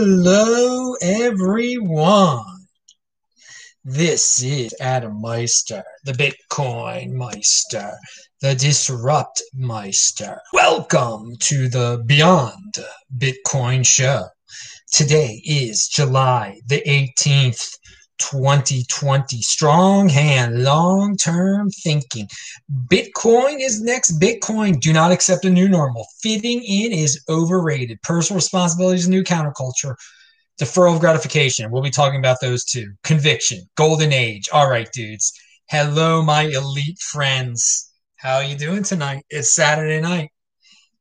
Hello, 0.00 0.94
everyone. 1.02 2.44
This 3.82 4.40
is 4.44 4.72
Adam 4.80 5.20
Meister, 5.20 5.82
the 6.04 6.12
Bitcoin 6.12 7.14
Meister, 7.14 7.98
the 8.40 8.54
Disrupt 8.54 9.42
Meister. 9.54 10.40
Welcome 10.52 11.34
to 11.40 11.68
the 11.68 12.00
Beyond 12.06 12.78
Bitcoin 13.18 13.84
Show. 13.84 14.28
Today 14.92 15.42
is 15.44 15.88
July 15.88 16.60
the 16.68 16.80
18th, 16.86 17.68
2020. 18.18 19.40
Strong 19.42 20.08
hand, 20.08 20.62
long 20.62 21.16
term 21.16 21.70
thinking. 21.70 22.28
Bitcoin 22.88 23.60
is 23.60 23.80
next 23.80 24.20
Bitcoin. 24.20 24.80
Do 24.80 24.92
not 24.92 25.12
accept 25.12 25.44
a 25.44 25.50
new 25.50 25.68
normal. 25.68 26.06
Fitting 26.20 26.62
in 26.62 26.92
is 26.92 27.24
overrated. 27.28 28.00
Personal 28.02 28.38
responsibility 28.38 28.98
is 28.98 29.06
a 29.06 29.10
new 29.10 29.22
counterculture. 29.22 29.94
Deferral 30.60 30.94
of 30.94 31.00
gratification. 31.00 31.70
We'll 31.70 31.82
be 31.82 31.90
talking 31.90 32.18
about 32.18 32.40
those 32.40 32.64
two. 32.64 32.92
Conviction. 33.04 33.60
Golden 33.76 34.12
age. 34.12 34.48
All 34.52 34.68
right, 34.68 34.88
dudes. 34.92 35.32
Hello, 35.68 36.22
my 36.22 36.42
elite 36.42 36.98
friends. 36.98 37.92
How 38.16 38.36
are 38.36 38.44
you 38.44 38.56
doing 38.56 38.82
tonight? 38.82 39.24
It's 39.30 39.54
Saturday 39.54 40.00
night. 40.00 40.30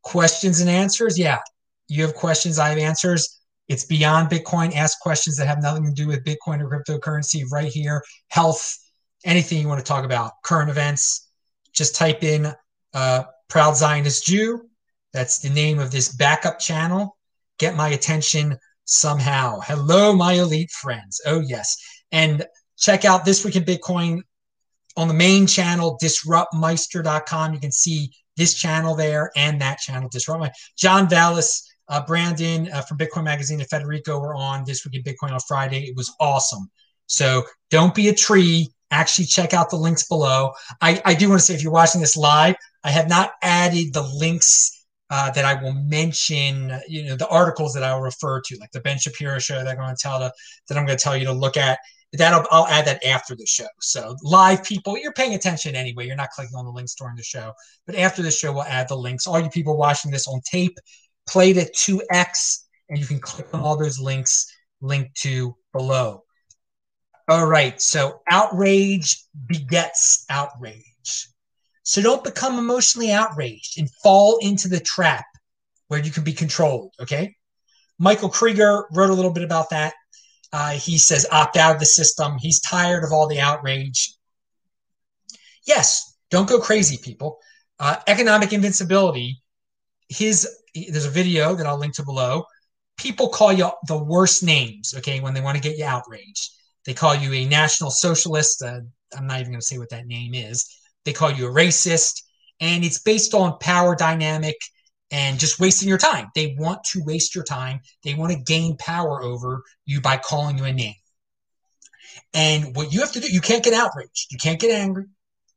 Questions 0.03 0.59
and 0.59 0.69
answers? 0.69 1.17
Yeah. 1.17 1.39
You 1.87 2.03
have 2.03 2.15
questions, 2.15 2.59
I 2.59 2.69
have 2.69 2.77
answers 2.77 3.36
it's 3.67 3.85
beyond 3.85 4.29
Bitcoin. 4.29 4.75
Ask 4.75 4.99
questions 4.99 5.37
that 5.37 5.47
have 5.47 5.61
nothing 5.61 5.83
to 5.85 5.91
do 5.91 6.07
with 6.07 6.23
Bitcoin 6.23 6.61
or 6.61 6.69
cryptocurrency 6.69 7.43
right 7.51 7.71
here. 7.71 8.03
Health, 8.29 8.77
anything 9.25 9.61
you 9.61 9.67
want 9.67 9.79
to 9.79 9.85
talk 9.85 10.05
about, 10.05 10.33
current 10.43 10.69
events. 10.69 11.29
Just 11.73 11.95
type 11.95 12.23
in 12.23 12.53
uh, 12.93 13.23
Proud 13.49 13.75
Zionist 13.75 14.25
Jew. 14.25 14.69
That's 15.13 15.39
the 15.39 15.49
name 15.49 15.79
of 15.79 15.91
this 15.91 16.15
backup 16.15 16.59
channel. 16.59 17.17
Get 17.59 17.75
my 17.75 17.89
attention 17.89 18.57
somehow. 18.85 19.59
Hello, 19.59 20.13
my 20.13 20.33
elite 20.33 20.71
friends. 20.71 21.19
Oh, 21.25 21.41
yes. 21.41 21.75
And 22.11 22.45
check 22.77 23.05
out 23.05 23.25
This 23.25 23.43
Week 23.43 23.55
in 23.55 23.63
Bitcoin 23.63 24.21
on 24.95 25.07
the 25.07 25.13
main 25.13 25.45
channel, 25.45 25.97
disruptmeister.com. 26.01 27.53
You 27.53 27.59
can 27.59 27.71
see 27.71 28.11
this 28.37 28.53
channel 28.53 28.95
there 28.95 29.31
and 29.35 29.59
that 29.61 29.79
channel, 29.79 30.09
Disrupt. 30.09 30.55
John 30.77 31.09
Vallis 31.09 31.67
uh, 31.89 32.05
Brandon 32.05 32.69
uh, 32.71 32.81
from 32.81 32.97
Bitcoin 32.97 33.23
Magazine 33.23 33.59
and 33.59 33.69
Federico 33.69 34.19
were 34.19 34.35
on 34.35 34.63
this 34.65 34.85
week 34.85 34.95
in 34.95 35.03
Bitcoin 35.03 35.31
on 35.31 35.39
Friday. 35.47 35.85
It 35.85 35.95
was 35.95 36.13
awesome. 36.19 36.69
So 37.07 37.43
don't 37.69 37.95
be 37.95 38.09
a 38.09 38.13
tree. 38.13 38.69
Actually, 38.91 39.25
check 39.25 39.53
out 39.53 39.69
the 39.69 39.77
links 39.77 40.07
below. 40.07 40.51
I, 40.81 41.01
I 41.05 41.13
do 41.13 41.29
want 41.29 41.39
to 41.39 41.45
say 41.45 41.53
if 41.53 41.63
you're 41.63 41.73
watching 41.73 42.01
this 42.01 42.15
live, 42.15 42.55
I 42.83 42.91
have 42.91 43.09
not 43.09 43.31
added 43.41 43.93
the 43.93 44.03
links 44.03 44.85
uh, 45.09 45.31
that 45.31 45.45
I 45.45 45.61
will 45.61 45.73
mention, 45.73 46.79
you 46.87 47.05
know, 47.05 47.15
the 47.15 47.27
articles 47.27 47.73
that 47.73 47.83
I 47.83 47.93
will 47.93 48.01
refer 48.01 48.41
to, 48.41 48.57
like 48.57 48.71
the 48.71 48.81
Ben 48.81 48.97
Shapiro 48.97 49.39
show 49.39 49.55
that 49.55 49.67
I'm 49.67 49.77
going 49.77 49.95
to 49.95 50.01
tell 50.01 50.19
to, 50.19 50.31
that 50.67 50.77
I'm 50.77 50.85
going 50.85 50.97
to 50.97 51.03
tell 51.03 51.15
you 51.17 51.25
to 51.25 51.33
look 51.33 51.57
at. 51.57 51.79
That'll 52.13 52.45
I'll 52.51 52.67
add 52.67 52.85
that 52.85 53.05
after 53.05 53.35
the 53.35 53.45
show. 53.45 53.67
So 53.81 54.15
live 54.21 54.63
people, 54.63 54.97
you're 54.97 55.13
paying 55.13 55.33
attention 55.33 55.75
anyway. 55.75 56.07
You're 56.07 56.15
not 56.15 56.29
clicking 56.29 56.55
on 56.55 56.63
the 56.63 56.71
links 56.71 56.95
during 56.95 57.17
the 57.17 57.23
show, 57.23 57.51
but 57.85 57.95
after 57.95 58.21
the 58.21 58.31
show, 58.31 58.53
we'll 58.53 58.63
add 58.63 58.87
the 58.87 58.95
links. 58.95 59.27
All 59.27 59.39
you 59.39 59.49
people 59.49 59.77
watching 59.77 60.11
this 60.11 60.27
on 60.27 60.39
tape, 60.49 60.77
played 61.27 61.57
at 61.57 61.73
2x, 61.73 62.65
and 62.89 62.97
you 62.97 63.05
can 63.05 63.19
click 63.19 63.47
on 63.53 63.61
all 63.61 63.77
those 63.77 63.99
links 63.99 64.51
linked 64.81 65.15
to 65.21 65.55
below. 65.73 66.23
All 67.29 67.45
right, 67.45 67.81
so 67.81 68.21
outrage 68.29 69.23
begets 69.47 70.25
outrage. 70.29 71.27
So 71.83 72.01
don't 72.01 72.23
become 72.23 72.57
emotionally 72.57 73.11
outraged 73.11 73.79
and 73.79 73.89
fall 74.03 74.37
into 74.41 74.67
the 74.67 74.79
trap 74.79 75.25
where 75.87 76.01
you 76.01 76.11
can 76.11 76.23
be 76.23 76.33
controlled, 76.33 76.93
okay? 76.99 77.35
Michael 77.99 78.29
Krieger 78.29 78.85
wrote 78.91 79.09
a 79.09 79.13
little 79.13 79.31
bit 79.31 79.43
about 79.43 79.69
that. 79.71 79.93
Uh, 80.53 80.71
he 80.71 80.97
says 80.97 81.25
opt 81.31 81.57
out 81.57 81.73
of 81.73 81.79
the 81.79 81.85
system. 81.85 82.37
He's 82.39 82.61
tired 82.61 83.03
of 83.03 83.11
all 83.11 83.27
the 83.27 83.39
outrage. 83.39 84.13
Yes, 85.65 86.17
don't 86.29 86.47
go 86.47 86.59
crazy, 86.59 86.97
people. 86.97 87.39
Uh, 87.79 87.97
economic 88.07 88.53
invincibility, 88.53 89.41
his 90.09 90.47
there's 90.89 91.05
a 91.05 91.09
video 91.09 91.55
that 91.55 91.65
I'll 91.65 91.77
link 91.77 91.95
to 91.95 92.05
below. 92.05 92.45
People 92.97 93.29
call 93.29 93.53
you 93.53 93.69
the 93.87 93.97
worst 93.97 94.43
names, 94.43 94.93
okay, 94.97 95.19
when 95.19 95.33
they 95.33 95.41
want 95.41 95.55
to 95.55 95.63
get 95.63 95.77
you 95.77 95.85
outraged. 95.85 96.49
They 96.85 96.93
call 96.93 97.15
you 97.15 97.33
a 97.33 97.45
national 97.45 97.91
socialist. 97.91 98.63
Uh, 98.63 98.79
I'm 99.15 99.27
not 99.27 99.39
even 99.39 99.51
going 99.51 99.61
to 99.61 99.65
say 99.65 99.77
what 99.77 99.89
that 99.89 100.07
name 100.07 100.33
is. 100.33 100.65
They 101.05 101.13
call 101.13 101.31
you 101.31 101.47
a 101.47 101.51
racist. 101.51 102.23
And 102.59 102.83
it's 102.83 102.99
based 102.99 103.33
on 103.33 103.59
power 103.59 103.95
dynamic 103.95 104.55
and 105.11 105.39
just 105.39 105.59
wasting 105.59 105.87
your 105.87 105.97
time. 105.97 106.27
They 106.33 106.55
want 106.57 106.83
to 106.91 107.03
waste 107.03 107.35
your 107.35 107.43
time. 107.43 107.81
They 108.03 108.13
want 108.13 108.33
to 108.33 108.39
gain 108.39 108.77
power 108.77 109.21
over 109.21 109.63
you 109.85 110.01
by 110.01 110.17
calling 110.17 110.57
you 110.57 110.65
a 110.65 110.73
name. 110.73 110.95
And 112.33 112.75
what 112.75 112.91
you 112.91 112.99
have 113.01 113.11
to 113.13 113.19
do, 113.19 113.31
you 113.31 113.41
can't 113.41 113.63
get 113.63 113.73
outraged. 113.73 114.31
You 114.31 114.37
can't 114.37 114.59
get 114.59 114.71
angry. 114.71 115.05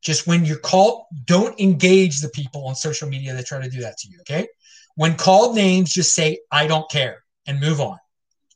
Just 0.03 0.27
when 0.27 0.45
you're 0.45 0.59
called, 0.59 1.05
don't 1.25 1.59
engage 1.61 2.21
the 2.21 2.29
people 2.31 2.67
on 2.67 2.75
social 2.75 3.09
media 3.09 3.35
that 3.35 3.47
try 3.47 3.61
to 3.61 3.69
do 3.69 3.81
that 3.81 3.99
to 3.99 4.09
you. 4.09 4.19
Okay. 4.21 4.47
When 5.00 5.16
called 5.16 5.56
names, 5.56 5.94
just 5.94 6.15
say, 6.15 6.41
I 6.53 6.66
don't 6.66 6.91
care 6.91 7.25
and 7.47 7.59
move 7.59 7.81
on. 7.81 7.97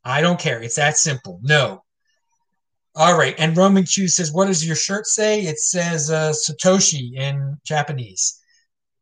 I 0.04 0.20
don't 0.20 0.38
care. 0.38 0.60
It's 0.60 0.74
that 0.74 0.98
simple. 0.98 1.40
No. 1.42 1.82
All 2.94 3.16
right. 3.16 3.34
And 3.38 3.56
Roman 3.56 3.84
Q 3.84 4.08
says, 4.08 4.30
What 4.30 4.48
does 4.48 4.66
your 4.66 4.76
shirt 4.76 5.06
say? 5.06 5.40
It 5.40 5.58
says 5.58 6.10
uh, 6.10 6.34
Satoshi 6.34 7.14
in 7.14 7.56
Japanese. 7.64 8.42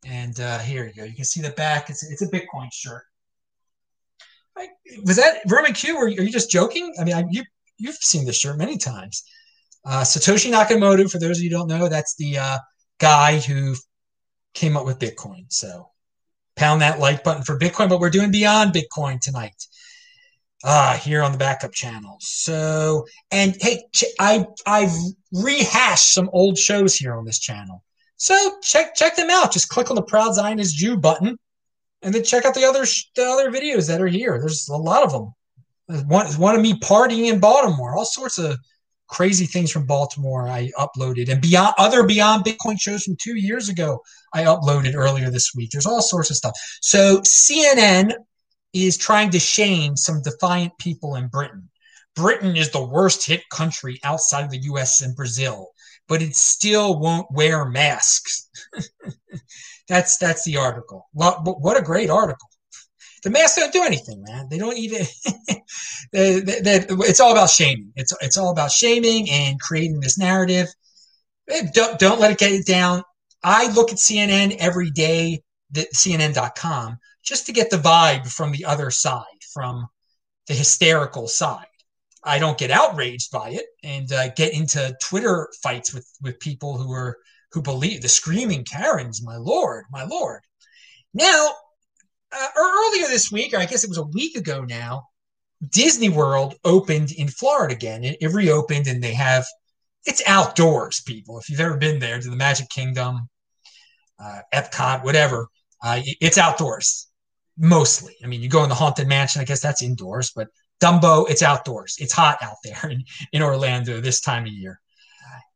And 0.06 0.38
uh, 0.38 0.60
here 0.60 0.86
you 0.86 0.92
go. 0.94 1.02
You 1.02 1.16
can 1.16 1.24
see 1.24 1.40
the 1.40 1.50
back. 1.50 1.90
It's, 1.90 2.08
it's 2.08 2.22
a 2.22 2.28
Bitcoin 2.28 2.68
shirt. 2.72 3.02
was 5.04 5.16
that 5.16 5.40
Roman 5.48 5.72
Q? 5.72 5.96
Or 5.96 6.04
are 6.04 6.08
you 6.10 6.30
just 6.30 6.48
joking? 6.48 6.94
I 7.00 7.02
mean, 7.02 7.16
I, 7.16 7.24
you, 7.28 7.42
you've 7.76 7.96
seen 7.96 8.24
this 8.24 8.38
shirt 8.38 8.56
many 8.56 8.78
times. 8.78 9.24
Uh, 9.84 10.02
Satoshi 10.02 10.52
Nakamoto, 10.52 11.10
for 11.10 11.18
those 11.18 11.38
of 11.38 11.42
you 11.42 11.50
don't 11.50 11.66
know, 11.66 11.88
that's 11.88 12.14
the 12.14 12.38
uh, 12.38 12.58
guy 13.00 13.40
who 13.40 13.74
came 14.54 14.76
up 14.76 14.86
with 14.86 15.00
Bitcoin. 15.00 15.46
So 15.48 15.88
pound 16.56 16.82
that 16.82 16.98
like 16.98 17.24
button 17.24 17.42
for 17.42 17.58
Bitcoin, 17.58 17.88
but 17.88 18.00
we're 18.00 18.10
doing 18.10 18.30
beyond 18.30 18.74
Bitcoin 18.74 19.20
tonight. 19.20 19.66
Uh, 20.64 20.96
here 20.96 21.22
on 21.22 21.32
the 21.32 21.38
backup 21.38 21.72
channel. 21.72 22.16
So, 22.20 23.04
and 23.32 23.56
hey, 23.60 23.82
I 24.20 24.46
I've 24.64 24.94
rehashed 25.32 26.14
some 26.14 26.30
old 26.32 26.56
shows 26.56 26.94
here 26.94 27.14
on 27.14 27.24
this 27.24 27.40
channel. 27.40 27.82
So 28.16 28.58
check 28.62 28.94
check 28.94 29.16
them 29.16 29.28
out. 29.28 29.52
Just 29.52 29.68
click 29.68 29.90
on 29.90 29.96
the 29.96 30.02
Proud 30.02 30.34
Zionist 30.34 30.76
Jew 30.76 30.96
button, 30.96 31.36
and 32.02 32.14
then 32.14 32.22
check 32.22 32.44
out 32.44 32.54
the 32.54 32.64
other 32.64 32.84
the 33.16 33.24
other 33.24 33.50
videos 33.50 33.88
that 33.88 34.00
are 34.00 34.06
here. 34.06 34.38
There's 34.38 34.68
a 34.68 34.76
lot 34.76 35.02
of 35.02 35.10
them. 35.10 35.34
One, 36.06 36.26
one 36.34 36.54
of 36.54 36.62
me 36.62 36.74
partying 36.78 37.26
in 37.26 37.40
Baltimore, 37.40 37.96
all 37.96 38.04
sorts 38.04 38.38
of 38.38 38.56
crazy 39.12 39.44
things 39.44 39.70
from 39.70 39.84
Baltimore 39.84 40.48
I 40.48 40.70
uploaded, 40.78 41.28
and 41.30 41.40
beyond 41.40 41.74
other 41.76 42.02
Beyond 42.04 42.44
Bitcoin 42.44 42.80
shows 42.80 43.04
from 43.04 43.16
two 43.16 43.36
years 43.36 43.68
ago 43.68 44.00
I 44.32 44.44
uploaded 44.44 44.94
earlier 44.96 45.30
this 45.30 45.52
week. 45.54 45.70
There's 45.70 45.86
all 45.86 46.00
sorts 46.00 46.30
of 46.30 46.36
stuff. 46.36 46.54
So 46.80 47.20
CNN 47.20 48.14
is 48.72 48.96
trying 48.96 49.30
to 49.30 49.38
shame 49.38 49.96
some 49.96 50.22
defiant 50.22 50.72
people 50.78 51.16
in 51.16 51.28
Britain. 51.28 51.68
Britain 52.16 52.56
is 52.56 52.70
the 52.70 52.84
worst 52.84 53.26
hit 53.26 53.42
country 53.50 54.00
outside 54.02 54.44
of 54.44 54.50
the 54.50 54.62
US 54.72 55.02
and 55.02 55.14
Brazil, 55.14 55.68
but 56.08 56.22
it 56.22 56.34
still 56.34 56.98
won't 56.98 57.30
wear 57.30 57.66
masks. 57.66 58.48
that's 59.88 60.16
that's 60.16 60.44
the 60.44 60.56
article. 60.56 61.06
What 61.12 61.76
a 61.76 61.82
great 61.82 62.08
article. 62.08 62.48
The 63.22 63.30
masks 63.30 63.58
don't 63.58 63.72
do 63.72 63.84
anything, 63.84 64.24
man. 64.26 64.48
They 64.50 64.58
don't 64.58 64.76
even. 64.76 65.06
they, 66.12 66.40
they, 66.40 66.60
they, 66.60 66.86
it's 66.88 67.20
all 67.20 67.32
about 67.32 67.50
shaming. 67.50 67.92
It's 67.94 68.12
it's 68.20 68.36
all 68.36 68.50
about 68.50 68.72
shaming 68.72 69.30
and 69.30 69.60
creating 69.60 70.00
this 70.00 70.18
narrative. 70.18 70.68
Don't 71.72 71.98
don't 71.98 72.20
let 72.20 72.32
it 72.32 72.38
get 72.38 72.52
it 72.52 72.66
down. 72.66 73.02
I 73.44 73.70
look 73.72 73.90
at 73.90 73.98
CNN 73.98 74.56
every 74.58 74.90
day, 74.90 75.42
the, 75.70 75.86
CNN.com, 75.94 76.98
just 77.24 77.46
to 77.46 77.52
get 77.52 77.70
the 77.70 77.76
vibe 77.76 78.30
from 78.30 78.52
the 78.52 78.64
other 78.64 78.90
side, 78.90 79.24
from 79.52 79.86
the 80.46 80.54
hysterical 80.54 81.26
side. 81.26 81.66
I 82.24 82.38
don't 82.38 82.58
get 82.58 82.70
outraged 82.70 83.32
by 83.32 83.50
it 83.50 83.66
and 83.82 84.10
uh, 84.12 84.28
get 84.30 84.52
into 84.52 84.96
Twitter 85.02 85.48
fights 85.62 85.94
with 85.94 86.08
with 86.22 86.40
people 86.40 86.76
who 86.76 86.92
are 86.92 87.18
who 87.52 87.62
believe 87.62 88.02
the 88.02 88.08
screaming 88.08 88.64
Karens. 88.64 89.22
My 89.22 89.36
lord, 89.36 89.84
my 89.92 90.04
lord. 90.04 90.40
Now 91.14 91.52
uh, 92.32 92.48
earlier 92.56 93.08
this 93.08 93.30
week, 93.30 93.54
or 93.54 93.58
I 93.58 93.66
guess 93.66 93.84
it 93.84 93.90
was 93.90 93.98
a 93.98 94.04
week 94.04 94.36
ago 94.36 94.64
now, 94.64 95.08
Disney 95.70 96.08
World 96.08 96.54
opened 96.64 97.12
in 97.12 97.28
Florida 97.28 97.74
again. 97.74 98.04
It, 98.04 98.18
it, 98.20 98.32
reopened, 98.32 98.86
and 98.86 99.02
they 99.02 99.14
have 99.14 99.44
it's 100.04 100.22
outdoors, 100.26 101.00
people. 101.00 101.38
If 101.38 101.48
you've 101.48 101.60
ever 101.60 101.76
been 101.76 102.00
there 102.00 102.20
to 102.20 102.30
the 102.30 102.36
Magic 102.36 102.68
Kingdom, 102.68 103.28
uh, 104.18 104.40
Epcot, 104.52 105.04
whatever, 105.04 105.48
uh, 105.82 106.00
it's 106.20 106.38
outdoors 106.38 107.08
mostly. 107.56 108.16
I 108.24 108.26
mean, 108.26 108.42
you 108.42 108.48
go 108.48 108.62
in 108.62 108.68
the 108.68 108.74
Haunted 108.74 109.06
Mansion, 109.06 109.40
I 109.40 109.44
guess 109.44 109.60
that's 109.60 109.82
indoors, 109.82 110.32
but 110.34 110.48
Dumbo, 110.82 111.30
it's 111.30 111.42
outdoors. 111.42 111.96
It's 112.00 112.12
hot 112.12 112.38
out 112.42 112.56
there 112.64 112.90
in, 112.90 113.04
in 113.32 113.42
Orlando 113.42 114.00
this 114.00 114.20
time 114.20 114.44
of 114.44 114.52
year. 114.52 114.80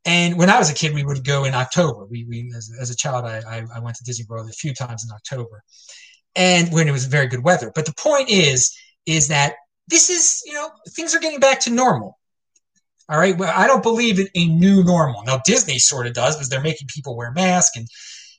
And 0.05 0.37
when 0.37 0.49
I 0.49 0.57
was 0.57 0.69
a 0.69 0.73
kid, 0.73 0.93
we 0.93 1.03
would 1.03 1.25
go 1.25 1.43
in 1.43 1.53
October. 1.53 2.05
We, 2.05 2.23
we 2.23 2.49
as, 2.55 2.71
as 2.79 2.89
a 2.89 2.95
child, 2.95 3.25
I, 3.25 3.41
I, 3.45 3.63
I 3.75 3.79
went 3.79 3.97
to 3.97 4.05
Disney 4.05 4.25
World 4.29 4.49
a 4.49 4.53
few 4.53 4.73
times 4.73 5.03
in 5.03 5.13
October 5.13 5.63
and 6.35 6.71
when 6.71 6.87
it 6.87 6.91
was 6.91 7.05
very 7.05 7.27
good 7.27 7.43
weather. 7.43 7.71
But 7.73 7.85
the 7.85 7.93
point 7.93 8.29
is, 8.29 8.75
is 9.05 9.27
that 9.29 9.53
this 9.87 10.09
is, 10.09 10.41
you 10.45 10.53
know, 10.53 10.69
things 10.89 11.15
are 11.15 11.19
getting 11.19 11.39
back 11.39 11.61
to 11.61 11.69
normal. 11.69 12.17
All 13.09 13.17
right. 13.17 13.37
Well, 13.37 13.53
I 13.55 13.67
don't 13.67 13.83
believe 13.83 14.19
in 14.19 14.27
a 14.35 14.47
new 14.47 14.83
normal. 14.83 15.23
Now, 15.23 15.39
Disney 15.45 15.79
sort 15.79 16.07
of 16.07 16.13
does 16.13 16.35
because 16.35 16.49
they're 16.49 16.61
making 16.61 16.89
people 16.93 17.15
wear 17.15 17.31
masks 17.31 17.77
and, 17.77 17.87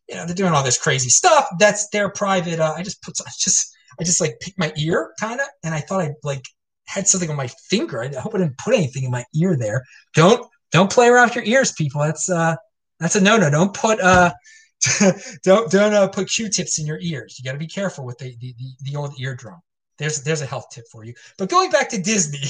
you 0.09 0.15
know, 0.15 0.27
they're 0.27 0.35
doing 0.35 0.53
all 0.53 0.63
this 0.63 0.77
crazy 0.77 1.09
stuff. 1.09 1.47
That's 1.59 1.89
their 1.89 2.11
private. 2.11 2.61
Uh, 2.61 2.75
I 2.77 2.83
just 2.83 3.03
put, 3.03 3.19
I 3.27 3.31
just, 3.39 3.75
I 3.99 4.05
just 4.05 4.21
like 4.21 4.39
picked 4.41 4.59
my 4.59 4.73
ear 4.77 5.13
kind 5.19 5.41
of, 5.41 5.47
and 5.65 5.75
I 5.75 5.81
thought 5.81 6.03
I 6.03 6.11
like 6.23 6.45
had 6.87 7.09
something 7.09 7.31
on 7.31 7.37
my 7.37 7.49
finger. 7.71 8.03
I 8.03 8.09
hope 8.21 8.35
I 8.35 8.39
didn't 8.39 8.59
put 8.59 8.75
anything 8.75 9.05
in 9.05 9.11
my 9.11 9.25
ear 9.35 9.57
there. 9.57 9.85
Don't, 10.15 10.47
don't 10.71 10.93
play 10.93 11.09
around 11.09 11.35
your 11.35 11.45
ears, 11.45 11.73
people. 11.73 12.03
That's, 12.03 12.29
uh, 12.29 12.57
that's 13.01 13.17
a 13.17 13.23
no 13.23 13.39
no. 13.39 13.49
Don't 13.51 13.73
put, 13.73 14.01
uh, 14.01 14.33
don't, 15.43 15.71
don't 15.71 15.95
uh, 15.95 16.09
put 16.09 16.31
Q-tips 16.31 16.79
in 16.79 16.87
your 16.87 16.99
ears. 17.01 17.39
You 17.39 17.45
got 17.45 17.53
to 17.53 17.59
be 17.59 17.67
careful 17.67 18.05
with 18.05 18.19
the, 18.19 18.37
the, 18.41 18.55
the, 18.59 18.91
the 18.91 18.97
old 18.97 19.19
eardrum. 19.21 19.61
There's, 19.99 20.23
there's 20.23 20.43
a 20.43 20.47
health 20.47 20.67
tip 20.71 20.85
for 20.91 21.05
you. 21.05 21.15
But 21.37 21.51
going 21.51 21.71
back 21.71 21.89
to 21.91 22.01
Disney. 22.01 22.49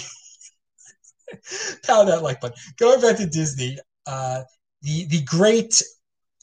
pound 1.83 2.09
that 2.09 2.23
like 2.23 2.41
button. 2.41 2.57
Going 2.79 3.01
back 3.01 3.17
to 3.17 3.27
Disney, 3.27 3.79
uh, 4.07 4.43
the 4.83 5.07
the 5.07 5.23
great 5.23 5.83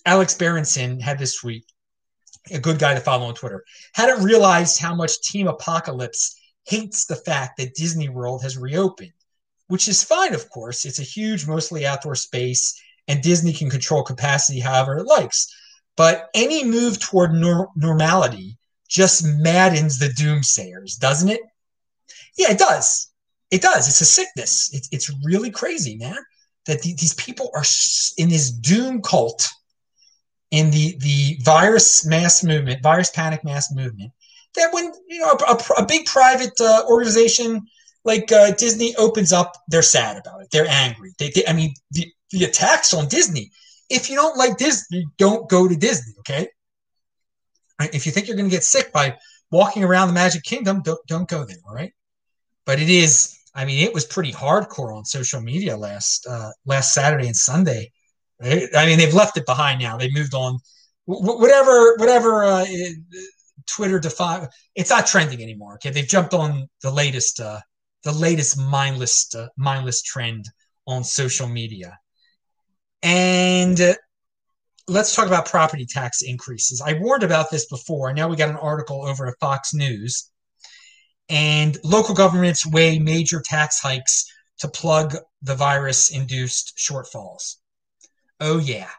Alex 0.05 0.33
Berenson 0.35 0.99
had 0.99 1.17
this 1.17 1.37
tweet, 1.39 1.65
a 2.51 2.59
good 2.59 2.79
guy 2.79 2.93
to 2.93 2.99
follow 2.99 3.25
on 3.25 3.35
Twitter. 3.35 3.63
Hadn't 3.93 4.23
realized 4.23 4.79
how 4.79 4.93
much 4.93 5.21
Team 5.21 5.47
Apocalypse 5.47 6.35
hates 6.65 7.05
the 7.05 7.15
fact 7.15 7.57
that 7.57 7.75
Disney 7.75 8.09
World 8.09 8.41
has 8.43 8.57
reopened, 8.57 9.13
which 9.67 9.87
is 9.87 10.03
fine, 10.03 10.33
of 10.33 10.49
course. 10.49 10.85
It's 10.85 10.99
a 10.99 11.03
huge, 11.03 11.47
mostly 11.47 11.85
outdoor 11.85 12.15
space, 12.15 12.79
and 13.07 13.21
Disney 13.21 13.53
can 13.53 13.69
control 13.69 14.03
capacity 14.03 14.59
however 14.59 14.97
it 14.97 15.05
likes. 15.05 15.47
But 15.97 16.29
any 16.33 16.65
move 16.65 16.99
toward 16.99 17.33
nor- 17.33 17.69
normality 17.75 18.57
just 18.89 19.25
maddens 19.25 19.97
the 19.97 20.07
doomsayers, 20.07 20.99
doesn't 20.99 21.29
it? 21.29 21.41
Yeah, 22.37 22.51
it 22.51 22.59
does. 22.59 23.11
It 23.51 23.61
does. 23.61 23.87
It's 23.87 24.01
a 24.01 24.05
sickness. 24.05 24.69
It's 24.73 24.89
it's 24.91 25.11
really 25.23 25.51
crazy, 25.51 25.97
man. 25.97 26.17
That 26.65 26.81
the, 26.81 26.93
these 26.95 27.13
people 27.13 27.51
are 27.53 27.63
in 28.17 28.29
this 28.29 28.49
doom 28.49 29.01
cult, 29.01 29.49
in 30.51 30.71
the 30.71 30.97
the 30.99 31.37
virus 31.43 32.05
mass 32.05 32.43
movement, 32.43 32.83
virus 32.83 33.11
panic 33.11 33.43
mass 33.43 33.73
movement. 33.73 34.11
That 34.55 34.73
when 34.73 34.91
you 35.07 35.19
know 35.19 35.37
a, 35.47 35.53
a, 35.53 35.83
a 35.83 35.85
big 35.85 36.05
private 36.05 36.59
uh, 36.59 36.83
organization 36.89 37.65
like 38.03 38.31
uh, 38.31 38.51
Disney 38.51 38.95
opens 38.97 39.33
up, 39.33 39.53
they're 39.67 39.81
sad 39.81 40.17
about 40.17 40.41
it. 40.41 40.49
They're 40.51 40.67
angry. 40.69 41.13
They, 41.19 41.31
they 41.31 41.45
I 41.47 41.53
mean, 41.53 41.73
the, 41.91 42.07
the 42.31 42.45
attacks 42.45 42.93
on 42.93 43.07
Disney. 43.07 43.51
If 43.89 44.09
you 44.09 44.15
don't 44.15 44.37
like 44.37 44.57
Disney, 44.57 45.05
don't 45.17 45.49
go 45.49 45.67
to 45.67 45.75
Disney. 45.75 46.13
Okay. 46.19 46.47
If 47.79 48.05
you 48.05 48.11
think 48.11 48.27
you're 48.27 48.37
going 48.37 48.49
to 48.49 48.55
get 48.55 48.63
sick 48.63 48.91
by 48.91 49.17
walking 49.51 49.83
around 49.83 50.07
the 50.07 50.13
Magic 50.13 50.43
Kingdom, 50.43 50.81
don't 50.81 50.99
don't 51.07 51.27
go 51.27 51.45
there. 51.45 51.57
All 51.67 51.75
right. 51.75 51.93
But 52.65 52.79
it 52.79 52.89
is 52.89 53.37
I 53.55 53.63
mean, 53.63 53.79
it 53.79 53.93
was 53.93 54.05
pretty 54.05 54.33
hardcore 54.33 54.95
on 54.95 55.05
social 55.05 55.39
media 55.41 55.77
last 55.77 56.27
uh, 56.27 56.51
last 56.65 56.93
Saturday 56.93 57.27
and 57.27 57.35
Sunday. 57.35 57.91
I 58.43 58.85
mean, 58.85 58.97
they've 58.97 59.13
left 59.13 59.37
it 59.37 59.45
behind 59.45 59.79
now. 59.81 59.97
They 59.97 60.11
moved 60.11 60.33
on. 60.33 60.59
whatever, 61.05 61.95
whatever. 61.95 62.43
Uh, 62.43 62.65
Twitter 63.67 63.99
define 63.99 64.47
it's 64.75 64.89
not 64.89 65.07
trending 65.07 65.41
anymore. 65.41 65.75
Okay, 65.75 65.89
they've 65.89 66.07
jumped 66.07 66.33
on 66.33 66.67
the 66.81 66.91
latest, 66.91 67.39
uh, 67.39 67.59
the 68.03 68.11
latest 68.11 68.59
mindless, 68.59 69.33
uh, 69.33 69.47
mindless 69.57 70.01
trend 70.01 70.49
on 70.85 71.03
social 71.03 71.47
media. 71.47 71.97
And 73.05 73.79
let's 74.87 75.15
talk 75.15 75.27
about 75.27 75.45
property 75.45 75.85
tax 75.85 76.23
increases. 76.23 76.81
I 76.81 76.93
warned 76.93 77.21
about 77.21 77.51
this 77.51 77.67
before. 77.67 78.11
Now 78.11 78.27
we 78.27 78.35
got 78.35 78.49
an 78.49 78.55
article 78.55 79.05
over 79.05 79.27
at 79.27 79.35
Fox 79.39 79.75
News 79.75 80.31
and 81.29 81.77
local 81.83 82.15
governments 82.15 82.65
weigh 82.65 82.97
major 82.97 83.43
tax 83.45 83.79
hikes 83.79 84.25
to 84.57 84.67
plug 84.67 85.17
the 85.43 85.53
virus 85.53 86.09
induced 86.09 86.79
shortfalls. 86.79 87.57
Oh, 88.39 88.57
yeah. 88.57 88.89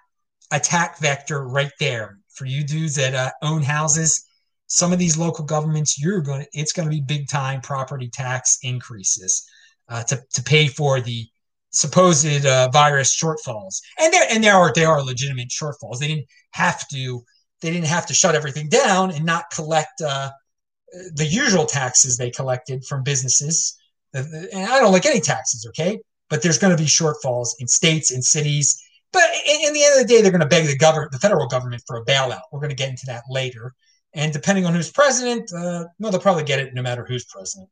Attack 0.52 1.00
vector 1.00 1.42
right 1.42 1.72
there 1.80 2.20
for 2.32 2.44
you 2.44 2.62
dudes 2.62 2.94
that 2.94 3.14
uh, 3.14 3.32
own 3.42 3.60
houses. 3.60 4.24
Some 4.68 4.92
of 4.92 5.00
these 5.00 5.18
local 5.18 5.44
governments, 5.44 6.00
you're 6.00 6.20
going 6.20 6.42
to, 6.42 6.48
it's 6.52 6.72
going 6.72 6.88
to 6.88 6.94
be 6.94 7.00
big 7.00 7.28
time 7.28 7.60
property 7.60 8.08
tax 8.08 8.60
increases 8.62 9.44
uh, 9.88 10.04
to, 10.04 10.22
to 10.34 10.42
pay 10.44 10.68
for 10.68 11.00
the 11.00 11.26
supposed 11.76 12.46
uh, 12.46 12.68
virus 12.72 13.14
shortfalls. 13.14 13.80
And 14.00 14.12
there, 14.12 14.26
and 14.30 14.42
there 14.42 14.54
are, 14.54 14.72
there 14.72 14.88
are 14.88 15.02
legitimate 15.02 15.48
shortfalls. 15.48 15.98
They 15.98 16.08
didn't 16.08 16.26
have 16.52 16.88
to, 16.88 17.22
they 17.60 17.70
didn't 17.70 17.86
have 17.86 18.06
to 18.06 18.14
shut 18.14 18.34
everything 18.34 18.68
down 18.68 19.10
and 19.10 19.24
not 19.24 19.50
collect 19.54 20.00
uh, 20.00 20.30
the 21.14 21.26
usual 21.26 21.66
taxes 21.66 22.16
they 22.16 22.30
collected 22.30 22.84
from 22.84 23.02
businesses. 23.02 23.76
And 24.14 24.48
I 24.54 24.80
don't 24.80 24.92
like 24.92 25.04
any 25.04 25.20
taxes, 25.20 25.66
okay? 25.68 25.98
But 26.30 26.42
there's 26.42 26.58
going 26.58 26.74
to 26.74 26.82
be 26.82 26.88
shortfalls 26.88 27.48
in 27.60 27.68
states 27.68 28.10
and 28.10 28.24
cities. 28.24 28.82
But 29.12 29.24
in 29.46 29.72
the 29.74 29.84
end 29.84 30.00
of 30.00 30.06
the 30.06 30.12
day, 30.12 30.22
they're 30.22 30.30
going 30.30 30.40
to 30.40 30.46
beg 30.46 30.66
the 30.66 30.76
government, 30.78 31.12
the 31.12 31.18
federal 31.18 31.46
government, 31.46 31.82
for 31.86 31.98
a 31.98 32.04
bailout. 32.04 32.40
We're 32.50 32.60
going 32.60 32.70
to 32.70 32.76
get 32.76 32.88
into 32.90 33.06
that 33.06 33.24
later. 33.28 33.74
And 34.14 34.32
depending 34.32 34.64
on 34.64 34.74
who's 34.74 34.90
president, 34.90 35.52
uh, 35.52 35.84
well, 35.98 36.10
they'll 36.10 36.20
probably 36.20 36.44
get 36.44 36.58
it 36.58 36.72
no 36.72 36.82
matter 36.82 37.04
who's 37.04 37.26
president. 37.26 37.68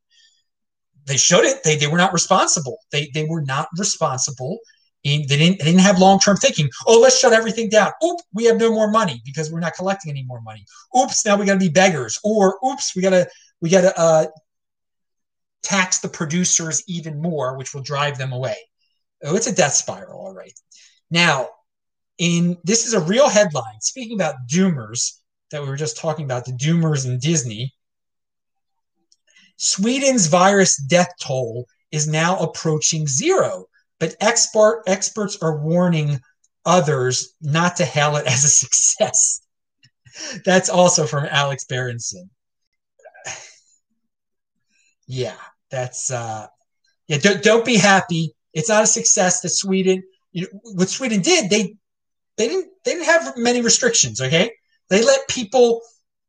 They 1.06 1.17
shouldn't. 1.17 1.62
They, 1.62 1.77
they 1.77 1.87
were 1.87 1.99
not 1.99 2.12
responsible. 2.12 2.79
They, 2.91 3.11
they 3.12 3.25
were 3.25 3.43
not 3.43 3.69
responsible 3.79 4.59
they 5.05 5.19
didn't, 5.19 5.59
they 5.59 5.67
didn't 5.67 5.81
have 5.81 5.99
long 5.99 6.19
term 6.19 6.37
thinking. 6.37 6.71
Oh, 6.87 6.99
let's 6.99 7.19
shut 7.19 7.33
everything 7.33 7.69
down. 7.69 7.93
Oop, 8.03 8.21
we 8.33 8.45
have 8.45 8.56
no 8.56 8.73
more 8.73 8.91
money 8.91 9.21
because 9.25 9.53
we're 9.53 9.61
not 9.61 9.75
collecting 9.75 10.11
any 10.11 10.25
more 10.25 10.41
money. 10.41 10.65
Oops, 10.99 11.27
now 11.27 11.37
we 11.37 11.45
got 11.45 11.55
to 11.55 11.59
be 11.59 11.69
beggars. 11.69 12.19
Or 12.25 12.59
oops, 12.67 12.97
we 12.97 13.03
got 13.03 13.11
to 13.11 13.29
we 13.61 13.69
got 13.69 13.83
to 13.83 13.99
uh, 13.99 14.27
tax 15.62 15.99
the 15.99 16.09
producers 16.09 16.83
even 16.89 17.21
more, 17.21 17.57
which 17.59 17.75
will 17.75 17.83
drive 17.83 18.17
them 18.17 18.33
away. 18.33 18.57
Oh, 19.23 19.37
it's 19.37 19.47
a 19.47 19.55
death 19.55 19.75
spiral, 19.75 20.21
all 20.21 20.35
right. 20.35 20.59
Now, 21.11 21.49
in 22.19 22.57
this 22.65 22.87
is 22.87 22.95
a 22.95 23.00
real 23.00 23.29
headline. 23.29 23.81
Speaking 23.81 24.17
about 24.17 24.49
doomers 24.50 25.19
that 25.50 25.61
we 25.61 25.69
were 25.69 25.77
just 25.77 25.99
talking 25.99 26.25
about, 26.25 26.47
the 26.47 26.53
doomers 26.53 27.05
in 27.05 27.19
Disney. 27.19 27.75
Sweden's 29.56 30.27
virus 30.27 30.77
death 30.77 31.11
toll 31.21 31.67
is 31.91 32.06
now 32.06 32.37
approaching 32.39 33.06
zero 33.06 33.67
but 34.05 34.17
expert, 34.21 34.83
experts 34.87 35.39
are 35.41 35.59
warning 35.61 36.21
others 36.67 37.35
not 37.41 37.77
to 37.77 37.85
hail 37.85 38.17
it 38.17 38.27
as 38.27 38.45
a 38.45 38.49
success. 38.49 39.41
That's 40.45 40.69
also 40.69 41.07
from 41.07 41.26
Alex 41.31 41.64
Berenson. 41.64 42.31
Yeah, 45.07 45.37
that's 45.71 46.11
uh, 46.11 46.47
yeah. 47.09 47.19
Don't, 47.19 47.43
don't 47.43 47.64
be 47.67 47.76
happy. 47.76 48.35
It's 48.55 48.71
not 48.71 48.85
a 48.85 48.87
success 48.87 49.43
that 49.43 49.50
Sweden. 49.50 50.02
You 50.33 50.45
know, 50.45 50.61
what 50.62 50.88
Sweden 50.88 51.21
did, 51.21 51.50
they 51.50 51.76
they 52.38 52.49
didn't 52.49 52.71
they 52.87 52.93
didn't 52.93 53.05
have 53.05 53.37
many 53.37 53.61
restrictions. 53.61 54.23
Okay, 54.23 54.50
they 54.88 55.05
let 55.05 55.28
people 55.28 55.83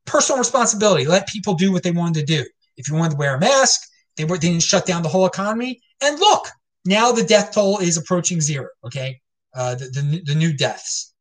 personal 0.04 0.40
responsibility. 0.40 1.06
Let 1.06 1.30
people 1.30 1.54
do 1.54 1.72
what 1.72 1.84
they 1.84 1.92
wanted 1.92 2.28
to 2.28 2.44
do. 2.44 2.46
If 2.78 2.90
you 2.90 2.96
wanted 2.96 3.12
to 3.12 3.18
wear 3.18 3.36
a 3.36 3.40
mask, 3.40 3.82
they 4.18 4.26
were 4.26 4.38
they 4.38 4.50
didn't 4.50 4.64
shut 4.64 4.86
down 4.86 5.04
the 5.04 5.10
whole 5.10 5.26
economy. 5.26 5.82
And 6.02 6.20
look, 6.20 6.48
now 6.86 7.12
the 7.12 7.24
death 7.24 7.54
toll 7.54 7.80
is 7.80 7.98
approaching 7.98 8.42
zero. 8.42 8.68
Okay, 8.86 9.20
uh, 9.56 9.76
the, 9.76 9.86
the, 9.86 10.22
the 10.26 10.36
new 10.36 10.56
deaths, 10.56 11.14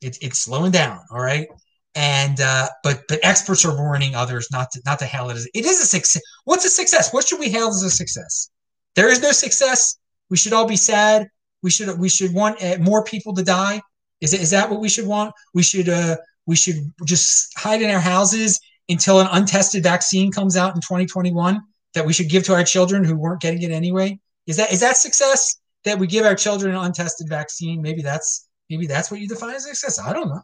it, 0.00 0.18
it's 0.20 0.40
slowing 0.40 0.72
down. 0.72 1.00
All 1.10 1.20
right, 1.20 1.48
and 1.94 2.40
uh, 2.40 2.68
but 2.82 3.02
but 3.08 3.20
experts 3.22 3.64
are 3.64 3.76
warning 3.76 4.14
others 4.14 4.48
not 4.50 4.70
to 4.72 4.82
not 4.84 4.98
to 4.98 5.06
hail 5.06 5.30
it 5.30 5.36
as 5.36 5.46
it 5.54 5.64
is 5.64 5.80
a 5.80 5.86
success. 5.86 6.22
What's 6.44 6.64
a 6.64 6.70
success? 6.70 7.12
What 7.12 7.26
should 7.26 7.40
we 7.40 7.50
hail 7.50 7.68
as 7.68 7.82
a 7.82 7.90
success? 7.90 8.50
There 8.96 9.10
is 9.10 9.20
no 9.20 9.32
success. 9.32 9.96
We 10.30 10.36
should 10.36 10.52
all 10.52 10.66
be 10.66 10.76
sad. 10.76 11.28
We 11.62 11.70
should 11.70 11.98
we 11.98 12.08
should 12.08 12.34
want 12.34 12.62
uh, 12.62 12.78
more 12.78 13.04
people 13.04 13.34
to 13.34 13.42
die. 13.42 13.80
Is 14.20 14.34
is 14.34 14.50
that 14.50 14.70
what 14.70 14.80
we 14.80 14.88
should 14.88 15.06
want? 15.06 15.32
We 15.54 15.62
should 15.62 15.88
uh 15.88 16.16
we 16.46 16.56
should 16.56 16.92
just 17.04 17.58
hide 17.58 17.82
in 17.82 17.90
our 17.90 18.00
houses 18.00 18.60
until 18.88 19.20
an 19.20 19.28
untested 19.32 19.82
vaccine 19.82 20.30
comes 20.30 20.56
out 20.56 20.74
in 20.74 20.80
2021 20.80 21.60
that 21.94 22.04
we 22.04 22.12
should 22.12 22.28
give 22.28 22.44
to 22.44 22.54
our 22.54 22.64
children 22.64 23.04
who 23.04 23.16
weren't 23.16 23.40
getting 23.40 23.62
it 23.62 23.70
anyway. 23.70 24.18
Is 24.46 24.56
that 24.56 24.72
is 24.72 24.80
that 24.80 24.96
success 24.96 25.56
that 25.84 25.98
we 25.98 26.06
give 26.06 26.26
our 26.26 26.34
children 26.34 26.74
an 26.74 26.84
untested 26.84 27.28
vaccine? 27.28 27.80
Maybe 27.80 28.02
that's 28.02 28.48
maybe 28.68 28.86
that's 28.86 29.10
what 29.10 29.20
you 29.20 29.28
define 29.28 29.54
as 29.54 29.64
success. 29.64 29.98
I 29.98 30.12
don't 30.12 30.28
know. 30.28 30.42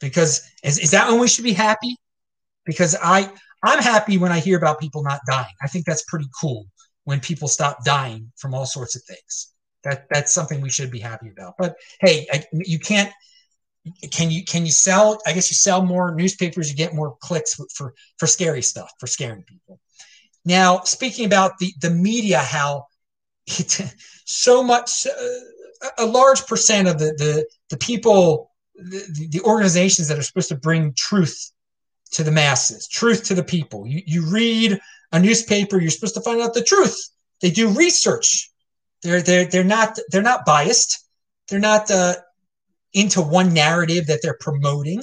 Because 0.00 0.42
is, 0.62 0.78
is 0.78 0.90
that 0.92 1.08
when 1.08 1.20
we 1.20 1.28
should 1.28 1.44
be 1.44 1.52
happy? 1.52 1.96
Because 2.64 2.96
I 3.02 3.30
I'm 3.62 3.82
happy 3.82 4.18
when 4.18 4.32
I 4.32 4.38
hear 4.38 4.56
about 4.56 4.80
people 4.80 5.02
not 5.02 5.20
dying. 5.26 5.52
I 5.62 5.68
think 5.68 5.86
that's 5.86 6.04
pretty 6.04 6.28
cool 6.40 6.66
when 7.04 7.20
people 7.20 7.48
stop 7.48 7.84
dying 7.84 8.32
from 8.36 8.54
all 8.54 8.66
sorts 8.66 8.96
of 8.96 9.02
things. 9.02 9.52
That 9.84 10.06
that's 10.10 10.32
something 10.32 10.60
we 10.60 10.70
should 10.70 10.90
be 10.90 10.98
happy 10.98 11.30
about. 11.30 11.54
But 11.58 11.76
hey, 12.00 12.26
I, 12.32 12.44
you 12.52 12.78
can't. 12.78 13.12
Can 14.10 14.30
you 14.30 14.44
can 14.44 14.66
you 14.66 14.72
sell? 14.72 15.20
I 15.26 15.32
guess 15.32 15.50
you 15.50 15.56
sell 15.56 15.84
more 15.84 16.14
newspapers. 16.14 16.70
You 16.70 16.76
get 16.76 16.94
more 16.94 17.16
clicks 17.20 17.54
for 17.54 17.94
for 18.18 18.26
scary 18.26 18.62
stuff 18.62 18.90
for 18.98 19.06
scaring 19.06 19.42
people. 19.42 19.80
Now, 20.44 20.80
speaking 20.80 21.26
about 21.26 21.58
the 21.58 21.72
the 21.80 21.90
media, 21.90 22.38
how 22.38 22.86
it's 23.46 23.80
so 24.24 24.62
much 24.62 25.06
uh, 25.06 25.90
a 25.98 26.06
large 26.06 26.46
percent 26.46 26.88
of 26.88 26.98
the 26.98 27.12
the, 27.18 27.46
the 27.70 27.76
people 27.76 28.50
the, 28.74 29.28
the 29.30 29.40
organizations 29.42 30.08
that 30.08 30.18
are 30.18 30.22
supposed 30.22 30.48
to 30.48 30.56
bring 30.56 30.92
truth 30.94 31.50
to 32.12 32.22
the 32.22 32.30
masses, 32.30 32.86
truth 32.88 33.24
to 33.24 33.34
the 33.34 33.42
people. 33.42 33.86
You, 33.86 34.02
you 34.06 34.30
read 34.30 34.78
a 35.12 35.18
newspaper, 35.18 35.80
you're 35.80 35.90
supposed 35.90 36.14
to 36.14 36.20
find 36.20 36.40
out 36.40 36.54
the 36.54 36.62
truth. 36.62 37.10
They 37.40 37.50
do 37.50 37.68
research. 37.70 38.50
They're 39.02 39.22
they're 39.22 39.46
they're 39.46 39.64
not 39.64 39.98
they're 40.10 40.22
not 40.22 40.46
biased. 40.46 41.04
They're 41.48 41.60
not 41.60 41.90
uh, 41.90 42.16
into 42.92 43.20
one 43.20 43.52
narrative 43.52 44.06
that 44.06 44.20
they're 44.22 44.38
promoting. 44.40 45.00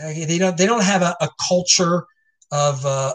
Uh, 0.00 0.12
they 0.12 0.38
don't 0.38 0.56
they 0.56 0.66
don't 0.66 0.84
have 0.84 1.02
a, 1.02 1.16
a 1.20 1.28
culture 1.48 2.04
of 2.52 2.84
uh, 2.86 3.14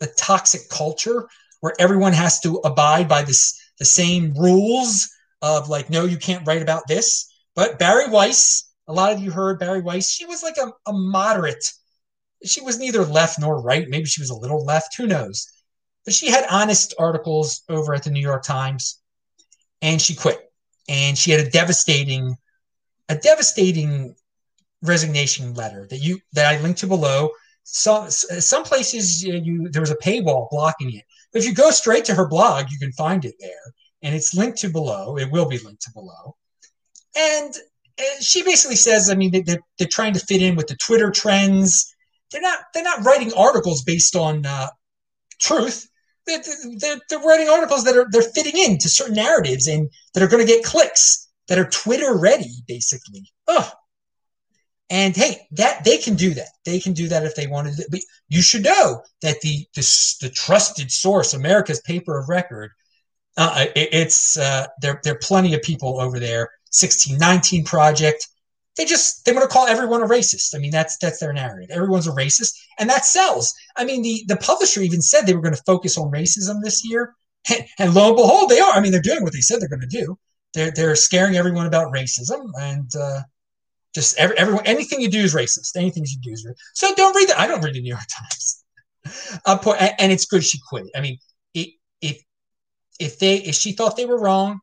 a 0.00 0.06
toxic 0.06 0.68
culture 0.68 1.28
where 1.60 1.74
everyone 1.78 2.12
has 2.12 2.40
to 2.40 2.56
abide 2.64 3.08
by 3.08 3.22
this 3.22 3.58
the 3.78 3.84
same 3.84 4.34
rules 4.34 5.08
of 5.42 5.68
like 5.68 5.90
no 5.90 6.04
you 6.04 6.16
can't 6.16 6.46
write 6.46 6.62
about 6.62 6.86
this. 6.88 7.32
But 7.54 7.78
Bari 7.78 8.08
Weiss, 8.10 8.70
a 8.88 8.92
lot 8.92 9.12
of 9.12 9.20
you 9.20 9.30
heard 9.30 9.58
Bari 9.58 9.80
Weiss. 9.80 10.10
She 10.10 10.26
was 10.26 10.42
like 10.42 10.56
a, 10.58 10.72
a 10.88 10.92
moderate. 10.92 11.72
She 12.44 12.60
was 12.60 12.78
neither 12.78 13.04
left 13.04 13.38
nor 13.38 13.60
right. 13.62 13.88
Maybe 13.88 14.06
she 14.06 14.20
was 14.20 14.30
a 14.30 14.36
little 14.36 14.64
left. 14.64 14.96
Who 14.96 15.06
knows? 15.06 15.46
But 16.04 16.14
she 16.14 16.30
had 16.30 16.46
honest 16.50 16.94
articles 16.98 17.62
over 17.68 17.94
at 17.94 18.04
the 18.04 18.10
New 18.10 18.20
York 18.20 18.44
Times, 18.44 19.00
and 19.82 20.00
she 20.00 20.14
quit. 20.14 20.45
And 20.88 21.18
she 21.18 21.30
had 21.30 21.40
a 21.40 21.50
devastating, 21.50 22.36
a 23.08 23.16
devastating 23.16 24.14
resignation 24.82 25.54
letter 25.54 25.86
that 25.90 25.98
you 25.98 26.20
that 26.34 26.46
I 26.46 26.60
linked 26.60 26.80
to 26.80 26.86
below. 26.86 27.30
Some 27.64 28.10
some 28.10 28.62
places 28.62 29.24
you 29.24 29.68
there 29.68 29.82
was 29.82 29.90
a 29.90 29.96
paywall 29.96 30.48
blocking 30.50 30.92
it. 30.92 31.04
But 31.32 31.42
if 31.42 31.48
you 31.48 31.54
go 31.54 31.70
straight 31.70 32.04
to 32.06 32.14
her 32.14 32.28
blog, 32.28 32.66
you 32.70 32.78
can 32.78 32.92
find 32.92 33.24
it 33.24 33.34
there, 33.40 33.74
and 34.02 34.14
it's 34.14 34.34
linked 34.34 34.58
to 34.58 34.70
below. 34.70 35.18
It 35.18 35.30
will 35.30 35.48
be 35.48 35.58
linked 35.58 35.82
to 35.82 35.92
below. 35.92 36.36
And, 37.16 37.54
and 37.98 38.22
she 38.22 38.42
basically 38.42 38.76
says, 38.76 39.10
I 39.10 39.14
mean, 39.14 39.32
they, 39.32 39.40
they're, 39.40 39.60
they're 39.78 39.88
trying 39.90 40.12
to 40.14 40.20
fit 40.20 40.42
in 40.42 40.54
with 40.54 40.66
the 40.66 40.76
Twitter 40.76 41.10
trends. 41.10 41.94
They're 42.30 42.42
not 42.42 42.58
they're 42.72 42.82
not 42.82 43.04
writing 43.04 43.32
articles 43.34 43.82
based 43.82 44.16
on 44.16 44.46
uh, 44.46 44.68
truth 45.40 45.88
they're, 46.26 46.98
they're, 47.08 47.18
writing 47.20 47.48
articles 47.48 47.84
that 47.84 47.96
are 47.96 48.06
they're 48.10 48.22
fitting 48.22 48.60
into 48.60 48.88
certain 48.88 49.14
narratives 49.14 49.66
and 49.66 49.88
that 50.14 50.22
are 50.22 50.28
going 50.28 50.44
to 50.44 50.52
get 50.52 50.64
clicks 50.64 51.28
that 51.48 51.58
are 51.58 51.68
Twitter 51.68 52.16
ready, 52.16 52.62
basically. 52.66 53.30
Ugh. 53.48 53.72
And 54.88 55.16
hey, 55.16 55.46
that 55.52 55.84
they 55.84 55.98
can 55.98 56.14
do 56.14 56.34
that. 56.34 56.48
They 56.64 56.78
can 56.78 56.92
do 56.92 57.08
that 57.08 57.24
if 57.24 57.34
they 57.34 57.46
wanted 57.46 57.76
to. 57.76 57.88
But 57.90 58.00
you 58.28 58.40
should 58.40 58.64
know 58.64 59.02
that 59.22 59.40
the 59.40 59.66
the, 59.74 60.16
the 60.20 60.30
trusted 60.30 60.92
source, 60.92 61.34
America's 61.34 61.80
paper 61.80 62.18
of 62.18 62.28
record, 62.28 62.70
uh, 63.36 63.66
it, 63.74 63.88
it's 63.92 64.38
uh, 64.38 64.66
there. 64.80 65.00
There 65.02 65.14
are 65.14 65.20
plenty 65.20 65.54
of 65.54 65.62
people 65.62 66.00
over 66.00 66.20
there. 66.20 66.50
1619 66.70 67.64
Project, 67.64 68.28
they 68.76 68.84
just 68.84 69.24
they 69.24 69.32
want 69.32 69.42
to 69.42 69.52
call 69.52 69.66
everyone 69.66 70.02
a 70.02 70.06
racist. 70.06 70.54
I 70.54 70.58
mean, 70.58 70.70
that's 70.70 70.96
that's 70.98 71.18
their 71.18 71.32
narrative. 71.32 71.70
Everyone's 71.70 72.06
a 72.06 72.12
racist, 72.12 72.52
and 72.78 72.88
that 72.90 73.04
sells. 73.04 73.52
I 73.76 73.84
mean, 73.84 74.02
the 74.02 74.24
the 74.28 74.36
publisher 74.36 74.82
even 74.82 75.02
said 75.02 75.22
they 75.22 75.34
were 75.34 75.40
going 75.40 75.54
to 75.54 75.62
focus 75.66 75.96
on 75.96 76.10
racism 76.10 76.62
this 76.62 76.84
year, 76.84 77.14
and, 77.48 77.64
and 77.78 77.94
lo 77.94 78.08
and 78.08 78.16
behold, 78.16 78.50
they 78.50 78.60
are. 78.60 78.72
I 78.72 78.80
mean, 78.80 78.92
they're 78.92 79.00
doing 79.00 79.22
what 79.22 79.32
they 79.32 79.40
said 79.40 79.60
they're 79.60 79.68
going 79.68 79.80
to 79.80 79.86
do. 79.86 80.18
They're 80.54 80.70
they're 80.70 80.94
scaring 80.96 81.36
everyone 81.36 81.66
about 81.66 81.92
racism, 81.92 82.50
and 82.60 82.90
uh, 82.94 83.22
just 83.94 84.18
every, 84.18 84.36
everyone 84.36 84.66
anything 84.66 85.00
you 85.00 85.10
do 85.10 85.20
is 85.20 85.34
racist. 85.34 85.76
Anything 85.76 86.04
you 86.06 86.18
do 86.22 86.32
is 86.32 86.46
racist. 86.46 86.56
So 86.74 86.94
don't 86.94 87.16
read 87.16 87.30
that. 87.30 87.38
I 87.38 87.46
don't 87.46 87.64
read 87.64 87.74
the 87.74 87.80
New 87.82 87.90
York 87.90 88.06
Times. 88.08 88.62
Uh, 89.46 89.56
and 90.00 90.10
it's 90.10 90.24
good 90.26 90.42
she 90.42 90.58
quit. 90.68 90.86
I 90.96 91.00
mean, 91.00 91.16
it, 91.54 91.68
if 92.00 92.20
if 92.98 93.20
they 93.20 93.36
if 93.36 93.54
she 93.54 93.70
thought 93.70 93.96
they 93.96 94.04
were 94.04 94.18
wrong, 94.18 94.58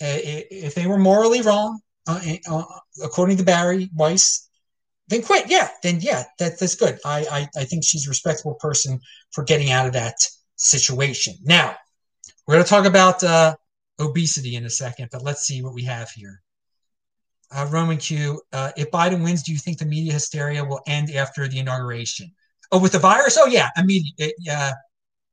if 0.00 0.74
they 0.74 0.88
were 0.88 0.98
morally 0.98 1.42
wrong, 1.42 1.78
uh, 2.06 2.20
uh, 2.48 2.64
according 3.02 3.36
to 3.38 3.44
Bari 3.44 3.90
Weiss, 3.94 4.48
then 5.08 5.22
quit. 5.22 5.48
Yeah, 5.48 5.68
then 5.82 6.00
yeah, 6.00 6.24
that, 6.38 6.58
that's 6.58 6.74
good. 6.74 6.98
I, 7.04 7.26
I, 7.30 7.60
I 7.60 7.64
think 7.64 7.84
she's 7.84 8.06
a 8.06 8.10
respectable 8.10 8.54
person 8.54 9.00
for 9.32 9.44
getting 9.44 9.70
out 9.70 9.86
of 9.86 9.92
that 9.92 10.16
situation. 10.56 11.34
Now, 11.44 11.76
we're 12.46 12.54
going 12.54 12.64
to 12.64 12.70
talk 12.70 12.86
about 12.86 13.22
uh, 13.22 13.56
obesity 14.00 14.56
in 14.56 14.64
a 14.64 14.70
second, 14.70 15.08
but 15.12 15.22
let's 15.22 15.42
see 15.46 15.62
what 15.62 15.74
we 15.74 15.84
have 15.84 16.10
here. 16.10 16.42
Uh, 17.52 17.66
Roman 17.70 17.96
Q, 17.96 18.40
uh, 18.52 18.72
if 18.76 18.90
Biden 18.90 19.22
wins, 19.22 19.42
do 19.42 19.52
you 19.52 19.58
think 19.58 19.78
the 19.78 19.84
media 19.84 20.12
hysteria 20.12 20.64
will 20.64 20.80
end 20.86 21.10
after 21.12 21.46
the 21.46 21.58
inauguration? 21.58 22.32
Oh, 22.72 22.80
with 22.80 22.92
the 22.92 22.98
virus? 22.98 23.38
Oh, 23.40 23.46
yeah, 23.46 23.70
immediate. 23.76 24.32
Uh, 24.50 24.72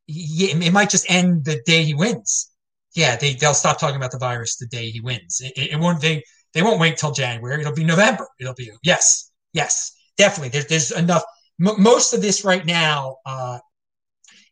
yeah, 0.06 0.56
it 0.56 0.74
might 0.74 0.92
just 0.92 1.10
end 1.10 1.46
the 1.46 1.62
day 1.66 1.84
he 1.84 1.94
wins. 1.96 2.52
Yeah, 2.96 3.16
they 3.16 3.34
they'll 3.34 3.56
stop 3.56 3.80
talking 3.80 3.96
about 3.96 4.12
the 4.12 4.20
virus 4.20 4.58
the 4.58 4.68
day 4.68 4.92
he 4.92 5.02
wins. 5.02 5.42
It, 5.42 5.54
it, 5.56 5.72
it 5.72 5.80
won't. 5.80 6.02
They 6.02 6.24
they 6.54 6.62
won't 6.62 6.80
wait 6.80 6.98
till 6.98 7.12
January. 7.12 7.62
It'll 7.62 7.74
be 7.74 7.84
November. 7.84 8.28
It'll 8.40 8.54
be 8.54 8.72
yes, 8.84 9.32
yes, 9.54 9.92
definitely. 10.18 10.50
There's 10.50 10.68
there's 10.68 10.92
enough. 10.92 11.24
M- 11.64 11.82
most 11.82 12.14
of 12.14 12.22
this 12.22 12.44
right 12.44 12.66
now 12.66 13.18
uh, 13.26 13.60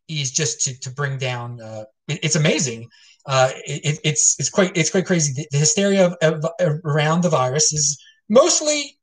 is 0.07 0.31
just 0.31 0.61
to 0.61 0.79
to 0.79 0.91
bring 0.91 1.17
down. 1.17 1.61
Uh, 1.61 1.85
it, 2.07 2.19
it's 2.23 2.35
amazing. 2.35 2.89
Uh, 3.25 3.51
it, 3.65 3.99
it's 4.03 4.35
it's 4.39 4.49
quite 4.49 4.75
it's 4.75 4.89
quite 4.89 5.05
crazy. 5.05 5.33
The, 5.33 5.47
the 5.51 5.57
hysteria 5.59 6.07
of, 6.07 6.43
of, 6.59 6.81
around 6.83 7.21
the 7.21 7.29
virus 7.29 7.71
is 7.71 8.01
mostly 8.29 8.97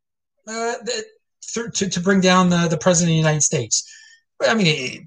uh, 0.46 0.74
the, 0.82 1.04
to 1.54 1.88
to 1.88 2.00
bring 2.00 2.20
down 2.20 2.50
the, 2.50 2.68
the 2.68 2.78
president 2.78 3.10
of 3.10 3.14
the 3.14 3.28
United 3.28 3.42
States. 3.42 3.88
I 4.46 4.54
mean, 4.54 4.66
it, 4.66 5.02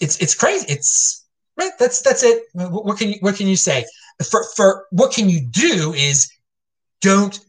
it's 0.00 0.20
it's 0.20 0.34
crazy. 0.34 0.66
It's 0.68 1.26
right. 1.58 1.72
That's 1.78 2.00
that's 2.00 2.22
it. 2.22 2.44
What, 2.54 2.86
what 2.86 2.98
can 2.98 3.10
you 3.10 3.18
what 3.20 3.36
can 3.36 3.46
you 3.46 3.56
say? 3.56 3.84
For 4.30 4.42
for 4.56 4.86
what 4.90 5.12
can 5.12 5.28
you 5.28 5.46
do 5.50 5.92
is 5.92 6.26
don't 7.06 7.40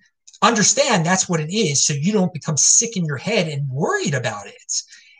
understand 0.41 1.05
that's 1.05 1.27
what 1.27 1.39
it 1.39 1.53
is. 1.53 1.83
So 1.83 1.93
you 1.93 2.13
don't 2.13 2.33
become 2.33 2.57
sick 2.57 2.95
in 2.95 3.05
your 3.05 3.17
head 3.17 3.47
and 3.47 3.69
worried 3.69 4.13
about 4.13 4.47
it 4.47 4.73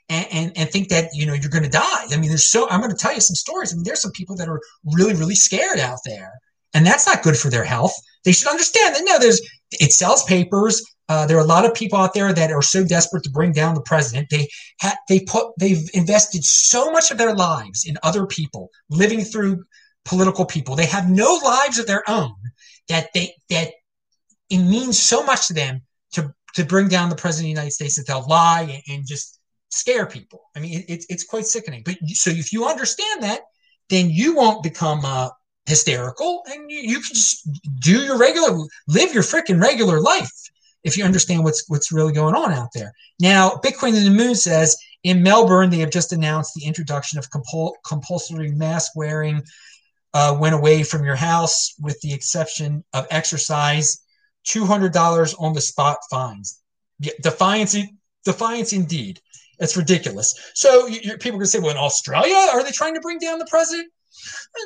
and, 0.10 0.28
and, 0.32 0.52
and 0.56 0.70
think 0.70 0.90
that 0.90 1.10
you 1.14 1.26
know 1.26 1.34
you're 1.34 1.52
going 1.52 1.64
to 1.64 1.70
die. 1.70 2.06
I 2.12 2.18
mean 2.18 2.30
there's 2.30 2.50
so 2.50 2.70
i'm 2.70 2.82
going 2.82 2.96
to 2.96 2.98
tell 2.98 3.14
you 3.14 3.22
some 3.22 3.36
stories. 3.36 3.74
I 3.74 3.76
mean 3.76 3.84
there's 3.84 4.02
some 4.02 4.12
people 4.12 4.36
that 4.38 4.48
are 4.48 4.62
really 4.86 5.14
really 5.14 5.36
scared 5.36 5.80
out 5.80 6.00
there 6.06 6.34
and 6.74 6.86
that's 6.86 7.08
not 7.08 7.24
good 7.24 7.38
for 7.38 7.50
their 7.50 7.64
health. 7.64 7.94
They 8.24 8.32
should 8.32 8.50
understand 8.50 8.96
that 8.96 9.04
no 9.06 9.20
there's 9.20 9.42
it 9.72 9.92
sells 9.92 10.24
papers. 10.24 10.84
Uh, 11.10 11.26
there 11.26 11.38
are 11.38 11.44
a 11.44 11.48
lot 11.48 11.66
of 11.66 11.74
people 11.74 11.98
out 11.98 12.14
there 12.14 12.34
that 12.34 12.52
are 12.52 12.62
so 12.62 12.84
desperate 12.84 13.24
to 13.24 13.30
bring 13.30 13.54
down 13.54 13.74
the 13.74 13.82
president. 13.82 14.28
They 14.30 14.48
ha- 14.82 14.98
they 15.08 15.22
put 15.22 15.48
they've 15.60 15.90
invested 15.94 16.44
so 16.44 16.92
much 16.92 17.12
of 17.12 17.18
their 17.18 17.34
lives 17.34 17.86
in 17.86 17.98
other 18.04 18.26
people 18.26 18.70
living 18.90 19.24
through 19.24 19.64
political 20.06 20.46
people. 20.46 20.76
They 20.76 20.86
have 20.86 21.10
no 21.10 21.40
lives 21.44 21.80
of 21.80 21.88
their 21.88 22.04
own 22.10 22.36
that 22.90 23.10
they 23.14 23.34
that 23.50 23.72
it 24.50 24.60
means 24.60 25.00
so 25.00 25.24
much 25.24 25.48
to 25.48 25.54
them 25.54 25.82
to 26.14 26.34
to 26.56 26.66
bring 26.66 26.88
down 26.88 27.10
the 27.10 27.16
president 27.16 27.46
of 27.46 27.56
the 27.56 27.62
United 27.62 27.74
States 27.74 27.96
that 27.98 28.08
they'll 28.08 28.28
lie 28.28 28.62
and, 28.62 28.84
and 28.90 29.08
just 29.08 29.40
scare 29.70 30.06
people. 30.06 30.42
I 30.56 30.60
mean, 30.60 30.84
it, 30.88 31.06
it's 31.10 31.24
quite 31.24 31.46
sickening. 31.46 31.84
But 31.86 31.98
so 32.14 32.32
if 32.32 32.54
you 32.54 32.66
understand 32.66 33.24
that, 33.24 33.42
then 33.90 34.10
you 34.10 34.36
won't 34.36 34.64
become 34.64 35.02
uh, 35.04 35.30
hysterical, 35.66 36.44
and 36.48 36.70
you, 36.70 36.80
you 36.80 36.96
can 36.96 37.14
just 37.14 37.50
do 37.82 38.00
your 38.00 38.18
regular, 38.18 38.58
live 38.88 39.14
your 39.14 39.24
freaking 39.24 39.62
regular 39.62 40.00
life. 40.00 40.32
If 40.84 40.98
you 40.98 41.04
understand 41.04 41.44
what's 41.44 41.66
what's 41.68 41.92
really 41.92 42.14
going 42.14 42.36
on 42.36 42.54
out 42.54 42.70
there 42.74 42.94
now, 43.20 43.60
Bitcoin 43.64 43.96
in 43.96 44.04
the 44.04 44.10
Moon 44.10 44.36
says 44.36 44.78
in 45.04 45.24
Melbourne 45.24 45.70
they 45.70 45.80
have 45.80 45.92
just 45.92 46.14
announced 46.14 46.54
the 46.56 46.66
introduction 46.66 47.20
of 47.20 47.30
compul- 47.30 47.74
compulsory 47.86 48.52
mask 48.52 48.94
wearing 48.96 49.44
uh, 50.14 50.38
went 50.40 50.56
away 50.56 50.84
from 50.84 51.04
your 51.04 51.16
house, 51.16 51.74
with 51.80 52.00
the 52.02 52.14
exception 52.14 52.84
of 52.94 53.06
exercise 53.12 54.02
$200 54.48 55.36
on 55.40 55.54
the 55.54 55.62
spot 55.62 55.98
fines. 56.10 56.62
Defiance, 57.22 57.76
defiance 58.24 58.74
indeed. 58.74 59.20
It's 59.60 59.76
ridiculous. 59.76 60.52
So 60.54 60.88
you, 60.88 61.00
you, 61.04 61.18
people 61.18 61.40
to 61.40 61.46
say, 61.46 61.60
well, 61.60 61.72
in 61.72 61.78
Australia, 61.78 62.36
are 62.36 62.64
they 62.64 62.72
trying 62.72 62.94
to 62.94 63.02
bring 63.02 63.20
down 63.20 63.40
the 63.40 63.48
president? 63.50 63.92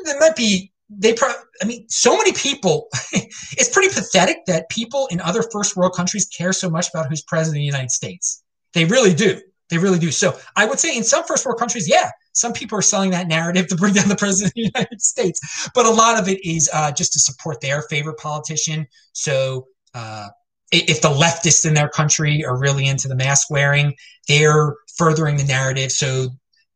There 0.06 0.20
might 0.20 0.36
be. 0.36 0.72
They, 0.94 1.14
pro- 1.14 1.34
I 1.62 1.66
mean, 1.66 1.86
so 1.88 2.18
many 2.18 2.34
people. 2.34 2.88
it's 3.14 3.70
pretty 3.70 3.94
pathetic 3.94 4.46
that 4.48 4.70
people 4.70 5.08
in 5.10 5.22
other 5.22 5.42
first 5.52 5.78
world 5.78 5.96
countries 5.96 6.26
care 6.26 6.52
so 6.52 6.70
much 6.70 6.90
about 6.90 7.08
who's 7.08 7.22
president 7.22 7.58
of 7.58 7.62
the 7.62 7.66
United 7.66 7.92
States. 7.92 8.44
They 8.74 8.84
really 8.84 9.14
do. 9.14 9.40
They 9.70 9.78
really 9.78 10.00
do. 10.00 10.12
So 10.12 10.38
I 10.58 10.66
would 10.66 10.80
say 10.80 10.96
in 10.96 11.06
some 11.06 11.24
first 11.24 11.46
world 11.46 11.58
countries, 11.58 11.88
yeah, 11.88 12.12
some 12.34 12.54
people 12.54 12.78
are 12.78 12.82
selling 12.82 13.12
that 13.12 13.28
narrative 13.28 13.68
to 13.68 13.76
bring 13.76 13.94
down 13.94 14.10
the 14.10 14.16
president 14.16 14.52
of 14.52 14.56
the 14.56 14.72
United 14.76 15.02
States, 15.02 15.70
but 15.76 15.86
a 15.86 15.90
lot 15.90 16.20
of 16.20 16.28
it 16.28 16.40
is 16.46 16.70
uh, 16.74 16.92
just 16.92 17.14
to 17.14 17.20
support 17.20 17.62
their 17.62 17.82
favorite 17.84 18.18
politician. 18.18 18.88
So 19.14 19.68
uh, 19.94 20.30
if 20.72 21.02
the 21.02 21.10
leftists 21.10 21.66
in 21.66 21.74
their 21.74 21.90
country 21.90 22.46
are 22.46 22.58
really 22.58 22.88
into 22.88 23.08
the 23.08 23.16
mask 23.16 23.50
wearing, 23.50 23.96
they're 24.28 24.76
furthering 24.98 25.38
the 25.38 25.44
narrative 25.44 25.92
so 25.92 26.30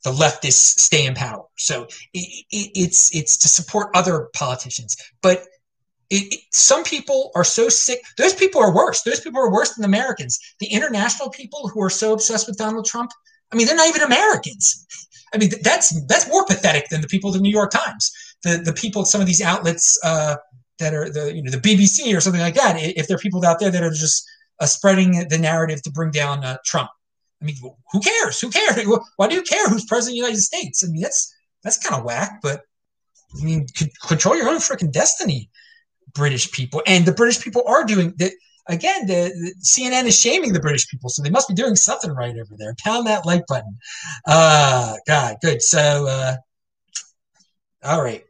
the 0.04 0.12
leftists 0.12 0.80
stay 0.80 1.06
in 1.06 1.16
power. 1.16 1.44
So 1.58 1.88
it, 2.14 2.46
it, 2.52 2.72
it's 2.76 3.16
it's 3.16 3.38
to 3.38 3.48
support 3.48 3.90
other 3.96 4.30
politicians, 4.34 4.96
but. 5.22 5.44
It, 6.12 6.40
some 6.52 6.84
people 6.84 7.32
are 7.34 7.44
so 7.44 7.68
sick. 7.68 8.00
Those 8.16 8.36
people 8.36 8.62
are 8.62 8.72
worse. 8.72 9.02
Those 9.02 9.22
people 9.22 9.42
are 9.42 9.52
worse 9.52 9.74
than 9.74 9.84
Americans. 9.84 10.40
The 10.60 10.68
international 10.68 11.32
people 11.32 11.68
who 11.68 11.82
are 11.82 11.90
so 11.90 12.14
obsessed 12.14 12.46
with 12.46 12.60
Donald 12.60 12.86
Trump, 12.86 13.12
I 13.52 13.56
mean, 13.56 13.68
they're 13.68 13.76
not 13.76 13.88
even 13.88 14.02
Americans. 14.02 14.86
I 15.34 15.38
mean, 15.38 15.50
that's 15.62 16.06
that's 16.08 16.28
more 16.30 16.46
pathetic 16.46 16.90
than 16.90 17.02
the 17.02 17.08
people 17.08 17.30
of 17.30 17.36
the 17.36 17.42
New 17.42 17.52
York 17.52 17.72
Times. 17.72 18.12
The 18.44 18.58
the 18.58 18.74
people 18.74 19.06
some 19.06 19.22
of 19.22 19.28
these 19.28 19.42
outlets 19.42 19.98
uh, 20.04 20.36
that 20.80 20.94
are 20.94 21.10
the 21.10 21.34
you 21.36 21.44
know 21.44 21.52
the 21.52 21.58
BBC 21.58 22.16
or 22.16 22.22
something 22.22 22.42
like 22.42 22.56
that. 22.56 22.78
If 22.78 23.08
there 23.08 23.16
are 23.16 23.20
people 23.20 23.46
out 23.46 23.60
there 23.60 23.72
that 23.72 23.84
are 23.84 23.92
just 23.92 24.26
uh, 24.60 24.66
spreading 24.66 25.28
the 25.30 25.38
narrative 25.38 25.82
to 25.84 25.92
bring 25.92 26.12
down 26.12 26.44
uh, 26.44 26.58
Trump, 26.66 26.90
I 27.42 27.46
mean, 27.46 27.56
who 27.92 28.00
cares? 28.00 28.40
Who 28.40 28.50
cares? 28.50 28.88
Why 29.18 29.28
do 29.28 29.36
you 29.36 29.42
care 29.42 29.68
who's 29.70 29.86
president 29.86 30.14
of 30.14 30.14
the 30.14 30.28
United 30.28 30.42
States? 30.42 30.84
I 30.84 30.92
mean, 30.92 31.02
that's 31.02 31.34
that's 31.64 31.78
kind 31.78 32.00
of 32.00 32.06
whack. 32.06 32.40
But 32.42 32.62
I 33.40 33.44
mean, 33.44 33.68
control 34.08 34.38
your 34.38 34.50
own 34.50 34.58
freaking 34.58 34.92
destiny, 34.92 35.50
British 36.14 36.52
people. 36.52 36.82
And 36.88 37.06
the 37.06 37.14
British 37.14 37.44
people 37.44 37.64
are 37.68 37.84
doing 37.84 38.14
that. 38.18 38.32
Again, 38.68 39.06
the, 39.06 39.32
the, 39.36 39.54
CNN 39.62 40.06
is 40.06 40.20
shaming 40.20 40.52
the 40.52 40.60
British 40.60 40.88
people, 40.88 41.10
so 41.10 41.22
they 41.22 41.30
must 41.30 41.48
be 41.48 41.54
doing 41.54 41.76
something 41.76 42.12
right 42.12 42.36
over 42.36 42.56
there. 42.58 42.76
Pound 42.84 43.06
that 43.08 43.26
like 43.26 43.46
button. 43.48 43.78
Uh, 44.28 44.96
God, 45.08 45.38
good. 45.42 45.62
So, 45.62 46.08
uh, 46.08 46.36
all 47.84 48.02
right. 48.02 48.24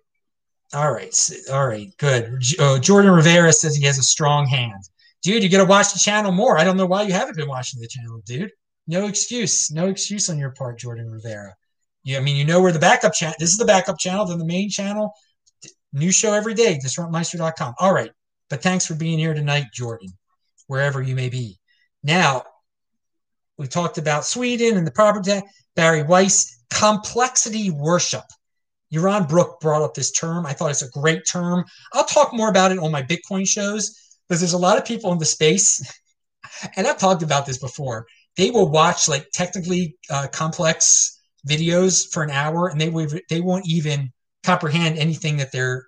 All 0.73 0.91
right. 0.91 1.29
All 1.51 1.67
right. 1.67 1.87
Good. 1.97 2.43
Uh, 2.59 2.79
Jordan 2.79 3.11
Rivera 3.11 3.53
says 3.53 3.75
he 3.75 3.85
has 3.85 3.97
a 3.97 4.03
strong 4.03 4.45
hand. 4.45 4.83
Dude, 5.23 5.41
you 5.41 5.49
got 5.49 5.59
to 5.59 5.65
watch 5.65 5.93
the 5.93 5.99
channel 5.99 6.31
more. 6.31 6.57
I 6.57 6.65
don't 6.65 6.77
know 6.77 6.85
why 6.85 7.03
you 7.03 7.13
haven't 7.13 7.37
been 7.37 7.47
watching 7.47 7.79
the 7.79 7.87
channel, 7.87 8.21
dude. 8.25 8.51
No 8.87 9.07
excuse. 9.07 9.71
No 9.71 9.87
excuse 9.87 10.29
on 10.29 10.37
your 10.37 10.51
part, 10.51 10.77
Jordan 10.77 11.09
Rivera. 11.09 11.55
Yeah, 12.03 12.17
I 12.17 12.21
mean, 12.21 12.35
you 12.35 12.45
know 12.45 12.61
where 12.61 12.71
the 12.71 12.79
backup 12.79 13.13
channel. 13.13 13.35
This 13.39 13.49
is 13.49 13.57
the 13.57 13.65
backup 13.65 13.97
channel, 13.97 14.25
then 14.25 14.37
the 14.37 14.45
main 14.45 14.69
channel. 14.69 15.13
New 15.93 16.11
show 16.11 16.33
every 16.33 16.53
day, 16.53 16.77
disruptmeister.com. 16.83 17.73
All 17.79 17.93
right. 17.93 18.11
But 18.49 18.61
thanks 18.61 18.85
for 18.85 18.93
being 18.93 19.17
here 19.17 19.33
tonight, 19.33 19.65
Jordan, 19.73 20.09
wherever 20.67 21.01
you 21.01 21.15
may 21.15 21.29
be. 21.29 21.59
Now, 22.03 22.43
we 23.57 23.67
talked 23.67 23.97
about 23.97 24.25
Sweden 24.25 24.77
and 24.77 24.85
the 24.85 24.91
property. 24.91 25.41
Bari 25.75 26.03
Weiss, 26.03 26.63
complexity 26.69 27.69
worship. 27.69 28.23
Yaron 28.93 29.27
Brook 29.27 29.59
brought 29.59 29.81
up 29.81 29.93
this 29.93 30.11
term. 30.11 30.45
I 30.45 30.53
thought 30.53 30.71
it's 30.71 30.81
a 30.81 30.89
great 30.89 31.25
term. 31.25 31.65
I'll 31.93 32.05
talk 32.05 32.33
more 32.33 32.49
about 32.49 32.71
it 32.71 32.79
on 32.79 32.91
my 32.91 33.01
Bitcoin 33.01 33.47
shows 33.47 33.99
because 34.27 34.39
there's 34.39 34.53
a 34.53 34.57
lot 34.57 34.77
of 34.77 34.85
people 34.85 35.11
in 35.11 35.17
the 35.17 35.25
space, 35.25 35.81
and 36.75 36.87
I've 36.87 36.97
talked 36.97 37.23
about 37.23 37.45
this 37.45 37.57
before. 37.57 38.05
They 38.37 38.51
will 38.51 38.69
watch 38.69 39.07
like 39.07 39.27
technically 39.33 39.97
uh, 40.09 40.27
complex 40.27 41.19
videos 41.47 42.11
for 42.11 42.23
an 42.23 42.31
hour, 42.31 42.67
and 42.67 42.79
they 42.79 42.89
will 42.89 43.07
they 43.29 43.41
won't 43.41 43.67
even 43.67 44.11
comprehend 44.43 44.97
anything 44.97 45.37
that 45.37 45.51
they're 45.51 45.85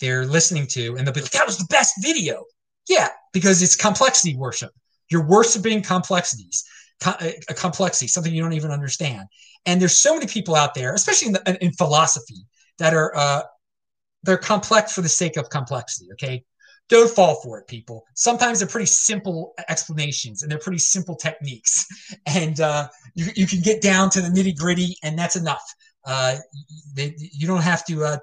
they're 0.00 0.26
listening 0.26 0.66
to, 0.68 0.96
and 0.96 1.06
they'll 1.06 1.14
be 1.14 1.20
like, 1.20 1.30
"That 1.30 1.46
was 1.46 1.58
the 1.58 1.66
best 1.70 1.94
video." 2.00 2.44
Yeah, 2.88 3.08
because 3.32 3.62
it's 3.62 3.76
complexity 3.76 4.36
worship. 4.36 4.72
You're 5.10 5.26
worshiping 5.26 5.82
complexities, 5.82 6.64
a 7.04 7.08
uh, 7.50 7.54
complexity, 7.54 8.08
something 8.08 8.32
you 8.32 8.42
don't 8.42 8.52
even 8.54 8.70
understand. 8.70 9.28
And 9.66 9.80
there's 9.80 9.96
so 9.96 10.14
many 10.14 10.26
people 10.26 10.54
out 10.54 10.74
there, 10.74 10.94
especially 10.94 11.28
in, 11.28 11.32
the, 11.34 11.64
in 11.64 11.72
philosophy, 11.72 12.46
that 12.78 12.94
are 12.94 13.14
uh, 13.16 13.42
they're 14.22 14.38
complex 14.38 14.92
for 14.94 15.02
the 15.02 15.08
sake 15.08 15.36
of 15.36 15.50
complexity. 15.50 16.08
Okay, 16.12 16.44
don't 16.88 17.10
fall 17.10 17.40
for 17.42 17.58
it, 17.58 17.66
people. 17.66 18.04
Sometimes 18.14 18.58
they're 18.58 18.68
pretty 18.68 18.86
simple 18.86 19.54
explanations 19.68 20.42
and 20.42 20.50
they're 20.50 20.58
pretty 20.58 20.78
simple 20.78 21.14
techniques, 21.14 21.86
and 22.26 22.60
uh, 22.60 22.88
you 23.14 23.26
you 23.36 23.46
can 23.46 23.60
get 23.60 23.82
down 23.82 24.10
to 24.10 24.20
the 24.20 24.28
nitty 24.28 24.56
gritty, 24.56 24.96
and 25.02 25.18
that's 25.18 25.36
enough. 25.36 25.62
Uh, 26.04 26.36
they, 26.94 27.14
you 27.18 27.46
don't 27.46 27.62
have 27.62 27.84
to. 27.86 28.04
Uh, 28.04 28.18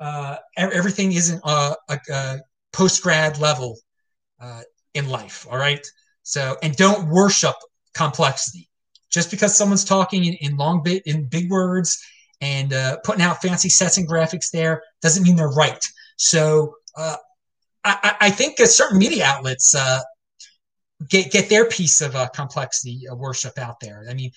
uh 0.00 0.36
everything 0.56 1.10
isn't 1.12 1.40
a, 1.44 1.74
a, 1.88 1.98
a 2.12 2.38
post 2.72 3.02
grad 3.02 3.36
level 3.38 3.76
uh, 4.40 4.62
in 4.94 5.08
life. 5.08 5.46
All 5.50 5.58
right. 5.58 5.84
So 6.22 6.56
and 6.62 6.76
don't 6.76 7.08
worship 7.08 7.54
complexity. 7.94 8.68
Just 9.10 9.30
because 9.30 9.56
someone's 9.56 9.84
talking 9.84 10.24
in, 10.24 10.34
in 10.34 10.56
long 10.56 10.82
bit 10.82 11.02
in 11.06 11.26
big 11.28 11.50
words 11.50 11.98
and 12.40 12.72
uh, 12.72 12.98
putting 13.04 13.22
out 13.22 13.40
fancy 13.40 13.68
sets 13.68 13.96
and 13.96 14.08
graphics 14.08 14.50
there 14.50 14.82
doesn't 15.02 15.22
mean 15.22 15.36
they're 15.36 15.48
right. 15.48 15.82
So 16.16 16.74
uh, 16.96 17.16
I, 17.84 18.16
I, 18.20 18.30
think 18.30 18.58
certain 18.58 18.98
media 18.98 19.24
outlets 19.24 19.74
uh, 19.74 20.00
get 21.08 21.30
get 21.30 21.48
their 21.48 21.66
piece 21.68 22.00
of 22.00 22.14
uh, 22.16 22.28
complexity 22.34 23.08
uh, 23.10 23.14
worship 23.14 23.58
out 23.58 23.80
there. 23.80 24.04
I 24.10 24.14
mean, 24.14 24.30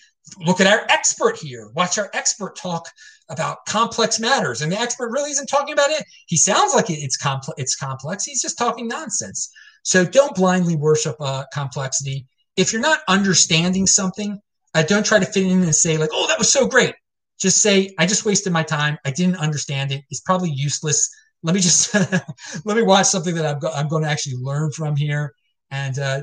look 0.45 0.62
at 0.62 0.67
our 0.67 0.86
expert 0.89 1.38
here. 1.38 1.69
Watch 1.76 1.97
our 1.97 2.10
expert 2.13 2.56
talk 2.56 2.88
about 3.30 3.65
complex 3.67 4.19
matters, 4.19 4.62
and 4.62 4.71
the 4.71 4.80
expert 4.80 5.10
really 5.10 5.32
isn't 5.32 5.47
talking 5.47 5.73
about 5.73 5.89
it. 5.89 6.04
He 6.28 6.38
sounds 6.38 6.73
like 6.73 6.89
it's 6.89 7.17
complex. 7.17 7.60
It's 7.60 7.76
complex. 7.76 8.23
He's 8.23 8.41
just 8.41 8.58
talking 8.58 8.88
nonsense. 8.88 9.52
So 9.84 10.06
don't 10.06 10.36
blindly 10.36 10.76
worship 10.76 11.15
uh, 11.20 11.46
complexity. 11.54 12.28
If 12.58 12.72
you're 12.72 12.82
not 12.82 13.00
understanding 13.08 13.88
something, 13.88 14.39
uh, 14.74 14.84
don't 14.84 15.06
try 15.06 15.20
to 15.20 15.26
fit 15.26 15.46
in 15.46 15.63
and 15.63 15.76
say 15.76 15.98
like, 15.98 16.10
"Oh, 16.13 16.28
that 16.28 16.39
was 16.39 16.52
so 16.52 16.67
great." 16.67 16.94
Just 17.39 17.62
say, 17.62 17.94
"I 17.98 18.06
just 18.06 18.26
wasted 18.26 18.54
my 18.54 18.63
time. 18.63 18.98
I 19.06 19.12
didn't 19.12 19.38
understand 19.38 19.91
it. 19.91 20.04
It's 20.10 20.22
probably 20.22 20.52
useless." 20.52 21.10
Let 21.44 21.56
me 21.56 21.62
just 21.62 21.94
let 22.65 22.78
me 22.78 22.84
watch 22.84 23.08
something 23.08 23.36
that 23.36 23.46
I'm, 23.46 23.60
go- 23.60 23.72
I'm 23.72 23.88
going 23.88 24.04
to 24.04 24.10
actually 24.10 24.36
learn 24.38 24.72
from 24.72 24.96
here. 24.96 25.34
And 25.72 25.98
uh, 25.98 26.22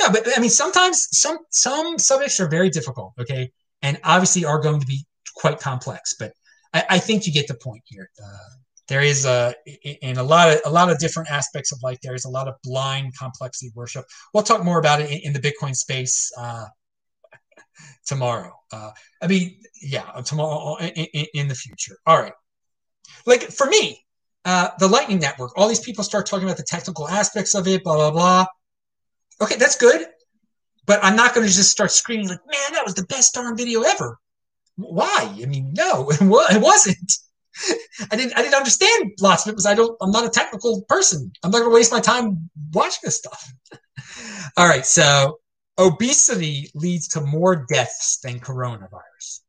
yeah, 0.00 0.10
but 0.12 0.26
I 0.36 0.40
mean, 0.40 0.50
sometimes 0.50 1.08
some 1.12 1.38
some 1.50 1.98
subjects 1.98 2.40
are 2.40 2.48
very 2.48 2.70
difficult. 2.70 3.14
Okay, 3.18 3.50
and 3.82 3.98
obviously 4.04 4.44
are 4.44 4.60
going 4.60 4.80
to 4.80 4.86
be 4.86 5.06
quite 5.34 5.58
complex. 5.60 6.14
But 6.18 6.32
I, 6.74 6.84
I 6.90 6.98
think 6.98 7.26
you 7.26 7.32
get 7.32 7.48
the 7.48 7.54
point 7.54 7.82
here. 7.86 8.10
Uh, 8.22 8.56
there 8.90 9.02
is 9.02 9.24
a 9.24 9.54
in 10.02 10.18
a 10.18 10.22
lot 10.22 10.50
of 10.50 10.60
a 10.64 10.70
lot 10.70 10.90
of 10.90 10.98
different 10.98 11.30
aspects 11.30 11.70
of 11.70 11.80
life. 11.80 11.98
There 12.02 12.16
is 12.16 12.24
a 12.24 12.28
lot 12.28 12.48
of 12.48 12.56
blind 12.64 13.16
complexity 13.16 13.70
worship. 13.74 14.04
We'll 14.34 14.42
talk 14.42 14.64
more 14.64 14.80
about 14.80 15.00
it 15.00 15.10
in, 15.10 15.20
in 15.26 15.32
the 15.32 15.38
Bitcoin 15.38 15.76
space 15.76 16.30
uh, 16.36 16.66
tomorrow. 18.04 18.52
Uh, 18.72 18.90
I 19.22 19.28
mean, 19.28 19.60
yeah, 19.80 20.02
tomorrow 20.24 20.76
in, 20.78 20.88
in, 20.88 21.26
in, 21.34 21.48
the 21.48 21.54
future. 21.54 21.98
All 22.04 22.20
right. 22.20 22.32
Like 23.26 23.42
for 23.42 23.66
me, 23.66 24.04
uh, 24.44 24.70
the 24.80 24.88
Lightning 24.88 25.20
Network, 25.20 25.56
all 25.56 25.68
these 25.68 25.80
people 25.80 26.02
start 26.02 26.26
talking 26.26 26.44
about 26.44 26.56
the 26.56 26.64
technical 26.64 27.08
aspects 27.08 27.54
of 27.54 27.68
it, 27.68 27.84
blah, 27.84 27.94
blah, 27.94 28.10
blah. 28.10 28.46
Okay, 29.40 29.56
that's 29.56 29.76
good. 29.76 30.04
But 30.86 30.98
I'm 31.04 31.14
not 31.14 31.32
going 31.32 31.46
to 31.46 31.52
just 31.52 31.70
start 31.70 31.92
screaming 31.92 32.28
like, 32.28 32.40
man, 32.50 32.72
that 32.72 32.84
was 32.84 32.94
the 32.94 33.04
best 33.04 33.34
darn 33.34 33.56
video 33.56 33.82
ever. 33.82 34.18
Why? 34.74 35.32
I 35.40 35.46
mean, 35.46 35.74
no, 35.76 36.10
it 36.10 36.60
wasn't. 36.60 37.12
I 38.10 38.16
didn't 38.16 38.36
I 38.36 38.42
didn't 38.42 38.54
understand 38.54 39.12
lots 39.20 39.44
of 39.44 39.50
it 39.50 39.52
because 39.52 39.66
I 39.66 39.74
don't 39.74 39.96
I'm 40.00 40.10
not 40.10 40.24
a 40.24 40.30
technical 40.30 40.82
person. 40.88 41.32
I'm 41.42 41.50
not 41.50 41.60
gonna 41.60 41.74
waste 41.74 41.92
my 41.92 42.00
time 42.00 42.50
watching 42.72 43.00
this 43.04 43.16
stuff. 43.16 43.52
All 44.56 44.66
right, 44.66 44.86
so 44.86 45.38
obesity 45.78 46.70
leads 46.74 47.08
to 47.08 47.20
more 47.20 47.66
deaths 47.68 48.18
than 48.22 48.40
coronavirus. 48.40 49.40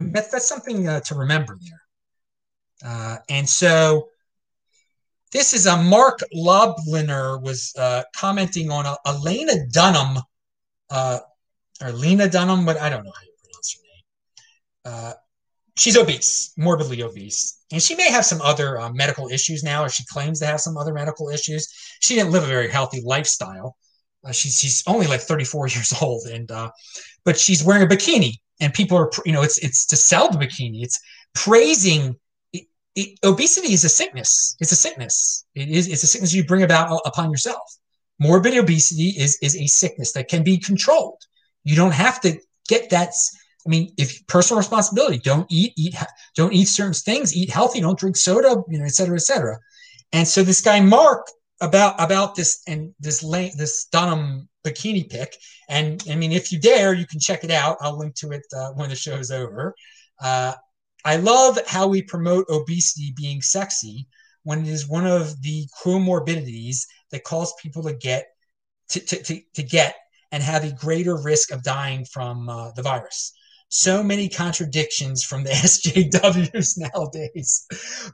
That's, 0.00 0.28
that's 0.28 0.48
something 0.48 0.88
uh, 0.88 1.00
to 1.00 1.14
remember 1.14 1.56
there. 1.62 2.90
Uh, 2.90 3.16
and 3.28 3.48
so 3.48 4.08
this 5.32 5.54
is 5.54 5.66
a 5.66 5.76
Marc 5.76 6.20
Lobliner 6.34 7.42
was 7.42 7.72
uh, 7.78 8.02
commenting 8.14 8.70
on 8.70 8.86
a, 8.86 8.96
a 9.06 9.18
Lena 9.18 9.66
Dunham, 9.70 10.22
uh, 10.90 11.18
or 11.82 11.92
Lena 11.92 12.28
Dunham, 12.28 12.64
but 12.64 12.80
I 12.80 12.88
don't 12.88 13.04
know 13.04 13.12
how 13.14 13.22
you 13.22 13.32
pronounce 13.42 13.76
her 13.76 14.92
name. 15.10 15.14
Uh, 15.76 15.80
she's 15.80 15.96
obese, 15.96 16.52
morbidly 16.56 17.02
obese, 17.02 17.60
and 17.72 17.82
she 17.82 17.94
may 17.94 18.10
have 18.10 18.24
some 18.24 18.40
other 18.42 18.80
uh, 18.80 18.90
medical 18.92 19.28
issues 19.28 19.62
now, 19.62 19.84
or 19.84 19.88
she 19.88 20.04
claims 20.06 20.40
to 20.40 20.46
have 20.46 20.60
some 20.60 20.76
other 20.76 20.92
medical 20.92 21.28
issues. 21.28 21.68
She 22.00 22.14
didn't 22.14 22.32
live 22.32 22.44
a 22.44 22.46
very 22.46 22.70
healthy 22.70 23.02
lifestyle. 23.04 23.76
Uh, 24.24 24.32
she's 24.32 24.58
she's 24.58 24.82
only 24.86 25.06
like 25.06 25.20
34 25.20 25.68
years 25.68 25.94
old, 26.00 26.26
and 26.26 26.50
uh, 26.50 26.70
but 27.24 27.38
she's 27.38 27.64
wearing 27.64 27.82
a 27.82 27.86
bikini, 27.86 28.34
and 28.60 28.72
people 28.72 28.96
are 28.96 29.10
you 29.24 29.32
know 29.32 29.42
it's 29.42 29.58
it's 29.58 29.86
to 29.86 29.96
sell 29.96 30.30
the 30.30 30.38
bikini. 30.38 30.82
It's 30.82 31.00
praising. 31.34 32.16
It, 32.52 32.66
it, 32.94 33.18
obesity 33.24 33.72
is 33.72 33.84
a 33.84 33.88
sickness. 33.88 34.56
It's 34.60 34.72
a 34.72 34.76
sickness. 34.76 35.44
It 35.54 35.68
is 35.68 35.88
it's 35.88 36.02
a 36.02 36.06
sickness 36.06 36.32
you 36.32 36.44
bring 36.44 36.62
about 36.62 37.00
upon 37.04 37.30
yourself. 37.30 37.62
Morbid 38.20 38.56
obesity 38.56 39.08
is 39.08 39.38
is 39.42 39.56
a 39.56 39.66
sickness 39.66 40.12
that 40.12 40.28
can 40.28 40.44
be 40.44 40.58
controlled. 40.58 41.20
You 41.64 41.76
don't 41.76 41.94
have 41.94 42.20
to 42.20 42.38
get 42.68 42.90
that. 42.90 43.12
I 43.66 43.70
mean, 43.70 43.92
if 43.96 44.26
personal 44.26 44.58
responsibility, 44.58 45.18
don't 45.18 45.46
eat, 45.50 45.72
eat, 45.76 45.94
don't 46.36 46.52
eat 46.52 46.66
certain 46.66 46.92
things, 46.92 47.34
eat 47.34 47.50
healthy, 47.50 47.80
don't 47.80 47.98
drink 47.98 48.16
soda, 48.16 48.62
you 48.68 48.78
know, 48.78 48.84
et 48.84 48.94
cetera, 48.94 49.16
et 49.16 49.22
cetera. 49.22 49.58
And 50.12 50.28
so 50.28 50.42
this 50.42 50.60
guy 50.60 50.80
Marc 50.80 51.26
about 51.60 51.94
about 51.98 52.34
this 52.34 52.62
and 52.66 52.94
this 53.00 53.20
this 53.56 53.86
Dunham 53.86 54.48
bikini 54.64 55.08
pic. 55.08 55.36
And 55.68 56.02
I 56.10 56.14
mean, 56.14 56.32
if 56.32 56.52
you 56.52 56.60
dare, 56.60 56.92
you 56.92 57.06
can 57.06 57.20
check 57.20 57.44
it 57.44 57.50
out. 57.50 57.78
I'll 57.80 57.98
link 57.98 58.14
to 58.16 58.32
it 58.32 58.44
uh, 58.54 58.72
when 58.72 58.90
the 58.90 58.96
show 58.96 59.16
is 59.16 59.30
over. 59.30 59.74
Uh, 60.20 60.52
I 61.04 61.16
love 61.16 61.58
how 61.66 61.86
we 61.86 62.02
promote 62.02 62.46
obesity 62.48 63.12
being 63.16 63.42
sexy 63.42 64.06
when 64.42 64.60
it 64.60 64.68
is 64.68 64.88
one 64.88 65.06
of 65.06 65.40
the 65.42 65.66
comorbidities 65.82 66.86
that 67.10 67.24
cause 67.24 67.52
people 67.62 67.82
to 67.84 67.94
get 67.94 68.26
to, 68.90 69.00
to, 69.00 69.22
to, 69.22 69.40
to 69.54 69.62
get 69.62 69.96
and 70.32 70.42
have 70.42 70.64
a 70.64 70.72
greater 70.72 71.16
risk 71.16 71.50
of 71.50 71.62
dying 71.62 72.04
from 72.04 72.48
uh, 72.48 72.70
the 72.72 72.82
virus. 72.82 73.32
So 73.76 74.04
many 74.04 74.28
contradictions 74.28 75.24
from 75.24 75.42
the 75.42 75.50
SJWs 75.50 76.78
nowadays. 76.78 77.66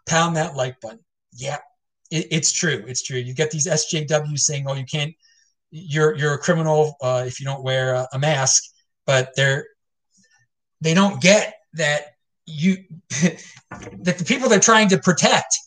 Pound 0.07 0.37
that 0.37 0.57
like 0.57 0.81
button. 0.81 1.01
Yeah, 1.35 1.59
it, 2.11 2.29
it's 2.31 2.51
true. 2.51 2.83
It's 2.89 3.03
true. 3.03 3.19
You 3.19 3.35
get 3.35 3.51
these 3.51 3.67
SJWs 3.67 4.39
saying, 4.39 4.65
"Oh, 4.67 4.73
you 4.73 4.87
can't. 4.87 5.15
You're 5.71 6.17
you're 6.17 6.33
a 6.33 6.39
criminal 6.39 6.97
uh, 7.03 7.25
if 7.27 7.41
you 7.41 7.45
don't 7.45 7.63
wear 7.63 7.93
a, 7.93 8.09
a 8.15 8.19
mask," 8.19 8.73
but 9.05 9.33
they're 9.37 9.67
they 10.81 10.95
don't 10.95 11.21
get 11.21 11.57
that 11.75 12.05
you 12.47 12.79
that 13.11 14.17
the 14.17 14.25
people 14.27 14.49
they're 14.49 14.61
trying 14.61 14.89
to 14.89 14.99
protect 14.99 15.59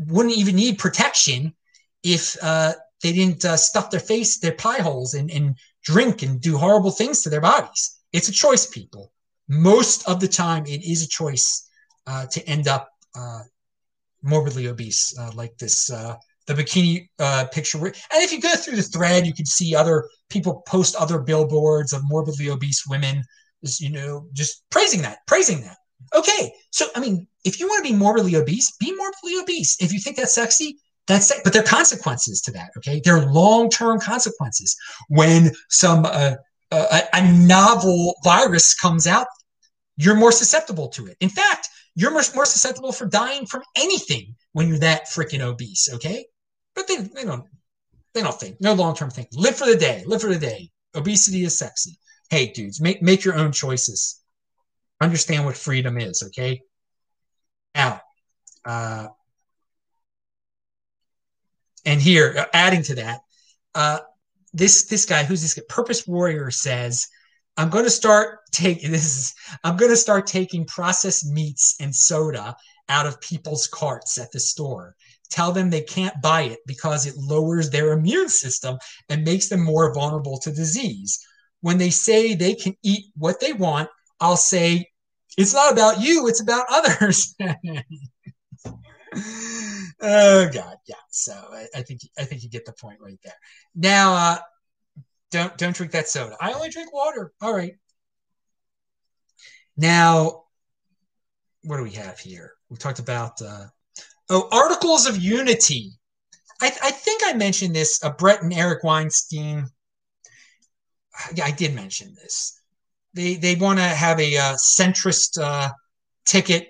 wouldn't 0.00 0.36
even 0.36 0.56
need 0.56 0.80
protection 0.80 1.54
if 2.02 2.36
uh, 2.42 2.72
they 3.04 3.12
didn't 3.12 3.44
uh, 3.44 3.56
stuff 3.56 3.92
their 3.92 4.00
face, 4.00 4.40
their 4.40 4.56
pie 4.56 4.82
holes, 4.82 5.14
and, 5.14 5.30
and 5.30 5.54
drink 5.84 6.24
and 6.24 6.40
do 6.40 6.58
horrible 6.58 6.90
things 6.90 7.22
to 7.22 7.30
their 7.30 7.40
bodies. 7.40 7.99
It's 8.12 8.28
a 8.28 8.32
choice, 8.32 8.66
people. 8.66 9.12
Most 9.48 10.08
of 10.08 10.20
the 10.20 10.28
time, 10.28 10.64
it 10.66 10.84
is 10.84 11.02
a 11.02 11.08
choice 11.08 11.68
uh, 12.06 12.26
to 12.26 12.48
end 12.48 12.68
up 12.68 12.88
uh, 13.16 13.42
morbidly 14.22 14.68
obese, 14.68 15.14
uh, 15.18 15.30
like 15.34 15.56
this 15.58 15.90
uh, 15.90 16.16
the 16.46 16.54
bikini 16.54 17.08
uh, 17.18 17.46
picture. 17.52 17.78
And 17.78 17.94
if 18.12 18.32
you 18.32 18.40
go 18.40 18.54
through 18.54 18.76
the 18.76 18.82
thread, 18.82 19.26
you 19.26 19.34
can 19.34 19.46
see 19.46 19.74
other 19.74 20.08
people 20.28 20.62
post 20.66 20.96
other 20.96 21.18
billboards 21.18 21.92
of 21.92 22.02
morbidly 22.04 22.50
obese 22.50 22.84
women, 22.88 23.22
you 23.78 23.90
know, 23.90 24.26
just 24.32 24.64
praising 24.70 25.02
that, 25.02 25.18
praising 25.26 25.60
that. 25.62 25.76
Okay, 26.14 26.52
so 26.70 26.86
I 26.96 27.00
mean, 27.00 27.26
if 27.44 27.60
you 27.60 27.68
want 27.68 27.84
to 27.84 27.92
be 27.92 27.96
morbidly 27.96 28.36
obese, 28.36 28.72
be 28.78 28.94
morbidly 28.94 29.40
obese. 29.40 29.76
If 29.80 29.92
you 29.92 30.00
think 30.00 30.16
that's 30.16 30.34
sexy, 30.34 30.78
that's 31.06 31.30
it. 31.30 31.42
But 31.44 31.52
there 31.52 31.62
are 31.62 31.66
consequences 31.66 32.40
to 32.42 32.52
that. 32.52 32.70
Okay, 32.78 33.00
there 33.04 33.16
are 33.16 33.32
long-term 33.32 34.00
consequences 34.00 34.76
when 35.08 35.52
some 35.68 36.06
uh, 36.06 36.34
uh, 36.72 37.00
a 37.12 37.32
novel 37.32 38.14
virus 38.24 38.74
comes 38.74 39.06
out. 39.06 39.26
You're 39.96 40.16
more 40.16 40.32
susceptible 40.32 40.88
to 40.90 41.06
it. 41.06 41.16
In 41.20 41.28
fact, 41.28 41.68
you're 41.94 42.12
more, 42.12 42.22
more 42.34 42.46
susceptible 42.46 42.92
for 42.92 43.06
dying 43.06 43.46
from 43.46 43.62
anything 43.76 44.34
when 44.52 44.68
you're 44.68 44.78
that 44.78 45.06
freaking 45.06 45.40
obese. 45.40 45.88
Okay, 45.94 46.24
but 46.74 46.86
they, 46.88 46.96
they 46.96 47.24
don't 47.24 47.44
they 48.14 48.22
don't 48.22 48.38
think 48.38 48.60
no 48.60 48.72
long-term 48.72 49.10
think. 49.10 49.28
Live 49.32 49.56
for 49.56 49.66
the 49.66 49.76
day. 49.76 50.02
Live 50.06 50.22
for 50.22 50.28
the 50.28 50.38
day. 50.38 50.70
Obesity 50.94 51.44
is 51.44 51.58
sexy. 51.58 51.98
Hey, 52.30 52.52
dudes, 52.52 52.80
make 52.80 53.02
make 53.02 53.24
your 53.24 53.34
own 53.34 53.52
choices. 53.52 54.20
Understand 55.00 55.44
what 55.44 55.56
freedom 55.56 55.98
is. 55.98 56.22
Okay. 56.26 56.62
Now, 57.74 58.00
uh, 58.64 59.08
and 61.84 62.00
here, 62.00 62.34
uh, 62.38 62.44
adding 62.52 62.82
to 62.84 62.94
that, 62.96 63.20
uh, 63.74 64.00
this 64.52 64.86
this 64.86 65.06
guy 65.06 65.24
who's 65.24 65.42
this 65.42 65.58
Purpose 65.68 66.06
Warrior 66.06 66.50
says, 66.50 67.06
"I'm 67.56 67.70
going 67.70 67.84
to 67.84 67.90
start 67.90 68.40
taking 68.52 68.90
this. 68.92 69.04
Is, 69.04 69.34
I'm 69.64 69.76
going 69.76 69.90
to 69.90 69.96
start 69.96 70.26
taking 70.26 70.66
processed 70.66 71.26
meats 71.26 71.76
and 71.80 71.94
soda 71.94 72.56
out 72.88 73.06
of 73.06 73.20
people's 73.20 73.68
carts 73.68 74.18
at 74.18 74.32
the 74.32 74.40
store. 74.40 74.96
Tell 75.30 75.52
them 75.52 75.70
they 75.70 75.82
can't 75.82 76.20
buy 76.22 76.42
it 76.42 76.58
because 76.66 77.06
it 77.06 77.14
lowers 77.16 77.70
their 77.70 77.92
immune 77.92 78.28
system 78.28 78.78
and 79.08 79.24
makes 79.24 79.48
them 79.48 79.62
more 79.62 79.94
vulnerable 79.94 80.38
to 80.40 80.50
disease. 80.50 81.24
When 81.60 81.78
they 81.78 81.90
say 81.90 82.34
they 82.34 82.54
can 82.54 82.74
eat 82.82 83.04
what 83.16 83.38
they 83.38 83.52
want, 83.52 83.88
I'll 84.18 84.36
say, 84.36 84.88
it's 85.38 85.54
not 85.54 85.72
about 85.72 86.00
you, 86.00 86.26
it's 86.26 86.40
about 86.40 86.66
others. 86.68 87.34
oh 90.00 90.48
God, 90.52 90.76
yeah. 90.86 90.94
So 91.10 91.32
I, 91.32 91.66
I, 91.74 91.82
think 91.82 92.00
I 92.18 92.24
think 92.24 92.42
you 92.42 92.48
get 92.48 92.64
the 92.64 92.72
point 92.72 92.98
right 93.00 93.18
there. 93.22 93.34
Now, 93.74 94.14
uh, 94.14 94.38
don't 95.30 95.56
don't 95.56 95.74
drink 95.74 95.92
that 95.92 96.08
soda. 96.08 96.36
I 96.40 96.52
only 96.52 96.70
drink 96.70 96.92
water. 96.92 97.32
All 97.40 97.54
right. 97.54 97.74
Now, 99.76 100.44
what 101.62 101.76
do 101.76 101.82
we 101.82 101.92
have 101.92 102.18
here? 102.18 102.52
We 102.68 102.76
talked 102.76 102.98
about 102.98 103.40
uh, 103.40 103.66
oh 104.28 104.48
articles 104.52 105.06
of 105.06 105.16
unity. 105.18 105.92
I, 106.60 106.66
I 106.82 106.90
think 106.90 107.22
I 107.24 107.32
mentioned 107.32 107.74
this. 107.74 108.02
Uh, 108.02 108.10
Bret 108.10 108.42
and 108.42 108.52
Eric 108.52 108.84
Weinstein. 108.84 109.66
Yeah, 111.34 111.44
I 111.44 111.50
did 111.50 111.74
mention 111.74 112.14
this. 112.14 112.60
They 113.14 113.34
they 113.36 113.54
want 113.54 113.78
to 113.78 113.84
have 113.84 114.20
a 114.20 114.36
uh, 114.36 114.54
centrist 114.54 115.40
uh, 115.40 115.70
ticket 116.24 116.69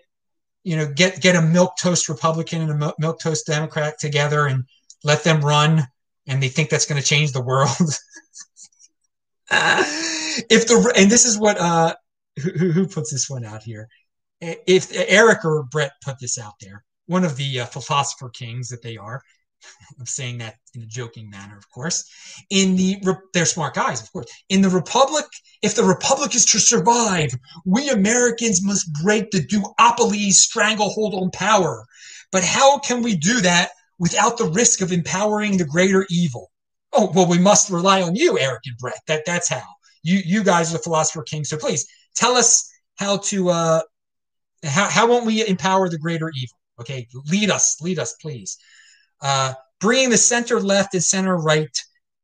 you 0.64 0.76
know, 0.76 0.86
get 0.92 1.20
get 1.20 1.36
a 1.36 1.42
milk 1.42 1.74
toast 1.80 2.08
Republican 2.08 2.62
and 2.62 2.82
a 2.82 2.94
milk 2.98 3.20
toast 3.20 3.46
Democrat 3.46 3.98
together 3.98 4.46
and 4.46 4.64
let 5.04 5.24
them 5.24 5.40
run, 5.40 5.86
and 6.26 6.42
they 6.42 6.48
think 6.48 6.70
that's 6.70 6.86
going 6.86 7.00
to 7.00 7.06
change 7.06 7.32
the 7.32 7.42
world. 7.42 7.70
if 9.50 10.66
the 10.66 10.92
and 10.96 11.10
this 11.10 11.24
is 11.24 11.38
what 11.38 11.58
uh 11.58 11.94
who, 12.42 12.70
who 12.72 12.86
puts 12.86 13.10
this 13.10 13.28
one 13.28 13.44
out 13.44 13.62
here? 13.62 13.88
If 14.40 14.90
Eric 14.94 15.44
or 15.44 15.64
Bret 15.64 15.92
put 16.02 16.18
this 16.18 16.38
out 16.38 16.54
there, 16.60 16.84
one 17.06 17.24
of 17.24 17.36
the 17.36 17.60
uh, 17.60 17.66
philosopher 17.66 18.30
kings 18.30 18.68
that 18.68 18.82
they 18.82 18.96
are, 18.96 19.22
I'm 19.98 20.06
saying 20.06 20.38
that 20.38 20.56
in 20.74 20.82
a 20.82 20.86
joking 20.86 21.28
manner, 21.30 21.56
of 21.56 21.68
course. 21.70 22.04
In 22.50 22.76
the 22.76 23.02
they're 23.32 23.44
smart 23.44 23.74
guys, 23.74 24.00
of 24.00 24.12
course. 24.12 24.26
In 24.48 24.62
the 24.62 24.70
republic, 24.70 25.26
if 25.62 25.74
the 25.74 25.84
republic 25.84 26.34
is 26.34 26.46
to 26.46 26.58
survive, 26.58 27.30
we 27.64 27.88
Americans 27.90 28.64
must 28.64 28.90
break 29.02 29.30
the 29.30 29.46
duopoly 29.46 30.30
stranglehold 30.30 31.14
on 31.14 31.30
power. 31.30 31.84
But 32.32 32.44
how 32.44 32.78
can 32.78 33.02
we 33.02 33.16
do 33.16 33.40
that 33.40 33.70
without 33.98 34.38
the 34.38 34.50
risk 34.50 34.80
of 34.80 34.92
empowering 34.92 35.56
the 35.56 35.64
greater 35.64 36.06
evil? 36.10 36.50
Oh 36.92 37.12
well, 37.14 37.26
we 37.28 37.38
must 37.38 37.70
rely 37.70 38.02
on 38.02 38.16
you, 38.16 38.38
Eric 38.38 38.62
and 38.66 38.76
Bret. 38.78 39.00
That 39.06 39.24
that's 39.26 39.48
how 39.48 39.62
you 40.02 40.20
you 40.24 40.42
guys 40.42 40.70
are 40.70 40.78
the 40.78 40.82
philosopher 40.82 41.22
king. 41.22 41.44
So 41.44 41.56
please 41.56 41.86
tell 42.14 42.36
us 42.36 42.68
how 42.96 43.18
to 43.18 43.50
uh 43.50 43.80
how 44.64 44.88
how 44.88 45.06
won't 45.08 45.26
we 45.26 45.46
empower 45.46 45.88
the 45.88 45.98
greater 45.98 46.30
evil? 46.34 46.56
Okay, 46.80 47.06
lead 47.30 47.50
us, 47.50 47.76
lead 47.80 47.98
us, 47.98 48.14
please. 48.14 48.56
Uh, 49.22 49.54
bringing 49.80 50.10
the 50.10 50.16
center 50.16 50.60
left 50.60 50.94
and 50.94 51.02
center 51.02 51.36
right, 51.36 51.76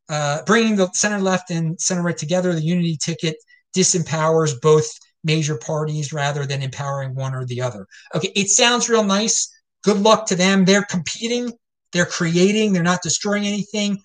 uh, 0.08 0.42
bringing 0.44 0.76
the 0.76 0.90
center 0.92 1.18
left 1.18 1.50
and 1.50 1.80
center 1.80 2.02
right 2.02 2.16
together, 2.16 2.52
the 2.52 2.62
unity 2.62 2.96
ticket 3.02 3.36
disempowers 3.76 4.60
both 4.60 4.90
major 5.24 5.58
parties 5.58 6.12
rather 6.12 6.46
than 6.46 6.62
empowering 6.62 7.14
one 7.14 7.34
or 7.34 7.44
the 7.44 7.60
other. 7.60 7.86
Okay, 8.14 8.32
it 8.34 8.48
sounds 8.48 8.88
real 8.88 9.04
nice. 9.04 9.52
Good 9.82 9.98
luck 9.98 10.26
to 10.26 10.36
them. 10.36 10.64
They're 10.64 10.84
competing, 10.84 11.52
they're 11.92 12.06
creating, 12.06 12.72
they're 12.72 12.82
not 12.82 13.02
destroying 13.02 13.46
anything. 13.46 13.98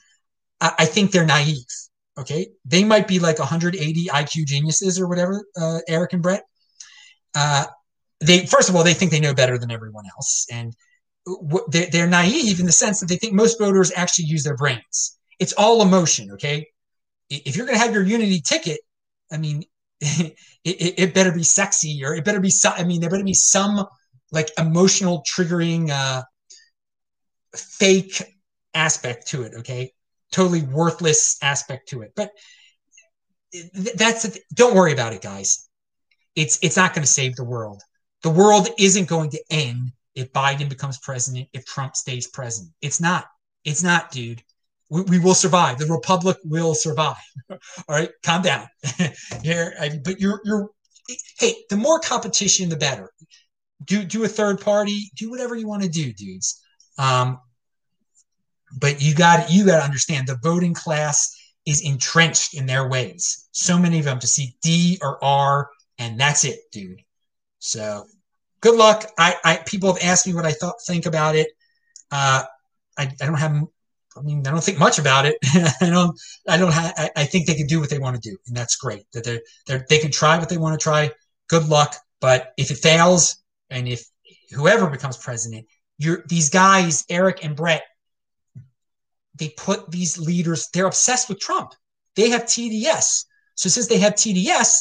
I, 0.60 0.74
I 0.80 0.86
think 0.86 1.12
they're 1.12 1.26
naive. 1.26 1.66
Okay, 2.18 2.48
they 2.66 2.84
might 2.84 3.08
be 3.08 3.20
like 3.20 3.40
180 3.40 4.06
IQ 4.08 4.46
geniuses 4.46 5.00
or 5.00 5.08
whatever, 5.08 5.46
uh, 5.60 5.80
Eric 5.88 6.14
and 6.14 6.22
Bret. 6.22 6.44
Uh, 7.34 7.66
they 8.20 8.46
first 8.46 8.70
of 8.70 8.76
all, 8.76 8.84
they 8.84 8.94
think 8.94 9.12
they 9.12 9.20
know 9.20 9.34
better 9.34 9.58
than 9.58 9.72
everyone 9.72 10.06
else, 10.18 10.46
and 10.52 10.76
they're 11.68 12.08
naive 12.08 12.60
in 12.60 12.66
the 12.66 12.72
sense 12.72 13.00
that 13.00 13.08
they 13.08 13.16
think 13.16 13.34
most 13.34 13.60
voters 13.60 13.92
actually 13.96 14.26
use 14.26 14.44
their 14.44 14.56
brains. 14.56 15.18
It's 15.40 15.54
all 15.54 15.82
emotion, 15.82 16.32
okay? 16.32 16.68
If 17.30 17.56
you're 17.56 17.66
going 17.66 17.78
to 17.78 17.84
have 17.84 17.94
your 17.94 18.04
unity 18.04 18.42
ticket, 18.42 18.80
I 19.32 19.38
mean, 19.38 19.64
it, 20.02 20.36
it, 20.64 21.14
better 21.14 21.32
be 21.32 21.44
sexy 21.44 22.04
or 22.04 22.16
it 22.16 22.26
better 22.26 22.40
be, 22.40 22.50
some, 22.50 22.74
I 22.76 22.84
mean, 22.84 23.02
there 23.02 23.10
better 23.10 23.24
be 23.24 23.34
some 23.34 23.86
like 24.32 24.50
emotional 24.58 25.24
triggering 25.30 25.90
uh, 25.90 26.24
fake 27.56 28.24
aspect 28.74 29.28
to 29.28 29.44
it, 29.44 29.54
okay? 29.60 29.94
Totally 30.32 30.64
worthless 30.64 31.38
aspect 31.42 31.90
to 31.90 32.02
it. 32.02 32.14
But 32.16 32.32
that's, 33.96 34.38
don't 34.54 34.76
worry 34.76 34.94
about 34.94 35.14
it, 35.14 35.22
guys. 35.22 35.68
It's, 36.36 36.58
it's 36.64 36.78
not 36.78 36.94
going 36.94 37.04
to 37.04 37.12
save 37.12 37.36
the 37.36 37.44
world. 37.44 37.82
The 38.24 38.30
world 38.30 38.70
isn't 38.80 39.08
going 39.08 39.32
to 39.32 39.44
end 39.50 39.92
if 40.16 40.32
Biden 40.34 40.70
becomes 40.70 40.98
president, 41.00 41.48
if 41.54 41.66
Trump 41.66 41.96
stays 41.96 42.28
president. 42.28 42.74
It's 42.82 43.00
not. 43.00 43.26
It's 43.64 43.84
not, 43.84 44.12
dude. 44.12 44.44
We, 44.90 45.02
we 45.04 45.20
will 45.20 45.34
survive. 45.34 45.78
The 45.78 45.86
republic 45.86 46.38
will 46.44 46.76
survive. 46.76 47.16
All 47.50 47.60
right, 47.90 48.10
calm 48.24 48.42
down. 48.42 48.68
Here, 49.44 49.74
but 50.04 50.20
you're 50.20 50.42
you're. 50.44 50.70
Hey, 51.40 51.56
the 51.70 51.78
more 51.78 52.00
competition, 52.00 52.70
the 52.70 52.76
better. 52.76 53.12
Do 53.86 54.04
do 54.04 54.24
a 54.24 54.28
third 54.28 54.62
party. 54.62 55.12
Do 55.16 55.30
whatever 55.30 55.56
you 55.56 55.68
want 55.68 55.84
to 55.84 55.90
do, 55.90 56.14
dudes. 56.14 56.62
Um, 56.98 57.40
but 58.80 59.02
you 59.02 59.16
got 59.16 59.50
you 59.52 59.66
got 59.66 59.80
to 59.80 59.84
understand 59.84 60.28
the 60.28 60.40
voting 60.44 60.74
class 60.74 61.38
is 61.66 61.82
entrenched 61.82 62.54
in 62.54 62.66
their 62.66 62.88
ways. 62.88 63.48
So 63.52 63.78
many 63.78 64.00
of 64.00 64.06
them 64.06 64.20
to 64.20 64.28
see 64.28 64.56
D 64.62 65.00
or 65.02 65.24
R, 65.24 65.70
and 66.00 66.20
that's 66.20 66.46
it, 66.46 66.60
dude. 66.72 67.02
So 67.60 68.06
good 68.62 68.78
luck. 68.78 69.12
I, 69.18 69.36
I 69.44 69.58
people 69.58 69.94
have 69.94 70.04
asked 70.04 70.26
me 70.26 70.34
what 70.34 70.46
I 70.46 70.52
thought 70.52 70.76
think 70.86 71.06
about 71.06 71.36
it. 71.36 71.50
Uh, 72.12 72.44
I, 72.98 73.12
I 73.22 73.26
don't 73.26 73.36
have. 73.36 73.64
I 74.18 74.22
mean, 74.22 74.46
I 74.46 74.52
don't 74.52 74.64
think 74.64 74.78
much 74.78 75.00
about 75.00 75.26
it. 75.26 75.38
I 75.82 75.90
don't. 75.90 76.20
I 76.48 76.58
don't. 76.58 76.72
have. 76.72 76.94
I, 76.98 77.10
I 77.16 77.26
think 77.26 77.48
they 77.48 77.56
can 77.56 77.68
do 77.68 77.80
what 77.80 77.90
they 77.90 78.00
want 78.00 78.22
to 78.22 78.30
do, 78.30 78.38
and 78.48 78.56
that's 78.56 78.76
great. 78.76 79.04
That 79.14 79.24
they're, 79.24 79.42
they're 79.68 79.86
they 79.90 80.00
can 80.00 80.12
try 80.12 80.38
what 80.38 80.50
they 80.50 80.58
want 80.58 80.80
to 80.80 80.84
try. 80.84 81.12
Good 81.50 81.68
luck. 81.68 81.96
But 82.20 82.54
if 82.58 82.72
it 82.72 82.78
fails, 82.78 83.38
and 83.70 83.88
if 83.88 84.06
whoever 84.52 84.88
becomes 84.88 85.18
president, 85.18 85.66
you're 85.98 86.24
these 86.28 86.50
guys, 86.50 87.06
Eric 87.10 87.44
and 87.44 87.56
Bret, 87.56 87.84
they 89.36 89.50
put 89.50 89.90
these 89.90 90.18
leaders. 90.18 90.70
They're 90.74 90.86
obsessed 90.86 91.30
with 91.30 91.40
Trump. 91.40 91.74
They 92.16 92.30
have 92.30 92.44
TDS. 92.44 93.26
So 93.56 93.70
since 93.70 93.88
they 93.88 94.00
have 94.00 94.14
TDS, 94.14 94.74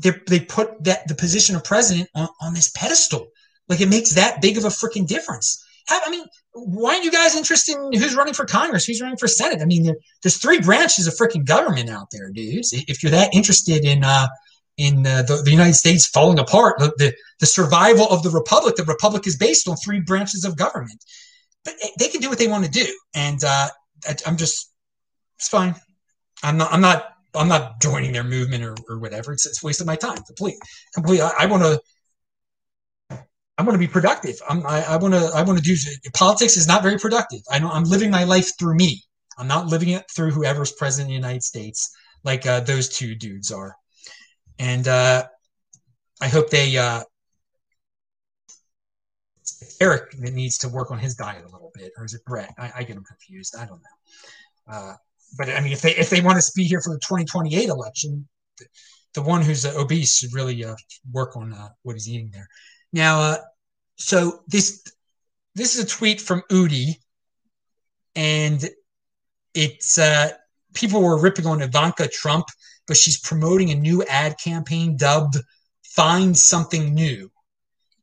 they 0.00 0.40
put 0.40 0.84
that 0.84 1.06
the 1.08 1.14
position 1.14 1.56
of 1.56 1.64
president 1.64 2.08
on, 2.14 2.28
on 2.40 2.54
this 2.54 2.70
pedestal. 2.70 3.28
Like 3.68 3.80
it 3.80 3.88
makes 3.88 4.14
that 4.14 4.40
big 4.42 4.56
of 4.56 4.64
a 4.64 4.68
freaking 4.68 5.06
difference. 5.06 5.62
I 5.88 6.10
mean, 6.10 6.24
why 6.52 6.94
aren't 6.94 7.04
you 7.04 7.12
guys 7.12 7.36
interested 7.36 7.76
in 7.76 8.00
who's 8.00 8.16
running 8.16 8.34
for 8.34 8.44
Congress, 8.44 8.84
who's 8.84 9.00
running 9.00 9.18
for 9.18 9.28
Senate? 9.28 9.62
I 9.62 9.66
mean, 9.66 9.84
there, 9.84 9.96
there's 10.22 10.38
three 10.38 10.60
branches 10.60 11.06
of 11.06 11.14
freaking 11.14 11.44
government 11.44 11.90
out 11.90 12.08
there, 12.10 12.30
dudes. 12.32 12.72
If 12.72 13.02
you're 13.02 13.12
that 13.12 13.34
interested 13.34 13.84
in 13.84 14.02
uh, 14.02 14.26
in 14.76 15.06
uh, 15.06 15.22
the, 15.22 15.42
the, 15.42 15.50
United 15.50 15.74
States 15.74 16.06
falling 16.06 16.38
apart, 16.38 16.78
the, 16.78 16.92
the, 16.98 17.14
the 17.40 17.46
survival 17.46 18.06
of 18.08 18.22
the 18.22 18.30
republic, 18.30 18.76
the 18.76 18.84
republic 18.84 19.26
is 19.26 19.36
based 19.36 19.68
on 19.68 19.76
three 19.76 20.00
branches 20.00 20.44
of 20.44 20.56
government. 20.56 21.02
But 21.64 21.74
they 21.98 22.08
can 22.08 22.20
do 22.20 22.28
what 22.28 22.38
they 22.38 22.48
want 22.48 22.64
to 22.64 22.70
do, 22.70 22.86
and 23.14 23.42
uh, 23.42 23.68
I, 24.06 24.16
I'm 24.26 24.36
just 24.36 24.70
it's 25.38 25.48
fine. 25.48 25.74
I'm 26.42 26.56
not 26.56 26.72
I'm 26.72 26.80
not 26.80 27.06
I'm 27.36 27.48
not 27.48 27.80
joining 27.80 28.12
their 28.12 28.24
movement 28.24 28.64
or, 28.64 28.74
or 28.88 28.98
whatever. 28.98 29.32
It's 29.32 29.46
it's 29.46 29.62
wasting 29.62 29.86
my 29.86 29.96
time. 29.96 30.18
Complete, 30.26 30.56
complete. 30.94 31.20
I, 31.20 31.46
want 31.46 31.62
to. 31.62 31.80
I 33.58 33.62
want 33.62 33.72
to 33.72 33.78
be 33.78 33.88
productive. 33.88 34.36
I'm, 34.48 34.66
I, 34.66 34.82
I 34.82 34.96
want 34.96 35.14
to. 35.14 35.30
I 35.34 35.42
want 35.42 35.58
to 35.58 35.64
do. 35.64 35.76
Politics 36.14 36.56
is 36.56 36.66
not 36.66 36.82
very 36.82 36.98
productive. 36.98 37.40
I 37.50 37.58
know. 37.58 37.70
I'm 37.70 37.84
living 37.84 38.10
my 38.10 38.24
life 38.24 38.52
through 38.58 38.76
me. 38.76 39.02
I'm 39.38 39.48
not 39.48 39.66
living 39.66 39.90
it 39.90 40.04
through 40.14 40.30
whoever's 40.30 40.72
president 40.72 41.06
of 41.06 41.10
the 41.10 41.14
United 41.14 41.42
States, 41.42 41.90
like 42.24 42.46
uh, 42.46 42.60
those 42.60 42.88
two 42.88 43.14
dudes 43.14 43.52
are. 43.52 43.74
And 44.58 44.88
uh, 44.88 45.24
I 46.20 46.28
hope 46.28 46.50
they. 46.50 46.76
Uh, 46.76 47.02
Eric 49.80 50.18
needs 50.18 50.58
to 50.58 50.68
work 50.68 50.90
on 50.90 50.98
his 50.98 51.14
diet 51.14 51.44
a 51.44 51.52
little 51.52 51.70
bit, 51.74 51.92
or 51.98 52.04
is 52.04 52.14
it 52.14 52.24
Bret? 52.24 52.52
I, 52.58 52.72
I 52.76 52.82
get 52.82 52.96
him 52.96 53.04
confused. 53.04 53.54
I 53.58 53.66
don't 53.66 53.80
know. 53.80 54.74
Uh, 54.74 54.94
but 55.36 55.48
I 55.48 55.60
mean, 55.60 55.72
if 55.72 55.82
they 55.82 55.94
if 55.96 56.10
they 56.10 56.20
want 56.20 56.38
us 56.38 56.50
to 56.50 56.56
be 56.56 56.64
here 56.64 56.80
for 56.80 56.92
the 56.92 57.00
2028 57.00 57.68
election, 57.68 58.28
the, 58.58 58.66
the 59.14 59.22
one 59.22 59.42
who's 59.42 59.66
obese 59.66 60.16
should 60.16 60.34
really 60.34 60.64
uh, 60.64 60.74
work 61.12 61.36
on 61.36 61.52
uh, 61.52 61.68
what 61.82 61.94
he's 61.94 62.08
eating 62.08 62.30
there. 62.32 62.48
Now, 62.92 63.20
uh, 63.20 63.36
so 63.96 64.42
this 64.46 64.84
this 65.54 65.76
is 65.76 65.84
a 65.84 65.88
tweet 65.88 66.20
from 66.20 66.42
Udi, 66.50 66.94
and 68.14 68.68
it's 69.54 69.98
uh, 69.98 70.30
people 70.74 71.02
were 71.02 71.20
ripping 71.20 71.46
on 71.46 71.62
Ivanka 71.62 72.08
Trump, 72.08 72.46
but 72.86 72.96
she's 72.96 73.18
promoting 73.18 73.70
a 73.70 73.74
new 73.74 74.04
ad 74.04 74.36
campaign 74.42 74.96
dubbed 74.96 75.36
"Find 75.84 76.36
Something 76.36 76.94
New," 76.94 77.30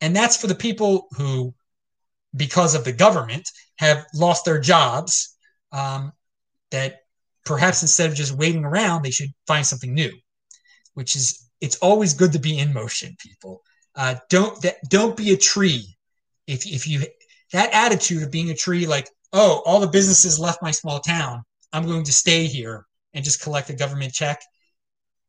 and 0.01 0.15
that's 0.15 0.38
for 0.38 0.47
the 0.47 0.55
people 0.55 1.07
who, 1.12 1.53
because 2.36 2.75
of 2.75 2.83
the 2.83 2.93
government, 2.93 3.49
have 3.77 4.05
lost 4.13 4.45
their 4.45 4.59
jobs. 4.59 5.36
Um, 5.71 6.12
that 6.73 7.02
perhaps 7.45 7.82
instead 7.82 8.10
of 8.10 8.15
just 8.15 8.38
waiting 8.38 8.65
around, 8.65 9.03
they 9.03 9.12
should 9.12 9.29
find 9.47 9.65
something 9.65 9.93
new, 9.93 10.12
which 10.93 11.15
is 11.15 11.49
it's 11.62 11.77
always 11.77 12.13
good 12.13 12.34
to 12.34 12.39
be 12.39 12.60
in 12.60 12.73
motion, 12.73 13.15
people. 13.19 13.62
Uh, 13.95 14.15
don't 14.29 14.62
that, 14.62 14.77
don't 14.89 15.15
be 15.15 15.32
a 15.32 15.38
tree. 15.38 15.95
If 16.47 16.65
if 16.65 16.88
you 16.88 17.03
that 17.51 17.73
attitude 17.73 18.23
of 18.23 18.32
being 18.32 18.49
a 18.49 18.56
tree, 18.56 18.86
like 18.86 19.08
oh, 19.34 19.62
all 19.65 19.79
the 19.79 19.88
businesses 19.88 20.39
left 20.39 20.62
my 20.62 20.71
small 20.71 20.99
town, 20.99 21.43
I'm 21.73 21.86
going 21.86 22.03
to 22.03 22.13
stay 22.13 22.45
here 22.45 22.86
and 23.13 23.25
just 23.25 23.41
collect 23.41 23.69
a 23.69 23.73
government 23.73 24.13
check. 24.13 24.41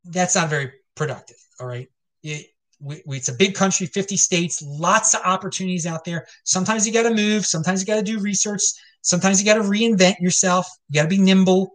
That's 0.04 0.36
not 0.36 0.50
very 0.50 0.72
productive. 0.94 1.36
All 1.58 1.66
right. 1.66 1.88
It, 2.22 2.46
we, 2.80 3.02
it's 3.06 3.30
a 3.30 3.34
big 3.34 3.54
country, 3.54 3.86
50 3.86 4.16
states, 4.16 4.62
lots 4.62 5.14
of 5.14 5.22
opportunities 5.24 5.86
out 5.86 6.04
there. 6.04 6.26
Sometimes 6.44 6.86
you 6.86 6.92
got 6.92 7.04
to 7.08 7.14
move. 7.14 7.46
Sometimes 7.46 7.80
you 7.80 7.86
got 7.86 7.96
to 7.96 8.02
do 8.02 8.20
research. 8.20 8.60
Sometimes 9.00 9.40
you 9.40 9.46
got 9.46 9.54
to 9.54 9.68
reinvent 9.68 10.20
yourself. 10.20 10.66
You 10.90 11.00
got 11.00 11.04
to 11.04 11.16
be 11.16 11.18
nimble. 11.18 11.72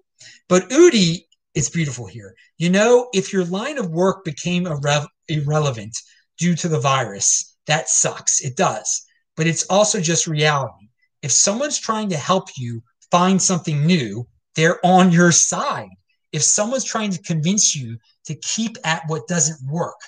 But 0.47 0.69
Udi, 0.69 1.25
it's 1.55 1.69
beautiful 1.69 2.05
here. 2.05 2.35
You 2.57 2.69
know, 2.69 3.09
if 3.13 3.33
your 3.33 3.45
line 3.45 3.77
of 3.77 3.91
work 3.91 4.23
became 4.23 4.65
irre- 4.65 5.07
irrelevant 5.27 5.97
due 6.37 6.55
to 6.55 6.67
the 6.67 6.79
virus, 6.79 7.57
that 7.67 7.89
sucks. 7.89 8.41
It 8.41 8.55
does. 8.55 9.05
But 9.35 9.47
it's 9.47 9.65
also 9.65 9.99
just 9.99 10.27
reality. 10.27 10.89
If 11.21 11.31
someone's 11.31 11.79
trying 11.79 12.09
to 12.09 12.17
help 12.17 12.49
you 12.57 12.81
find 13.11 13.41
something 13.41 13.85
new, 13.85 14.27
they're 14.55 14.83
on 14.85 15.11
your 15.11 15.31
side. 15.31 15.89
If 16.31 16.43
someone's 16.43 16.83
trying 16.83 17.11
to 17.11 17.21
convince 17.21 17.75
you 17.75 17.97
to 18.25 18.35
keep 18.35 18.77
at 18.83 19.03
what 19.07 19.27
doesn't 19.27 19.69
work, 19.69 19.99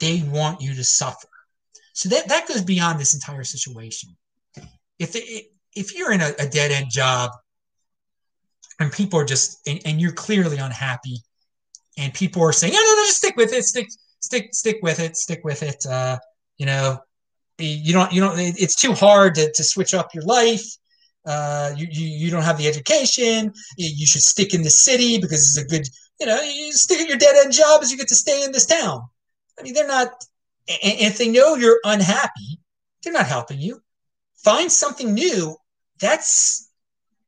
they 0.00 0.22
want 0.28 0.60
you 0.60 0.74
to 0.74 0.84
suffer. 0.84 1.28
So 1.92 2.08
that, 2.08 2.28
that 2.28 2.48
goes 2.48 2.62
beyond 2.62 2.98
this 2.98 3.14
entire 3.14 3.44
situation. 3.44 4.16
If, 4.98 5.14
it, 5.14 5.46
if 5.74 5.94
you're 5.96 6.12
in 6.12 6.20
a, 6.20 6.32
a 6.38 6.46
dead 6.46 6.70
end 6.70 6.90
job 6.90 7.30
and 8.80 8.92
people 8.92 9.18
are 9.18 9.24
just 9.24 9.66
and, 9.66 9.80
and, 9.84 10.00
you're 10.00 10.12
clearly 10.12 10.58
unhappy. 10.58 11.18
And 11.96 12.12
people 12.12 12.42
are 12.42 12.52
saying 12.52 12.72
no 12.72 12.80
no 12.80 12.94
no 12.94 13.04
just 13.06 13.18
stick 13.18 13.36
with 13.36 13.52
it. 13.52 13.64
Stick 13.64 13.86
stick 14.20 14.54
stick 14.54 14.78
with 14.82 15.00
it. 15.00 15.16
Stick 15.16 15.42
with 15.44 15.62
it. 15.62 15.84
Uh, 15.86 16.18
you 16.58 16.66
know 16.66 16.98
you 17.58 17.92
don't 17.92 18.12
you 18.12 18.20
don't 18.20 18.38
it's 18.38 18.74
too 18.74 18.92
hard 18.92 19.34
to, 19.36 19.52
to 19.52 19.64
switch 19.64 19.94
up 19.94 20.14
your 20.14 20.24
life. 20.24 20.64
Uh, 21.24 21.72
you, 21.76 21.86
you 21.90 22.06
you 22.06 22.30
don't 22.30 22.42
have 22.42 22.58
the 22.58 22.66
education. 22.66 23.52
You, 23.76 24.06
should 24.06 24.22
stick 24.22 24.54
in 24.54 24.62
the 24.62 24.70
city 24.70 25.18
because 25.18 25.38
it's 25.38 25.58
a 25.58 25.64
good 25.64 25.86
you 26.20 26.26
know 26.26 26.40
you 26.42 26.72
stick 26.72 27.00
at 27.00 27.08
your 27.08 27.16
dead 27.16 27.36
end 27.44 27.52
job 27.52 27.82
as 27.82 27.90
you 27.90 27.96
get 27.96 28.08
to 28.08 28.14
stay 28.14 28.42
in 28.44 28.52
this 28.52 28.66
town. 28.66 29.02
I 29.58 29.62
mean 29.62 29.74
they're 29.74 29.86
not 29.86 30.08
and 30.68 30.98
if 30.98 31.18
they 31.18 31.28
know 31.28 31.54
you're 31.54 31.78
unhappy 31.84 32.60
they're 33.02 33.12
not 33.12 33.26
helping 33.26 33.60
you. 33.60 33.80
Find 34.42 34.70
something 34.70 35.14
new. 35.14 35.56
That's 36.00 36.70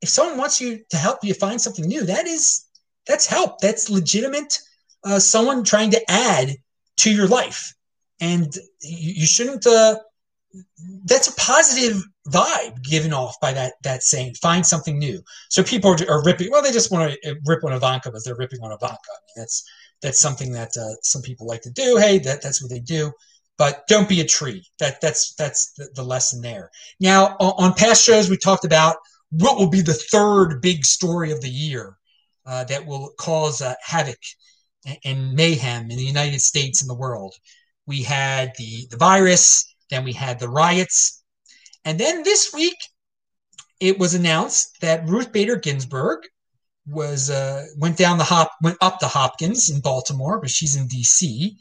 if 0.00 0.08
someone 0.08 0.38
wants 0.38 0.60
you 0.60 0.80
to 0.90 0.96
help 0.96 1.18
you 1.22 1.34
find 1.34 1.60
something 1.60 1.86
new, 1.86 2.04
that 2.04 2.26
is 2.26 2.64
that's 3.06 3.26
help. 3.26 3.60
That's 3.60 3.88
legitimate. 3.90 4.58
Uh, 5.04 5.18
someone 5.18 5.64
trying 5.64 5.90
to 5.90 6.10
add 6.10 6.56
to 6.98 7.12
your 7.12 7.28
life, 7.28 7.74
and 8.20 8.54
you, 8.82 9.12
you 9.20 9.26
shouldn't. 9.26 9.66
Uh, 9.66 9.96
that's 11.04 11.28
a 11.28 11.34
positive 11.34 12.02
vibe 12.28 12.82
given 12.82 13.12
off 13.12 13.38
by 13.40 13.52
that 13.52 13.74
that 13.82 14.02
saying. 14.02 14.34
Find 14.34 14.64
something 14.66 14.98
new. 14.98 15.22
So 15.48 15.62
people 15.62 15.90
are, 15.90 16.10
are 16.10 16.24
ripping. 16.24 16.50
Well, 16.50 16.62
they 16.62 16.72
just 16.72 16.90
want 16.90 17.12
to 17.22 17.30
uh, 17.30 17.34
rip 17.46 17.64
on 17.64 17.72
Ivanka, 17.72 18.10
but 18.10 18.24
they're 18.24 18.36
ripping 18.36 18.60
on 18.62 18.72
Ivanka. 18.72 18.96
I 19.10 19.20
mean, 19.26 19.34
that's 19.36 19.64
that's 20.02 20.20
something 20.20 20.52
that 20.52 20.76
uh, 20.76 20.94
some 21.02 21.22
people 21.22 21.46
like 21.46 21.62
to 21.62 21.70
do. 21.70 21.96
Hey, 21.96 22.18
that, 22.20 22.42
that's 22.42 22.62
what 22.62 22.70
they 22.70 22.80
do. 22.80 23.12
But 23.58 23.86
don't 23.86 24.08
be 24.08 24.20
a 24.20 24.24
tree. 24.24 24.64
That 24.78 25.00
that's 25.00 25.34
that's 25.34 25.72
the, 25.72 25.88
the 25.94 26.02
lesson 26.02 26.42
there. 26.42 26.70
Now, 27.00 27.36
on, 27.40 27.70
on 27.70 27.74
past 27.74 28.04
shows, 28.04 28.28
we 28.28 28.36
talked 28.36 28.64
about 28.64 28.96
what 29.30 29.58
will 29.58 29.68
be 29.68 29.80
the 29.80 29.94
third 29.94 30.60
big 30.60 30.84
story 30.84 31.32
of 31.32 31.40
the 31.40 31.50
year 31.50 31.96
uh, 32.46 32.64
that 32.64 32.86
will 32.86 33.12
cause 33.18 33.60
uh, 33.60 33.74
havoc 33.82 34.18
and 35.04 35.32
mayhem 35.32 35.90
in 35.90 35.96
the 35.96 36.04
United 36.04 36.40
States 36.40 36.80
and 36.80 36.88
the 36.88 36.94
world. 36.94 37.34
We 37.86 38.02
had 38.02 38.52
the, 38.56 38.86
the 38.90 38.96
virus, 38.96 39.74
then 39.90 40.04
we 40.04 40.12
had 40.12 40.38
the 40.38 40.48
riots, 40.48 41.22
and 41.84 41.98
then 41.98 42.22
this 42.22 42.52
week 42.52 42.76
it 43.80 43.98
was 43.98 44.14
announced 44.14 44.80
that 44.80 45.06
Ruth 45.08 45.32
Bader 45.32 45.56
Ginsburg 45.56 46.20
was 46.86 47.30
uh, 47.30 47.66
went 47.78 47.96
down 47.96 48.18
the 48.18 48.24
hop 48.24 48.50
went 48.62 48.78
up 48.80 48.98
to 49.00 49.06
Hopkins 49.06 49.70
in 49.70 49.80
Baltimore, 49.80 50.40
but 50.40 50.50
she's 50.50 50.76
in 50.76 50.86
D.C. 50.86 51.56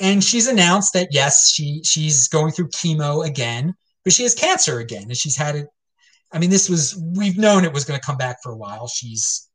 and 0.00 0.22
she's 0.22 0.46
announced 0.46 0.92
that 0.94 1.08
yes, 1.10 1.50
she 1.50 1.82
she's 1.84 2.28
going 2.28 2.52
through 2.52 2.68
chemo 2.68 3.26
again, 3.26 3.74
but 4.04 4.12
she 4.12 4.22
has 4.22 4.34
cancer 4.34 4.78
again, 4.78 5.04
and 5.04 5.16
she's 5.16 5.36
had 5.36 5.56
it 5.56 5.68
I 6.32 6.38
mean, 6.38 6.50
this 6.50 6.68
was 6.68 7.00
we've 7.16 7.38
known 7.38 7.64
it 7.64 7.72
was 7.72 7.84
going 7.84 7.98
to 7.98 8.04
come 8.04 8.16
back 8.16 8.38
for 8.42 8.52
a 8.52 8.56
while. 8.56 8.88
She's 8.88 9.48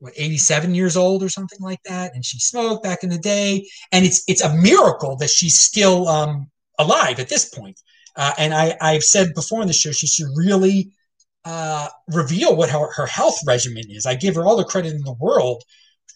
what 0.00 0.12
87 0.16 0.74
years 0.74 0.96
old 0.96 1.22
or 1.22 1.28
something 1.28 1.60
like 1.60 1.82
that, 1.84 2.14
and 2.14 2.24
she 2.24 2.38
smoked 2.38 2.82
back 2.82 3.02
in 3.04 3.10
the 3.10 3.18
day, 3.18 3.66
and 3.92 4.04
it's 4.04 4.22
it's 4.28 4.42
a 4.42 4.54
miracle 4.54 5.16
that 5.16 5.30
she's 5.30 5.60
still 5.60 6.08
um, 6.08 6.50
alive 6.78 7.18
at 7.20 7.28
this 7.28 7.48
point. 7.48 7.80
Uh, 8.16 8.32
and 8.38 8.54
I 8.54 8.76
I've 8.80 9.02
said 9.02 9.34
before 9.34 9.62
in 9.62 9.68
the 9.68 9.72
show 9.72 9.92
she 9.92 10.06
should 10.06 10.28
really 10.36 10.92
uh, 11.44 11.88
reveal 12.08 12.56
what 12.56 12.70
her, 12.70 12.90
her 12.92 13.06
health 13.06 13.38
regimen 13.46 13.84
is. 13.90 14.06
I 14.06 14.14
give 14.14 14.34
her 14.34 14.44
all 14.44 14.56
the 14.56 14.64
credit 14.64 14.94
in 14.94 15.02
the 15.02 15.16
world 15.20 15.62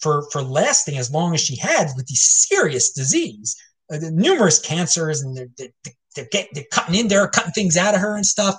for 0.00 0.28
for 0.30 0.42
lasting 0.42 0.96
as 0.96 1.10
long 1.10 1.34
as 1.34 1.40
she 1.40 1.56
had 1.56 1.88
with 1.96 2.06
these 2.06 2.46
serious 2.48 2.92
disease, 2.92 3.56
uh, 3.92 3.98
numerous 4.02 4.58
cancers, 4.58 5.22
and 5.22 5.36
they're, 5.36 5.48
they're, 5.56 5.94
they're, 6.14 6.28
getting, 6.30 6.50
they're 6.54 6.64
cutting 6.72 6.94
in 6.94 7.08
there, 7.08 7.26
cutting 7.28 7.52
things 7.52 7.76
out 7.76 7.94
of 7.94 8.00
her 8.00 8.16
and 8.16 8.26
stuff. 8.26 8.56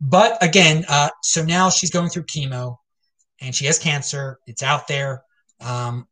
But 0.00 0.38
again, 0.42 0.84
uh, 0.88 1.10
so 1.22 1.44
now 1.44 1.70
she's 1.70 1.90
going 1.90 2.08
through 2.08 2.24
chemo 2.24 2.76
and 3.40 3.54
she 3.54 3.66
has 3.66 3.78
cancer. 3.78 4.38
It's 4.46 4.62
out 4.62 4.86
there. 4.88 5.22
Um, 5.60 6.06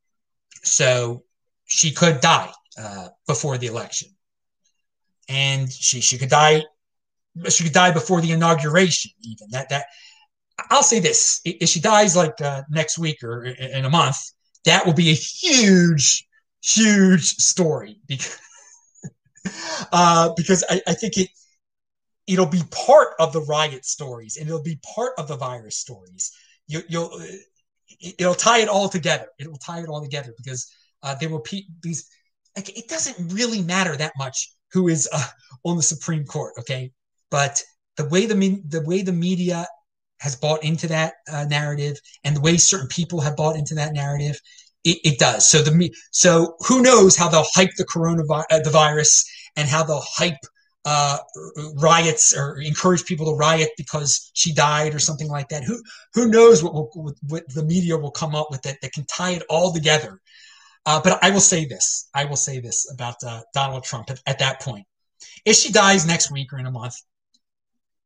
so 0.62 1.22
she 1.66 1.92
could 1.92 2.20
die 2.20 2.52
uh, 2.78 3.08
before 3.26 3.58
the 3.58 3.68
election. 3.68 4.08
And 5.28 5.70
she, 5.72 6.00
she 6.00 6.18
could 6.18 6.30
die 6.30 6.64
she 7.48 7.64
could 7.64 7.72
die 7.72 7.90
before 7.90 8.20
the 8.20 8.32
inauguration 8.32 9.10
even 9.22 9.48
that 9.50 9.68
that 9.68 9.86
i'll 10.70 10.82
say 10.82 11.00
this 11.00 11.40
if 11.44 11.68
she 11.68 11.80
dies 11.80 12.16
like 12.16 12.40
uh, 12.40 12.62
next 12.70 12.98
week 12.98 13.22
or 13.22 13.44
in 13.44 13.84
a 13.84 13.90
month 13.90 14.16
that 14.64 14.84
will 14.84 14.94
be 14.94 15.10
a 15.10 15.14
huge 15.14 16.26
huge 16.62 17.24
story 17.36 17.98
because 18.06 18.38
uh, 19.92 20.30
because 20.36 20.64
I, 20.68 20.80
I 20.88 20.94
think 20.94 21.16
it 21.18 21.28
it'll 22.26 22.46
be 22.46 22.62
part 22.70 23.10
of 23.18 23.32
the 23.32 23.42
riot 23.42 23.84
stories 23.84 24.36
and 24.36 24.48
it'll 24.48 24.62
be 24.62 24.80
part 24.94 25.12
of 25.18 25.28
the 25.28 25.36
virus 25.36 25.76
stories. 25.76 26.32
You, 26.66 26.82
will 26.90 27.20
it'll 28.00 28.34
tie 28.34 28.60
it 28.60 28.68
all 28.68 28.88
together. 28.88 29.28
It 29.38 29.48
will 29.48 29.58
tie 29.58 29.80
it 29.80 29.88
all 29.88 30.02
together 30.02 30.34
because 30.36 30.70
uh, 31.02 31.14
there 31.14 31.28
will 31.28 31.44
be 31.50 31.68
these. 31.82 32.08
Like, 32.56 32.76
it 32.76 32.88
doesn't 32.88 33.32
really 33.32 33.62
matter 33.62 33.96
that 33.96 34.12
much 34.16 34.50
who 34.72 34.88
is 34.88 35.08
uh, 35.12 35.26
on 35.64 35.76
the 35.76 35.82
Supreme 35.82 36.24
Court, 36.24 36.54
okay? 36.58 36.90
But 37.30 37.62
the 37.96 38.06
way 38.06 38.26
the 38.26 38.62
the 38.68 38.82
way 38.82 39.02
the 39.02 39.12
media 39.12 39.66
has 40.20 40.34
bought 40.34 40.64
into 40.64 40.86
that 40.88 41.14
uh, 41.30 41.44
narrative 41.44 41.96
and 42.24 42.36
the 42.36 42.40
way 42.40 42.56
certain 42.56 42.88
people 42.88 43.20
have 43.20 43.36
bought 43.36 43.56
into 43.56 43.74
that 43.74 43.92
narrative, 43.92 44.40
it, 44.84 44.98
it 45.04 45.18
does. 45.18 45.48
So 45.48 45.62
the 45.62 45.94
so 46.10 46.56
who 46.66 46.82
knows 46.82 47.16
how 47.16 47.28
they'll 47.28 47.46
hype 47.54 47.70
the 47.76 47.84
coronavirus, 47.84 48.44
uh, 48.50 48.60
the 48.60 48.70
virus, 48.70 49.24
and 49.56 49.68
how 49.68 49.82
they'll 49.82 50.04
hype 50.06 50.38
uh, 50.86 51.18
riots 51.74 52.34
or 52.34 52.60
encourage 52.60 53.04
people 53.04 53.26
to 53.26 53.36
riot 53.36 53.70
because 53.76 54.30
she 54.34 54.54
died 54.54 54.94
or 54.94 55.00
something 55.00 55.28
like 55.28 55.48
that. 55.48 55.64
Who 55.64 55.82
who 56.14 56.28
knows 56.28 56.62
what, 56.62 56.74
will, 56.74 57.12
what 57.28 57.42
the 57.52 57.64
media 57.64 57.98
will 57.98 58.12
come 58.12 58.36
up 58.36 58.52
with 58.52 58.62
that, 58.62 58.80
that 58.80 58.92
can 58.92 59.04
tie 59.04 59.32
it 59.32 59.42
all 59.50 59.72
together. 59.72 60.20
Uh, 60.86 61.00
but 61.02 61.18
I 61.22 61.30
will 61.30 61.40
say 61.40 61.64
this. 61.64 62.08
I 62.14 62.24
will 62.24 62.36
say 62.36 62.60
this 62.60 62.88
about 62.92 63.16
uh, 63.26 63.42
Donald 63.52 63.82
Trump 63.82 64.10
at, 64.10 64.20
at, 64.26 64.38
that 64.38 64.60
point. 64.60 64.86
If 65.44 65.56
she 65.56 65.72
dies 65.72 66.06
next 66.06 66.30
week 66.30 66.52
or 66.52 66.58
in 66.58 66.66
a 66.66 66.70
month, 66.70 66.94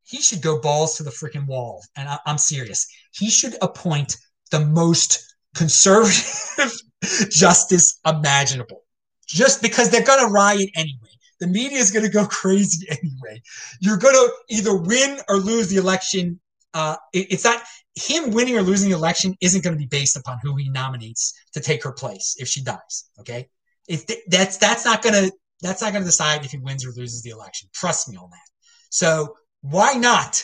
he 0.04 0.22
should 0.22 0.40
go 0.40 0.58
balls 0.58 0.96
to 0.96 1.02
the 1.02 1.10
freaking 1.10 1.46
wall. 1.46 1.84
And 1.96 2.08
I, 2.08 2.18
I'm 2.24 2.38
serious. 2.38 2.86
He 3.12 3.28
should 3.28 3.56
appoint 3.60 4.16
the 4.50 4.60
most 4.60 5.36
conservative 5.54 6.72
justice 7.30 8.00
imaginable 8.06 8.84
just 9.26 9.60
because 9.60 9.90
they're 9.90 10.02
going 10.02 10.26
to 10.26 10.32
riot 10.32 10.70
anyway. 10.74 11.09
The 11.40 11.46
media 11.46 11.78
is 11.78 11.90
going 11.90 12.04
to 12.04 12.10
go 12.10 12.26
crazy 12.30 12.86
anyway. 12.90 13.42
You're 13.80 13.96
going 13.96 14.14
to 14.14 14.32
either 14.48 14.76
win 14.76 15.18
or 15.28 15.36
lose 15.36 15.68
the 15.68 15.76
election. 15.76 16.40
Uh, 16.72 16.96
it, 17.12 17.32
it's 17.32 17.44
not 17.44 17.62
him 17.94 18.30
winning 18.30 18.56
or 18.56 18.62
losing 18.62 18.90
the 18.90 18.96
election 18.96 19.34
isn't 19.40 19.64
going 19.64 19.74
to 19.74 19.78
be 19.78 19.86
based 19.86 20.16
upon 20.16 20.38
who 20.42 20.56
he 20.56 20.68
nominates 20.70 21.34
to 21.52 21.60
take 21.60 21.82
her 21.82 21.92
place 21.92 22.36
if 22.38 22.48
she 22.48 22.62
dies. 22.62 23.10
Okay, 23.18 23.48
if 23.88 24.06
th- 24.06 24.20
that's 24.28 24.56
that's 24.56 24.84
not 24.84 25.02
going 25.02 25.14
to 25.14 25.32
that's 25.62 25.82
not 25.82 25.92
going 25.92 26.02
to 26.02 26.08
decide 26.08 26.44
if 26.44 26.52
he 26.52 26.58
wins 26.58 26.86
or 26.86 26.90
loses 26.90 27.22
the 27.22 27.30
election. 27.30 27.68
Trust 27.74 28.08
me 28.08 28.16
on 28.16 28.30
that. 28.30 28.38
So 28.90 29.34
why 29.62 29.92
not 29.94 30.42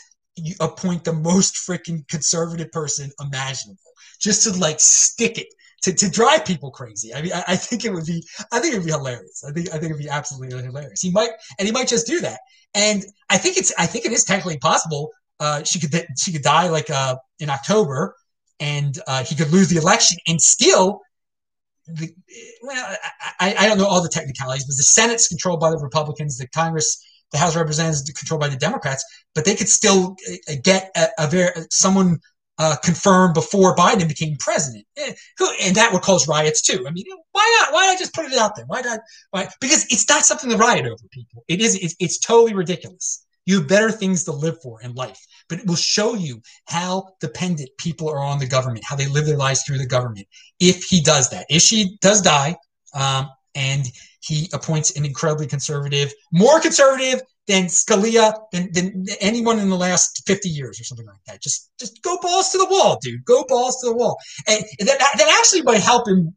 appoint 0.61 1.04
the 1.04 1.12
most 1.12 1.54
freaking 1.54 2.06
conservative 2.09 2.70
person 2.70 3.11
imaginable 3.20 3.78
just 4.20 4.42
to 4.42 4.59
like 4.59 4.78
stick 4.80 5.38
it 5.38 5.48
to, 5.82 5.92
to 5.92 6.10
drive 6.10 6.44
people 6.44 6.70
crazy. 6.70 7.14
I 7.14 7.22
mean, 7.22 7.32
I, 7.32 7.44
I, 7.48 7.56
think 7.56 7.84
it 7.84 7.92
would 7.92 8.06
be, 8.06 8.24
I 8.52 8.58
think 8.58 8.74
it 8.74 8.78
would 8.78 8.86
be 8.86 8.92
hilarious. 8.92 9.44
I 9.46 9.52
think, 9.52 9.68
I 9.68 9.72
think 9.72 9.90
it'd 9.90 9.98
be 9.98 10.08
absolutely 10.08 10.56
hilarious. 10.62 11.00
He 11.00 11.10
might, 11.10 11.30
and 11.58 11.66
he 11.66 11.72
might 11.72 11.88
just 11.88 12.06
do 12.06 12.20
that. 12.20 12.40
And 12.74 13.04
I 13.30 13.38
think 13.38 13.56
it's, 13.56 13.72
I 13.78 13.86
think 13.86 14.04
it 14.04 14.12
is 14.12 14.24
technically 14.24 14.58
possible. 14.58 15.10
Uh, 15.38 15.62
she 15.62 15.78
could, 15.78 15.94
she 16.18 16.32
could 16.32 16.42
die 16.42 16.68
like, 16.68 16.90
uh, 16.90 17.16
in 17.38 17.50
October 17.50 18.16
and, 18.58 18.98
uh, 19.06 19.22
he 19.22 19.34
could 19.34 19.52
lose 19.52 19.68
the 19.68 19.76
election 19.76 20.18
and 20.26 20.40
still, 20.40 21.02
the, 21.86 22.12
well, 22.62 22.96
I, 23.38 23.54
I 23.58 23.66
don't 23.68 23.78
know 23.78 23.86
all 23.86 24.02
the 24.02 24.08
technicalities, 24.08 24.64
but 24.64 24.76
the 24.76 24.82
Senate's 24.82 25.28
controlled 25.28 25.60
by 25.60 25.70
the 25.70 25.78
Republicans, 25.78 26.38
the 26.38 26.48
Congress, 26.48 27.00
the 27.32 27.38
House 27.38 27.54
of 27.54 27.60
Representatives 27.60 28.10
controlled 28.10 28.40
by 28.40 28.48
the 28.48 28.56
Democrats, 28.56 29.04
but 29.34 29.44
they 29.44 29.54
could 29.54 29.68
still 29.68 30.16
uh, 30.48 30.54
get 30.62 30.90
a, 30.96 31.08
a 31.18 31.26
very 31.28 31.50
someone 31.70 32.18
uh, 32.58 32.76
confirmed 32.82 33.34
before 33.34 33.76
Biden 33.76 34.08
became 34.08 34.36
president. 34.38 34.86
Eh, 34.96 35.12
and 35.62 35.76
that 35.76 35.92
would 35.92 36.02
cause 36.02 36.28
riots 36.28 36.62
too. 36.62 36.84
I 36.86 36.90
mean, 36.90 37.04
why 37.32 37.58
not? 37.60 37.72
Why 37.72 37.86
not 37.86 37.98
just 37.98 38.14
put 38.14 38.26
it 38.26 38.38
out 38.38 38.56
there? 38.56 38.64
Why 38.66 38.80
not? 38.80 39.00
Why? 39.30 39.48
Because 39.60 39.84
it's 39.90 40.08
not 40.08 40.24
something 40.24 40.50
to 40.50 40.56
riot 40.56 40.86
over, 40.86 41.02
people. 41.10 41.44
It 41.48 41.60
is. 41.60 41.76
It's, 41.76 41.94
it's 42.00 42.18
totally 42.18 42.54
ridiculous. 42.54 43.24
You 43.44 43.60
have 43.60 43.68
better 43.68 43.92
things 43.92 44.24
to 44.24 44.32
live 44.32 44.60
for 44.60 44.82
in 44.82 44.94
life, 44.94 45.20
but 45.48 45.60
it 45.60 45.66
will 45.66 45.76
show 45.76 46.14
you 46.14 46.40
how 46.66 47.10
dependent 47.20 47.70
people 47.78 48.08
are 48.08 48.18
on 48.18 48.40
the 48.40 48.46
government, 48.46 48.84
how 48.84 48.96
they 48.96 49.06
live 49.06 49.26
their 49.26 49.36
lives 49.36 49.62
through 49.62 49.78
the 49.78 49.86
government. 49.86 50.26
If 50.58 50.84
he 50.84 51.00
does 51.00 51.30
that, 51.30 51.46
if 51.48 51.62
she 51.62 51.96
does 52.00 52.20
die, 52.22 52.56
um, 52.94 53.28
and 53.54 53.86
he 54.20 54.48
appoints 54.52 54.96
an 54.96 55.04
incredibly 55.04 55.46
conservative, 55.46 56.12
more 56.32 56.60
conservative 56.60 57.22
than 57.46 57.66
Scalia, 57.66 58.35
than, 58.52 58.72
than 58.72 59.06
anyone 59.20 59.59
in 59.59 59.70
the 59.70 59.76
last 59.76 60.22
50 60.26 60.48
years 60.48 60.80
or 60.80 60.85
something 60.85 61.06
like 61.06 61.22
that. 61.26 61.42
Just 61.42 61.70
just 61.78 62.02
go 62.02 62.18
balls 62.20 62.50
to 62.50 62.59
the 62.59 62.66
wall, 62.66 62.98
dude. 63.00 63.24
Go 63.24 63.44
balls 63.48 63.80
to 63.80 63.87
the 63.87 63.96
wall. 63.96 64.18
And 64.48 64.64
that, 64.80 64.98
that 64.98 65.38
actually 65.38 65.62
might 65.62 65.80
help 65.80 66.09
him. 66.09 66.35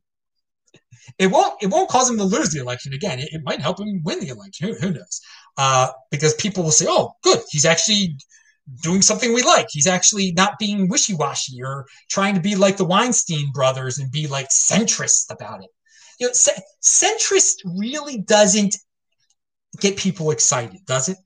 It 1.17 1.28
won't 1.28 1.62
it 1.62 1.67
won't 1.67 1.89
cause 1.89 2.10
him 2.10 2.17
to 2.17 2.24
lose 2.24 2.52
the 2.52 2.60
election 2.60 2.93
again. 2.93 3.19
It, 3.19 3.30
it 3.32 3.41
might 3.43 3.60
help 3.60 3.80
him 3.80 4.02
win 4.04 4.19
the 4.19 4.30
election. 4.30 4.69
Who, 4.69 4.76
who 4.76 4.93
knows? 4.93 5.22
Uh, 5.58 5.89
because 6.12 6.34
people 6.36 6.63
will 6.63 6.72
say, 6.72 6.86
oh, 6.88 7.13
good, 7.24 7.39
he's 7.50 7.65
actually 7.65 8.15
doing 8.84 9.02
something 9.02 9.34
we 9.34 9.41
like. 9.41 9.67
He's 9.69 9.88
actually 9.88 10.32
not 10.34 10.60
being 10.60 10.89
wishy 10.89 11.15
washy 11.15 11.62
or 11.63 11.86
trying 12.10 12.36
to 12.36 12.41
be 12.41 12.56
like 12.56 12.78
the 12.78 12.86
Weinstein 12.86 13.52
brothers 13.52 13.98
and 13.98 14.12
be 14.12 14.28
like 14.28 14.50
centrist 14.50 15.32
about 15.32 15.63
it. 15.63 15.69
You 16.19 16.28
know, 16.28 16.34
centrist 16.84 17.56
really 17.65 18.19
doesn't 18.19 18.76
get 19.80 19.98
people 19.98 20.32
excited, 20.32 20.80
does 20.86 21.10
it? 21.10 21.18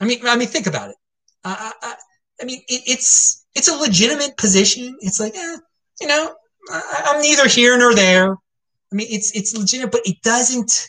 I 0.00 0.04
mean, 0.04 0.20
I 0.26 0.36
mean, 0.36 0.48
think 0.48 0.66
about 0.66 0.90
it. 0.90 0.96
I, 1.44 1.72
I, 1.82 1.94
I 2.40 2.44
mean, 2.44 2.60
it, 2.68 2.82
it's 2.86 3.46
it's 3.54 3.68
a 3.68 3.76
legitimate 3.76 4.36
position. 4.36 4.96
It's 5.00 5.20
like, 5.20 5.34
eh, 5.34 5.56
you 6.00 6.06
know, 6.06 6.34
I, 6.70 7.14
am 7.14 7.22
neither 7.22 7.48
here 7.48 7.78
nor 7.78 7.94
there. 7.94 8.32
I 8.32 8.94
mean, 8.94 9.06
it's 9.10 9.32
it's 9.32 9.56
legitimate, 9.56 9.92
but 9.92 10.02
it 10.04 10.20
doesn't. 10.22 10.88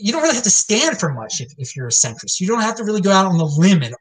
You 0.00 0.12
don't 0.12 0.22
really 0.22 0.34
have 0.34 0.44
to 0.44 0.50
stand 0.50 0.98
for 0.98 1.14
much 1.14 1.40
if, 1.40 1.52
if 1.56 1.74
you're 1.74 1.86
a 1.86 1.90
centrist. 1.90 2.40
You 2.40 2.46
don't 2.46 2.60
have 2.60 2.76
to 2.76 2.84
really 2.84 3.00
go 3.00 3.10
out 3.10 3.26
on 3.26 3.38
the 3.38 3.44
limb 3.44 3.82
at, 3.82 3.94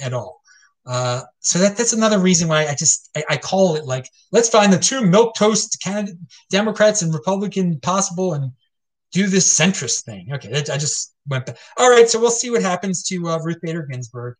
at 0.00 0.14
all. 0.14 0.40
Uh, 0.86 1.22
so 1.40 1.58
that 1.58 1.76
that's 1.76 1.92
another 1.92 2.18
reason 2.20 2.46
why 2.46 2.66
I 2.66 2.74
just 2.74 3.10
I, 3.16 3.24
I, 3.30 3.36
call 3.36 3.74
it 3.74 3.86
like 3.86 4.08
let's 4.30 4.48
find 4.48 4.72
the 4.72 4.78
two 4.78 5.04
milk 5.04 5.34
toast 5.34 5.82
candidate 5.82 6.16
Democrats 6.48 7.02
and 7.02 7.12
Republican 7.12 7.80
possible 7.80 8.34
and 8.34 8.52
do 9.16 9.26
this 9.28 9.58
centrist 9.58 10.04
thing. 10.04 10.28
Okay, 10.34 10.52
I 10.52 10.76
just 10.76 11.14
went 11.26 11.46
back. 11.46 11.56
All 11.78 11.90
right, 11.90 12.08
so 12.08 12.20
we'll 12.20 12.30
see 12.30 12.50
what 12.50 12.60
happens 12.60 13.02
to 13.04 13.28
uh, 13.28 13.38
Ruth 13.38 13.58
Bader 13.62 13.86
Ginsburg. 13.90 14.36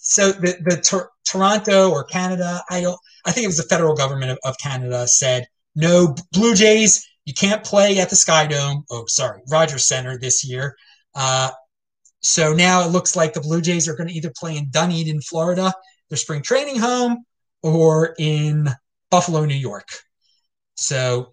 so 0.00 0.32
the 0.32 0.56
the 0.64 0.80
Tor- 0.80 1.10
Toronto 1.26 1.90
or 1.90 2.04
Canada, 2.04 2.62
I 2.70 2.80
don't. 2.80 2.98
I 3.26 3.32
think 3.32 3.44
it 3.44 3.48
was 3.48 3.58
the 3.58 3.74
federal 3.74 3.94
government 3.94 4.30
of, 4.32 4.38
of 4.44 4.56
Canada 4.58 5.06
said 5.06 5.46
no 5.76 6.14
Blue 6.32 6.54
Jays. 6.54 7.06
You 7.26 7.34
can't 7.34 7.62
play 7.62 7.98
at 7.98 8.08
the 8.08 8.16
Sky 8.16 8.46
Dome. 8.46 8.84
Oh, 8.90 9.04
sorry, 9.06 9.42
Rogers 9.50 9.86
Center 9.86 10.18
this 10.18 10.42
year. 10.42 10.74
Uh, 11.14 11.50
so 12.20 12.54
now 12.54 12.82
it 12.86 12.90
looks 12.90 13.14
like 13.14 13.34
the 13.34 13.42
Blue 13.42 13.60
Jays 13.60 13.86
are 13.86 13.94
going 13.94 14.08
to 14.08 14.14
either 14.14 14.32
play 14.34 14.56
in 14.56 14.70
Dunedin, 14.70 15.20
Florida, 15.20 15.74
their 16.08 16.16
spring 16.16 16.40
training 16.40 16.78
home, 16.78 17.24
or 17.62 18.14
in 18.18 18.66
Buffalo, 19.10 19.44
New 19.44 19.54
York. 19.54 19.88
So 20.76 21.32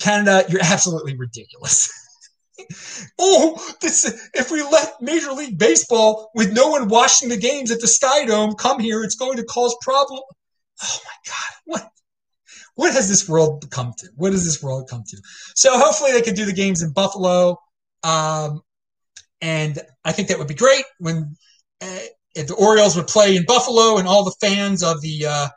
Canada, 0.00 0.44
you're 0.48 0.62
absolutely 0.62 1.16
ridiculous. 1.16 1.90
oh, 3.18 3.74
this 3.80 4.28
if 4.34 4.50
we 4.50 4.62
left 4.62 5.00
Major 5.00 5.32
League 5.32 5.58
Baseball 5.58 6.30
with 6.34 6.52
no 6.52 6.68
one 6.68 6.88
watching 6.88 7.28
the 7.28 7.36
games 7.36 7.70
at 7.70 7.80
the 7.80 7.88
Sky 7.88 8.24
Dome 8.24 8.54
come 8.54 8.80
here, 8.80 9.02
it's 9.02 9.16
going 9.16 9.36
to 9.36 9.44
cause 9.44 9.76
problem. 9.82 10.20
Oh 10.82 10.98
my 11.04 11.12
God, 11.26 11.56
what 11.64 11.90
what 12.76 12.92
has 12.92 13.08
this 13.08 13.28
world 13.28 13.68
come 13.70 13.92
to? 13.98 14.08
What 14.16 14.32
has 14.32 14.44
this 14.44 14.62
world 14.62 14.88
come 14.88 15.04
to? 15.06 15.16
So 15.54 15.78
hopefully 15.78 16.12
they 16.12 16.22
can 16.22 16.34
do 16.34 16.44
the 16.44 16.52
games 16.52 16.82
in 16.82 16.92
Buffalo, 16.92 17.58
um, 18.02 18.62
and 19.40 19.78
I 20.04 20.12
think 20.12 20.28
that 20.28 20.38
would 20.38 20.48
be 20.48 20.54
great 20.54 20.84
when 20.98 21.36
uh, 21.80 21.98
if 22.34 22.48
the 22.48 22.54
Orioles 22.54 22.96
would 22.96 23.06
play 23.06 23.36
in 23.36 23.44
Buffalo 23.44 23.98
and 23.98 24.08
all 24.08 24.24
the 24.24 24.34
fans 24.40 24.82
of 24.82 25.00
the 25.00 25.26
uh, 25.26 25.48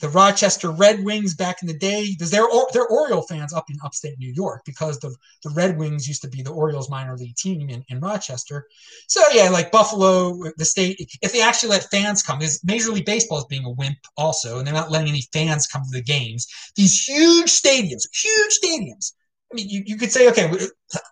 the 0.00 0.08
Rochester 0.08 0.70
Red 0.70 1.04
Wings 1.04 1.34
back 1.34 1.62
in 1.62 1.68
the 1.68 1.78
day, 1.78 2.08
because 2.10 2.30
they're 2.30 2.46
they're 2.72 2.88
Oriole 2.88 3.22
fans 3.22 3.52
up 3.52 3.70
in 3.70 3.76
upstate 3.84 4.18
New 4.18 4.32
York 4.32 4.62
because 4.64 4.98
the 4.98 5.14
the 5.44 5.50
Red 5.50 5.78
Wings 5.78 6.08
used 6.08 6.22
to 6.22 6.28
be 6.28 6.42
the 6.42 6.52
Orioles 6.52 6.90
minor 6.90 7.16
league 7.16 7.36
team 7.36 7.68
in, 7.68 7.84
in 7.88 8.00
Rochester. 8.00 8.66
So 9.06 9.22
yeah, 9.32 9.48
like 9.50 9.70
Buffalo, 9.70 10.50
the 10.56 10.64
state, 10.64 10.96
if 11.22 11.32
they 11.32 11.42
actually 11.42 11.70
let 11.70 11.90
fans 11.90 12.22
come, 12.22 12.38
because 12.38 12.62
Major 12.64 12.90
League 12.90 13.06
Baseball 13.06 13.38
is 13.38 13.44
being 13.44 13.64
a 13.64 13.70
wimp 13.70 13.98
also, 14.16 14.58
and 14.58 14.66
they're 14.66 14.74
not 14.74 14.90
letting 14.90 15.08
any 15.08 15.26
fans 15.32 15.66
come 15.66 15.82
to 15.82 15.90
the 15.90 16.02
games. 16.02 16.46
These 16.76 17.04
huge 17.04 17.48
stadiums, 17.48 18.04
huge 18.12 18.58
stadiums. 18.62 19.12
I 19.52 19.56
mean, 19.56 19.68
you, 19.68 19.82
you 19.84 19.96
could 19.96 20.12
say, 20.12 20.28
okay, 20.28 20.50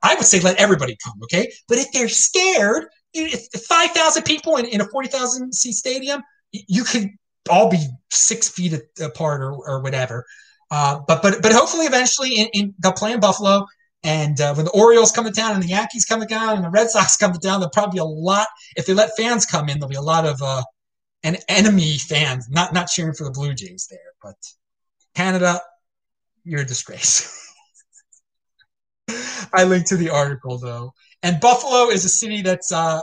I 0.03 0.15
would 0.15 0.25
say 0.25 0.41
let 0.41 0.59
everybody 0.59 0.97
come, 1.05 1.15
okay? 1.25 1.51
But 1.69 1.79
if 1.79 1.91
they're 1.93 2.09
scared, 2.09 2.87
if 3.13 3.49
5,000 3.65 4.23
people 4.23 4.57
in, 4.57 4.67
in 4.67 4.81
a 4.81 4.87
40,000 4.87 5.53
seat 5.53 5.73
stadium, 5.73 6.23
you 6.53 6.85
could 6.85 7.11
all 7.49 7.71
be 7.71 7.87
six 8.11 8.49
feet 8.49 8.75
apart 9.01 9.41
or, 9.41 9.53
or 9.53 9.83
whatever. 9.83 10.25
Uh, 10.71 11.01
but 11.07 11.23
but 11.23 11.43
but 11.43 11.53
hopefully 11.53 11.87
eventually 11.87 12.37
in, 12.37 12.49
in, 12.53 12.75
they'll 12.79 12.93
play 12.93 13.13
in 13.13 13.21
Buffalo. 13.21 13.67
And 14.05 14.41
uh, 14.41 14.55
when 14.55 14.65
the 14.65 14.71
Orioles 14.71 15.11
come 15.11 15.25
to 15.25 15.33
town 15.33 15.55
and 15.55 15.63
the 15.63 15.69
Yankees 15.69 16.05
come 16.05 16.21
to 16.21 16.27
town 16.27 16.57
and 16.57 16.65
the 16.65 16.71
Red 16.71 16.89
Sox 16.89 17.17
come 17.17 17.33
to 17.33 17.39
town, 17.39 17.59
there'll 17.61 17.71
probably 17.71 17.97
be 17.97 18.01
a 18.01 18.05
lot. 18.05 18.47
If 18.77 18.87
they 18.87 18.95
let 18.95 19.17
fans 19.17 19.45
come 19.45 19.69
in, 19.69 19.79
there'll 19.79 19.91
be 19.91 19.97
a 19.97 20.01
lot 20.01 20.25
of 20.25 20.41
uh, 20.41 20.63
an 21.25 21.37
enemy 21.49 21.99
fans 21.99 22.49
not 22.49 22.73
not 22.73 22.87
cheering 22.87 23.15
for 23.15 23.25
the 23.25 23.31
Blue 23.31 23.55
Jays 23.55 23.89
there. 23.91 23.99
But 24.23 24.37
Canada, 25.15 25.61
you're 26.45 26.61
a 26.61 26.67
disgrace. 26.67 27.35
I 29.53 29.65
linked 29.65 29.89
to 29.89 29.97
the 29.97 30.11
article 30.11 30.59
though, 30.59 30.93
and 31.23 31.41
Buffalo 31.41 31.89
is 31.91 32.05
a 32.05 32.11
city 32.11 32.43
that's 32.43 32.71
uh, 32.71 33.01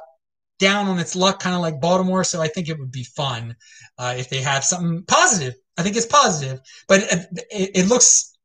down 0.60 0.88
on 0.88 1.00
its 1.00 1.16
luck, 1.16 1.40
kind 1.40 1.56
of 1.56 1.62
like 1.62 1.82
Baltimore. 1.82 2.24
So 2.24 2.42
I 2.42 2.48
think 2.48 2.70
it 2.70 2.80
would 2.80 2.92
be 2.92 3.04
fun 3.04 3.56
uh, 3.98 4.16
if 4.18 4.30
they 4.30 4.42
have 4.42 4.64
something 4.64 5.04
positive. 5.04 5.56
I 5.78 5.84
think 5.84 5.96
it's 5.96 6.06
positive, 6.06 6.60
but 6.88 7.02
it, 7.02 7.28
it, 7.52 7.72
it, 7.76 7.88
looks 7.88 8.38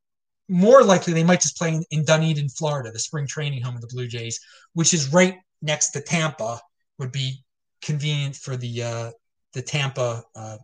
more 0.49 0.83
likely 0.83 1.13
they 1.13 1.23
might 1.23 1.41
just 1.41 1.57
play 1.57 1.69
in, 1.75 1.85
in, 1.93 2.05
Dunedin, 2.05 2.49
Florida, 2.49 2.91
the 2.91 2.99
spring 2.99 3.27
training 3.29 3.63
home 3.63 3.77
of 3.77 3.81
the 3.81 3.87
Blue 3.87 4.09
Jays, 4.09 4.41
which 4.73 4.93
is 4.93 5.13
right 5.13 5.37
next 5.63 5.91
to 5.91 6.01
Tampa. 6.01 6.61
Would 6.99 7.13
be 7.13 7.45
convenient 7.83 8.37
for 8.37 8.57
the 8.57 8.83
uh, 8.83 9.11
the 9.55 9.63
Tampa 9.63 10.25
uh, 10.35 10.59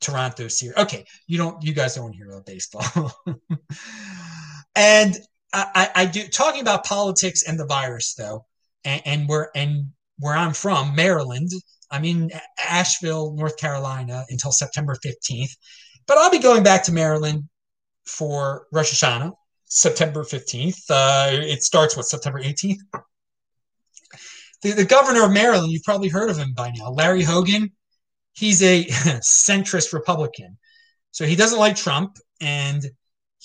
Toronto 0.00 0.48
series. 0.48 0.76
Okay, 0.76 1.04
you 1.26 1.38
don't, 1.38 1.62
you 1.62 1.74
guys 1.74 1.96
don't 1.96 2.12
hear 2.12 2.30
about 2.30 2.46
baseball, 2.46 3.12
and 4.76 5.18
I, 5.52 5.90
I 5.94 6.06
do 6.06 6.26
talking 6.28 6.60
about 6.60 6.84
politics 6.84 7.42
and 7.42 7.58
the 7.58 7.66
virus 7.66 8.14
though 8.14 8.44
and, 8.84 9.02
and 9.04 9.28
where 9.28 9.50
and 9.54 9.92
where 10.18 10.34
I'm 10.34 10.52
from, 10.52 10.94
Maryland. 10.94 11.50
I'm 11.90 12.04
in 12.04 12.30
Asheville, 12.68 13.32
North 13.34 13.56
Carolina 13.56 14.24
until 14.28 14.50
September 14.52 14.96
15th, 15.04 15.56
but 16.06 16.18
I'll 16.18 16.30
be 16.30 16.38
going 16.38 16.62
back 16.62 16.82
to 16.84 16.92
Maryland 16.92 17.44
for 18.06 18.66
Rosh 18.72 18.92
Hashanah, 18.92 19.32
September 19.66 20.24
15th. 20.24 20.78
Uh, 20.90 21.30
it 21.32 21.62
starts 21.62 21.96
what 21.96 22.06
September 22.06 22.42
18th. 22.42 22.78
The, 24.62 24.72
the 24.72 24.84
governor 24.84 25.24
of 25.24 25.32
Maryland, 25.32 25.70
you've 25.70 25.84
probably 25.84 26.08
heard 26.08 26.30
of 26.30 26.38
him 26.38 26.54
by 26.54 26.72
now, 26.76 26.90
Larry 26.90 27.22
Hogan. 27.22 27.70
He's 28.32 28.62
a 28.62 28.84
centrist 29.22 29.92
Republican. 29.92 30.58
So 31.12 31.24
he 31.24 31.36
doesn't 31.36 31.58
like 31.58 31.76
Trump 31.76 32.16
and 32.40 32.84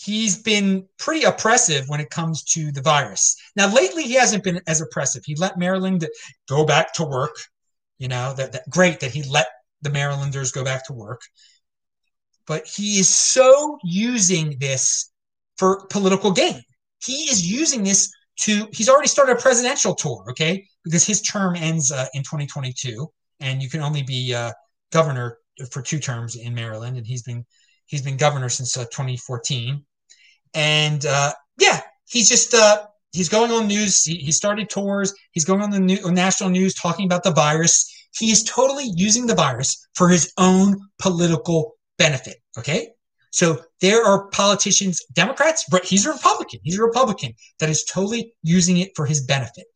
he's 0.03 0.41
been 0.41 0.87
pretty 0.97 1.23
oppressive 1.25 1.87
when 1.87 1.99
it 1.99 2.09
comes 2.09 2.43
to 2.43 2.71
the 2.71 2.81
virus. 2.81 3.35
Now, 3.55 3.71
lately, 3.71 4.03
he 4.03 4.15
hasn't 4.15 4.43
been 4.43 4.59
as 4.67 4.81
oppressive. 4.81 5.23
He 5.25 5.35
let 5.35 5.59
Maryland 5.59 6.07
go 6.49 6.65
back 6.65 6.93
to 6.93 7.03
work. 7.03 7.35
You 7.99 8.07
know, 8.07 8.33
that, 8.33 8.51
that 8.53 8.69
great 8.69 8.99
that 9.01 9.11
he 9.11 9.21
let 9.23 9.47
the 9.83 9.91
Marylanders 9.91 10.51
go 10.51 10.63
back 10.63 10.87
to 10.87 10.93
work. 10.93 11.21
But 12.47 12.65
he 12.65 12.97
is 12.97 13.09
so 13.09 13.77
using 13.83 14.57
this 14.59 15.11
for 15.57 15.85
political 15.87 16.31
gain. 16.31 16.63
He 17.03 17.25
is 17.25 17.49
using 17.49 17.83
this 17.83 18.11
to, 18.41 18.67
he's 18.73 18.89
already 18.89 19.07
started 19.07 19.37
a 19.37 19.41
presidential 19.41 19.93
tour, 19.93 20.25
okay? 20.31 20.65
Because 20.83 21.05
his 21.05 21.21
term 21.21 21.55
ends 21.55 21.91
uh, 21.91 22.07
in 22.15 22.23
2022, 22.23 23.07
and 23.39 23.61
you 23.61 23.69
can 23.69 23.81
only 23.81 24.01
be 24.01 24.33
uh, 24.33 24.51
governor 24.91 25.37
for 25.69 25.83
two 25.83 25.99
terms 25.99 26.35
in 26.35 26.55
Maryland, 26.55 26.97
and 26.97 27.05
he's 27.05 27.21
been 27.21 27.45
he's 27.85 28.01
been 28.01 28.17
governor 28.17 28.49
since 28.49 28.77
uh, 28.77 28.85
2014 28.85 29.85
and 30.53 31.05
uh, 31.05 31.33
yeah, 31.59 31.81
he's 32.09 32.29
just 32.29 32.53
uh, 32.53 32.85
he's 33.11 33.29
going 33.29 33.51
on 33.51 33.67
news. 33.67 34.03
He, 34.03 34.15
he 34.15 34.31
started 34.31 34.69
tours. 34.69 35.13
He's 35.31 35.45
going 35.45 35.61
on 35.61 35.71
the 35.71 35.79
new, 35.79 36.11
national 36.11 36.49
news 36.49 36.73
talking 36.73 37.05
about 37.05 37.23
the 37.23 37.31
virus. 37.31 37.89
He 38.17 38.31
is 38.31 38.43
totally 38.43 38.91
using 38.95 39.25
the 39.25 39.35
virus 39.35 39.87
for 39.95 40.09
his 40.09 40.33
own 40.37 40.79
political 40.99 41.75
benefit. 41.97 42.37
Okay. 42.57 42.89
So 43.31 43.61
there 43.79 44.03
are 44.03 44.27
politicians, 44.27 45.01
Democrats, 45.13 45.65
but 45.71 45.85
he's 45.85 46.05
a 46.05 46.11
Republican. 46.11 46.59
He's 46.63 46.77
a 46.77 46.83
Republican 46.83 47.33
that 47.59 47.69
is 47.69 47.85
totally 47.85 48.33
using 48.43 48.77
it 48.77 48.91
for 48.95 49.05
his 49.05 49.23
benefit. 49.25 49.67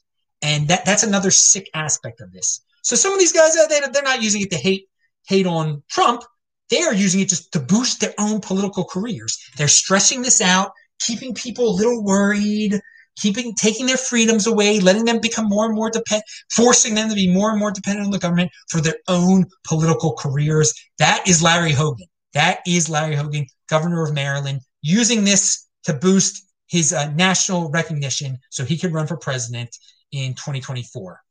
And 0.42 0.68
that, 0.68 0.84
that's 0.84 1.04
another 1.04 1.32
sick 1.32 1.70
aspect 1.74 2.20
of 2.20 2.34
this. 2.34 2.62
So 2.82 2.98
some 2.98 3.14
of 3.14 3.20
these 3.20 3.32
guys, 3.32 3.56
uh, 3.56 3.68
they, 3.68 3.80
they're 3.94 4.04
not 4.04 4.22
using 4.22 4.42
it 4.42 4.52
to 4.52 4.58
hate, 4.58 4.90
hate 5.28 5.48
on 5.48 5.84
Trump. 5.90 6.24
They 6.70 6.82
are 6.82 6.94
using 6.94 7.22
it 7.22 7.30
just 7.30 7.52
to 7.54 7.60
boost 7.60 8.02
their 8.02 8.14
own 8.18 8.42
political 8.42 8.86
careers. 8.86 9.38
They're 9.58 9.68
stressing 9.68 10.22
this 10.22 10.42
out, 10.42 10.72
keeping 11.00 11.34
people 11.34 11.68
a 11.68 11.78
little 11.78 12.04
worried, 12.04 12.80
keeping 13.18 13.54
taking 13.56 13.86
their 13.86 13.98
freedoms 13.98 14.48
away, 14.48 14.80
letting 14.80 15.06
them 15.06 15.20
become 15.20 15.48
more 15.48 15.66
and 15.66 15.76
more 15.76 15.90
dependent, 15.90 16.26
forcing 16.52 16.96
them 16.96 17.10
to 17.10 17.16
be 17.16 17.32
more 17.32 17.52
and 17.52 17.60
more 17.60 17.72
dependent 17.72 18.06
on 18.06 18.12
the 18.12 18.20
government 18.20 18.52
for 18.70 18.82
their 18.82 18.98
own 19.08 19.46
political 19.66 20.14
careers. 20.16 20.74
That 20.98 21.28
is 21.28 21.42
Larry 21.42 21.72
Hogan. 21.72 22.08
That 22.34 22.60
is 22.68 22.90
Larry 22.90 23.16
Hogan, 23.16 23.46
governor 23.70 24.04
of 24.04 24.14
Maryland, 24.14 24.62
using 24.82 25.24
this 25.24 25.68
to 25.84 25.94
boost 25.94 26.44
his 26.68 26.92
uh, 26.92 27.12
national 27.14 27.70
recognition 27.70 28.38
so 28.50 28.66
he 28.66 28.78
can 28.78 28.92
run 28.92 29.08
for 29.08 29.18
president 29.18 29.70
in 30.12 30.34
2024. 30.34 31.22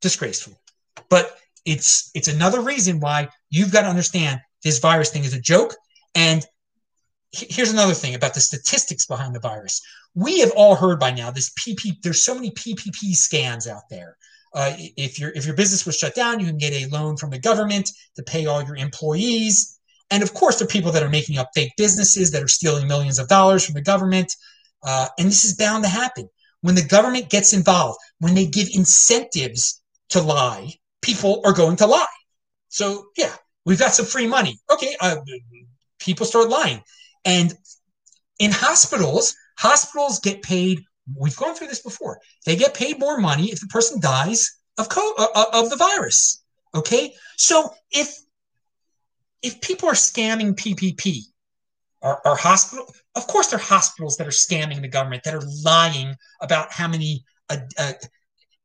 Disgraceful. 0.00 0.58
But 1.08 1.36
it's 1.64 2.10
it's 2.14 2.28
another 2.28 2.60
reason 2.60 2.98
why 3.00 3.28
you've 3.52 3.70
got 3.70 3.82
to 3.82 3.88
understand 3.88 4.40
this 4.64 4.80
virus 4.80 5.10
thing 5.10 5.24
is 5.24 5.34
a 5.34 5.40
joke. 5.40 5.74
And 6.16 6.44
here's 7.30 7.72
another 7.72 7.94
thing 7.94 8.14
about 8.14 8.34
the 8.34 8.40
statistics 8.40 9.06
behind 9.06 9.34
the 9.34 9.40
virus. 9.40 9.80
We 10.14 10.40
have 10.40 10.52
all 10.56 10.74
heard 10.74 10.98
by 10.98 11.12
now 11.12 11.30
this 11.30 11.50
PP. 11.50 12.02
There's 12.02 12.24
so 12.24 12.34
many 12.34 12.50
PPP 12.50 13.12
scams 13.12 13.68
out 13.68 13.88
there. 13.90 14.16
Uh, 14.54 14.74
if 14.96 15.18
your 15.18 15.30
if 15.30 15.46
your 15.46 15.54
business 15.54 15.86
was 15.86 15.96
shut 15.96 16.14
down, 16.14 16.40
you 16.40 16.46
can 16.46 16.58
get 16.58 16.72
a 16.72 16.88
loan 16.88 17.16
from 17.16 17.30
the 17.30 17.38
government 17.38 17.90
to 18.16 18.22
pay 18.22 18.46
all 18.46 18.62
your 18.62 18.76
employees. 18.76 19.78
And 20.10 20.22
of 20.22 20.34
course, 20.34 20.58
there 20.58 20.66
are 20.66 20.68
people 20.68 20.92
that 20.92 21.02
are 21.02 21.08
making 21.08 21.38
up 21.38 21.50
fake 21.54 21.72
businesses 21.78 22.30
that 22.32 22.42
are 22.42 22.48
stealing 22.48 22.86
millions 22.86 23.18
of 23.18 23.28
dollars 23.28 23.64
from 23.64 23.74
the 23.74 23.82
government. 23.82 24.34
Uh, 24.82 25.08
and 25.18 25.28
this 25.28 25.44
is 25.44 25.56
bound 25.56 25.84
to 25.84 25.88
happen 25.88 26.28
when 26.60 26.74
the 26.74 26.84
government 26.84 27.30
gets 27.30 27.54
involved. 27.54 27.98
When 28.18 28.34
they 28.34 28.46
give 28.46 28.68
incentives 28.74 29.80
to 30.10 30.20
lie, 30.20 30.74
people 31.00 31.40
are 31.46 31.54
going 31.54 31.76
to 31.76 31.86
lie. 31.86 32.06
So 32.68 33.06
yeah, 33.16 33.34
we've 33.64 33.78
got 33.78 33.94
some 33.94 34.06
free 34.06 34.26
money. 34.26 34.58
Okay, 34.70 34.96
uh, 35.00 35.16
people 35.98 36.26
start 36.26 36.48
lying, 36.48 36.82
and 37.24 37.54
in 38.38 38.50
hospitals, 38.50 39.34
hospitals 39.58 40.18
get 40.20 40.42
paid. 40.42 40.82
We've 41.16 41.36
gone 41.36 41.54
through 41.54 41.68
this 41.68 41.82
before. 41.82 42.18
They 42.46 42.56
get 42.56 42.74
paid 42.74 42.98
more 42.98 43.18
money 43.18 43.50
if 43.50 43.60
the 43.60 43.66
person 43.66 44.00
dies 44.00 44.58
of 44.78 44.88
co- 44.88 45.14
uh, 45.18 45.26
uh 45.34 45.46
of 45.52 45.70
the 45.70 45.76
virus. 45.76 46.42
Okay, 46.74 47.14
so 47.36 47.74
if 47.90 48.18
if 49.42 49.60
people 49.60 49.88
are 49.88 49.94
scamming 49.94 50.54
PPP, 50.54 51.22
are, 52.02 52.20
are 52.24 52.36
hospital? 52.36 52.92
Of 53.14 53.26
course, 53.26 53.48
there 53.48 53.58
are 53.58 53.62
hospitals 53.62 54.16
that 54.16 54.26
are 54.26 54.30
scamming 54.30 54.80
the 54.80 54.88
government 54.88 55.24
that 55.24 55.34
are 55.34 55.42
lying 55.64 56.16
about 56.40 56.72
how 56.72 56.88
many. 56.88 57.24
Uh, 57.48 57.58
uh, 57.78 57.92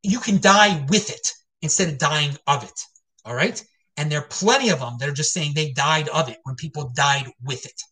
you 0.02 0.20
can 0.20 0.40
die 0.40 0.84
with 0.88 1.10
it 1.10 1.32
instead 1.60 1.88
of 1.88 1.98
dying 1.98 2.36
of 2.46 2.62
it. 2.64 2.80
All 3.24 3.34
right. 3.34 3.62
And 3.98 4.10
there 4.10 4.20
are 4.20 4.28
plenty 4.30 4.70
of 4.70 4.78
them 4.78 4.94
that 5.00 5.08
are 5.08 5.12
just 5.12 5.32
saying 5.32 5.52
they 5.54 5.72
died 5.72 6.08
of 6.08 6.28
it 6.28 6.38
when 6.44 6.54
people 6.54 6.92
died 6.94 7.30
with 7.42 7.66
it. 7.66 7.82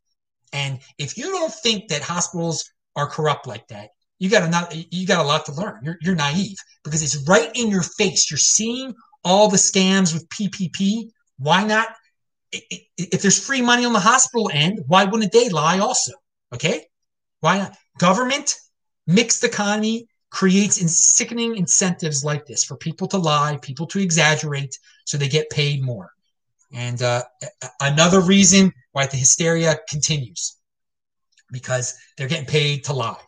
And 0.52 0.78
if 0.98 1.18
you 1.18 1.24
don't 1.24 1.52
think 1.52 1.88
that 1.88 2.00
hospitals 2.00 2.64
are 2.94 3.08
corrupt 3.08 3.46
like 3.48 3.66
that, 3.68 3.90
you 4.20 4.30
got 4.30 4.72
you 4.92 5.06
got 5.06 5.22
a 5.22 5.28
lot 5.28 5.44
to 5.46 5.52
learn. 5.52 5.80
You're, 5.82 5.98
you're 6.00 6.14
naive 6.14 6.56
because 6.84 7.02
it's 7.02 7.28
right 7.28 7.50
in 7.54 7.68
your 7.68 7.82
face. 7.82 8.30
You're 8.30 8.38
seeing 8.38 8.94
all 9.24 9.48
the 9.48 9.56
scams 9.56 10.14
with 10.14 10.28
PPP. 10.28 11.10
Why 11.38 11.64
not? 11.64 11.88
If 12.52 13.20
there's 13.20 13.44
free 13.44 13.60
money 13.60 13.84
on 13.84 13.92
the 13.92 14.00
hospital 14.00 14.48
end, 14.54 14.80
why 14.86 15.04
wouldn't 15.04 15.32
they 15.32 15.48
lie 15.48 15.80
also? 15.80 16.12
Okay, 16.54 16.86
why 17.40 17.58
not? 17.58 17.76
Government, 17.98 18.54
mixed 19.06 19.42
economy, 19.42 20.06
creates 20.30 20.80
in 20.80 20.88
sickening 20.88 21.56
incentives 21.56 22.24
like 22.24 22.46
this 22.46 22.64
for 22.64 22.76
people 22.76 23.06
to 23.08 23.18
lie, 23.18 23.58
people 23.62 23.86
to 23.86 24.00
exaggerate, 24.00 24.78
so 25.04 25.16
they 25.16 25.28
get 25.28 25.48
paid 25.50 25.82
more. 25.82 26.10
And 26.72 27.00
uh, 27.02 27.22
another 27.80 28.20
reason 28.20 28.72
why 28.92 29.06
the 29.06 29.16
hysteria 29.16 29.76
continues 29.88 30.56
because 31.52 31.94
they're 32.16 32.28
getting 32.28 32.46
paid 32.46 32.84
to 32.84 32.92
lie. 32.92 33.20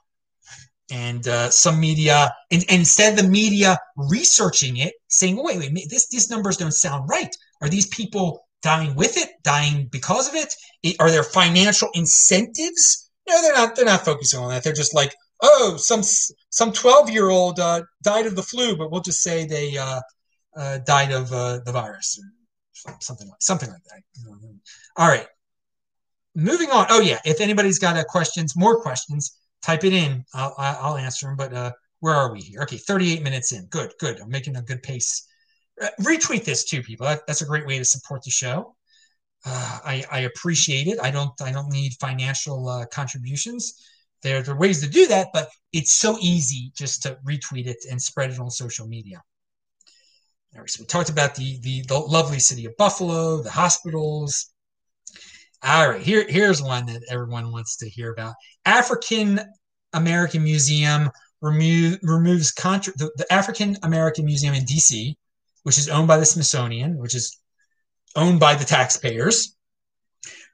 And 0.91 1.27
uh, 1.29 1.51
some 1.51 1.79
media, 1.79 2.35
and, 2.51 2.65
and, 2.69 2.81
instead 2.81 3.13
of 3.13 3.25
the 3.25 3.31
media 3.31 3.79
researching 3.97 4.79
it, 4.79 4.95
saying, 5.09 5.37
wait, 5.37 5.59
wait, 5.59 5.91
this, 5.91 6.09
these 6.09 6.31
numbers 6.31 6.57
don't 6.57 6.73
sound 6.73 7.09
right. 7.11 7.35
Are 7.61 7.69
these 7.69 7.87
people 7.89 8.47
dying 8.63 8.95
with 8.97 9.19
it, 9.19 9.29
dying 9.43 9.89
because 9.93 10.29
of 10.29 10.35
it? 10.35 10.55
Are 10.99 11.11
there 11.11 11.23
financial 11.23 11.91
incentives? 11.93 13.11
No, 13.29 13.41
they're 13.43 13.55
not. 13.55 13.77
They're 13.77 13.85
not 13.85 14.05
focusing 14.05 14.41
on 14.41 14.49
that. 14.49 14.65
They're 14.65 14.73
just 14.73 14.95
like, 14.95 15.15
oh, 15.43 15.77
some 15.77 16.03
some 16.03 16.73
12 16.73 17.11
year 17.11 17.29
old 17.29 17.59
uh, 17.61 17.83
died 18.03 18.27
of 18.27 18.37
the 18.37 18.43
flu, 18.43 18.77
but 18.77 18.91
we'll 18.91 19.01
just 19.01 19.23
say 19.23 19.45
they 19.45 19.77
uh, 19.77 20.01
uh, 20.57 20.79
died 20.79 21.13
of 21.13 21.33
uh, 21.33 21.61
the 21.65 21.73
virus, 21.73 22.21
or 22.87 22.97
something 23.01 23.29
like 23.29 23.41
something 23.41 23.71
like 23.71 23.83
that. 23.85 24.03
All 24.97 25.09
right, 25.09 25.27
moving 26.35 26.71
on. 26.71 26.87
Oh 26.91 27.01
yeah, 27.01 27.19
if 27.25 27.41
anybody's 27.41 27.79
got 27.79 27.97
uh, 27.97 28.05
questions, 28.05 28.57
more 28.57 28.81
questions, 28.81 29.39
type 29.63 29.85
it 29.85 29.93
in. 29.93 30.25
I'll, 30.35 30.55
I'll 30.59 30.97
answer 30.97 31.27
them. 31.27 31.37
But 31.37 31.53
uh, 31.53 31.73
where 32.01 32.15
are 32.15 32.33
we 32.33 32.41
here? 32.41 32.63
Okay, 32.63 32.77
38 32.77 33.23
minutes 33.23 33.53
in. 33.53 33.67
Good, 33.67 33.93
good. 34.01 34.21
I'm 34.21 34.31
making 34.31 34.57
a 34.57 34.63
good 34.63 34.83
pace. 34.83 35.27
retweet 36.01 36.45
this 36.45 36.65
too, 36.65 36.83
people. 36.83 37.07
That, 37.07 37.27
that's 37.27 37.43
a 37.43 37.47
great 37.47 37.67
way 37.67 37.79
to 37.79 37.85
support 37.85 38.23
the 38.23 38.31
show. 38.31 38.75
I, 39.47 40.05
I, 40.11 40.19
appreciate 40.21 40.89
it. 40.89 40.99
I 41.01 41.11
don't 41.11 41.31
I 41.41 41.53
don't 41.53 41.71
need 41.71 41.95
financial 42.01 42.85
contributions. 42.93 43.81
There, 44.23 44.43
are 44.49 44.57
ways 44.57 44.83
to 44.83 44.89
do 44.89 45.07
that, 45.09 45.29
but 45.33 45.49
it's 45.73 45.95
so 45.95 46.17
easy 46.21 46.73
just 46.77 47.03
to 47.03 47.19
retweet 47.27 47.67
it 47.67 47.79
and 47.91 48.01
spread 48.01 48.31
it 48.31 48.41
on 48.41 48.51
social 48.51 48.87
media. 48.87 49.23
All 50.55 50.61
right, 50.61 50.71
so 50.71 50.83
we 50.83 50.87
talked 50.87 51.11
about 51.11 51.35
the, 51.35 51.59
the, 51.61 51.83
the 51.87 51.99
lovely 51.99 52.39
city 52.39 52.65
of 52.65 52.77
Buffalo, 52.77 53.43
the 53.43 53.51
hospitals. 53.51 54.53
All 55.63 55.91
right, 55.91 56.03
here, 56.03 56.27
here's 56.29 56.63
one 56.63 56.87
that 56.87 57.03
everyone 57.11 57.53
wants 57.53 57.77
to 57.79 57.89
hear 57.89 58.13
about. 58.13 58.35
African 58.65 59.41
American 59.93 60.43
Museum 60.43 61.11
remove, 61.41 61.99
removes 62.03 62.51
contra- 62.51 62.97
the, 62.97 63.11
the 63.17 63.33
African 63.33 63.77
American 63.83 64.25
Museum 64.25 64.55
in 64.55 64.65
DC, 64.65 65.15
which 65.63 65.79
is 65.79 65.89
owned 65.89 66.09
by 66.09 66.17
the 66.17 66.25
Smithsonian, 66.25 66.99
which 66.99 67.15
is 67.15 67.39
owned 68.17 68.41
by 68.41 68.55
the 68.55 68.65
taxpayers, 68.65 69.57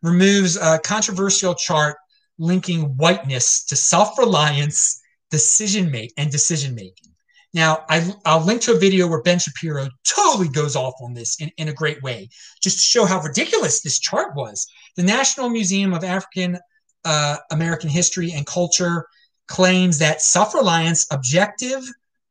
removes 0.03 0.57
a 0.57 0.79
controversial 0.85 1.55
chart 1.55 1.97
linking 2.39 2.97
whiteness 2.97 3.65
to 3.67 3.77
self-reliance, 3.77 5.01
decision 5.31 5.91
make 5.91 6.13
and 6.17 6.31
decision 6.31 6.75
making. 6.75 7.15
Now, 7.53 7.85
I, 7.89 8.13
will 8.27 8.45
link 8.45 8.63
to 8.63 8.75
a 8.75 8.79
video 8.79 9.07
where 9.07 9.23
Ben 9.23 9.39
Shapiro 9.39 9.89
totally 10.09 10.49
goes 10.49 10.75
off 10.75 10.95
on 11.01 11.15
this 11.15 11.41
in, 11.41 11.51
in 11.57 11.69
a 11.69 11.73
great 11.73 12.03
way, 12.03 12.29
just 12.61 12.79
to 12.79 12.83
show 12.83 13.05
how 13.05 13.21
ridiculous 13.21 13.81
this 13.81 14.01
chart 14.01 14.35
was. 14.35 14.67
The 14.97 15.05
National 15.05 15.49
Museum 15.49 15.95
of 15.95 16.03
African 16.03 16.59
uh, 17.05 17.37
American 17.51 17.91
History 17.91 18.33
and 18.33 18.47
Culture 18.47 19.07
claims 19.47 19.99
that 19.99 20.21
self 20.21 20.55
reliance, 20.55 21.07
objective 21.13 21.85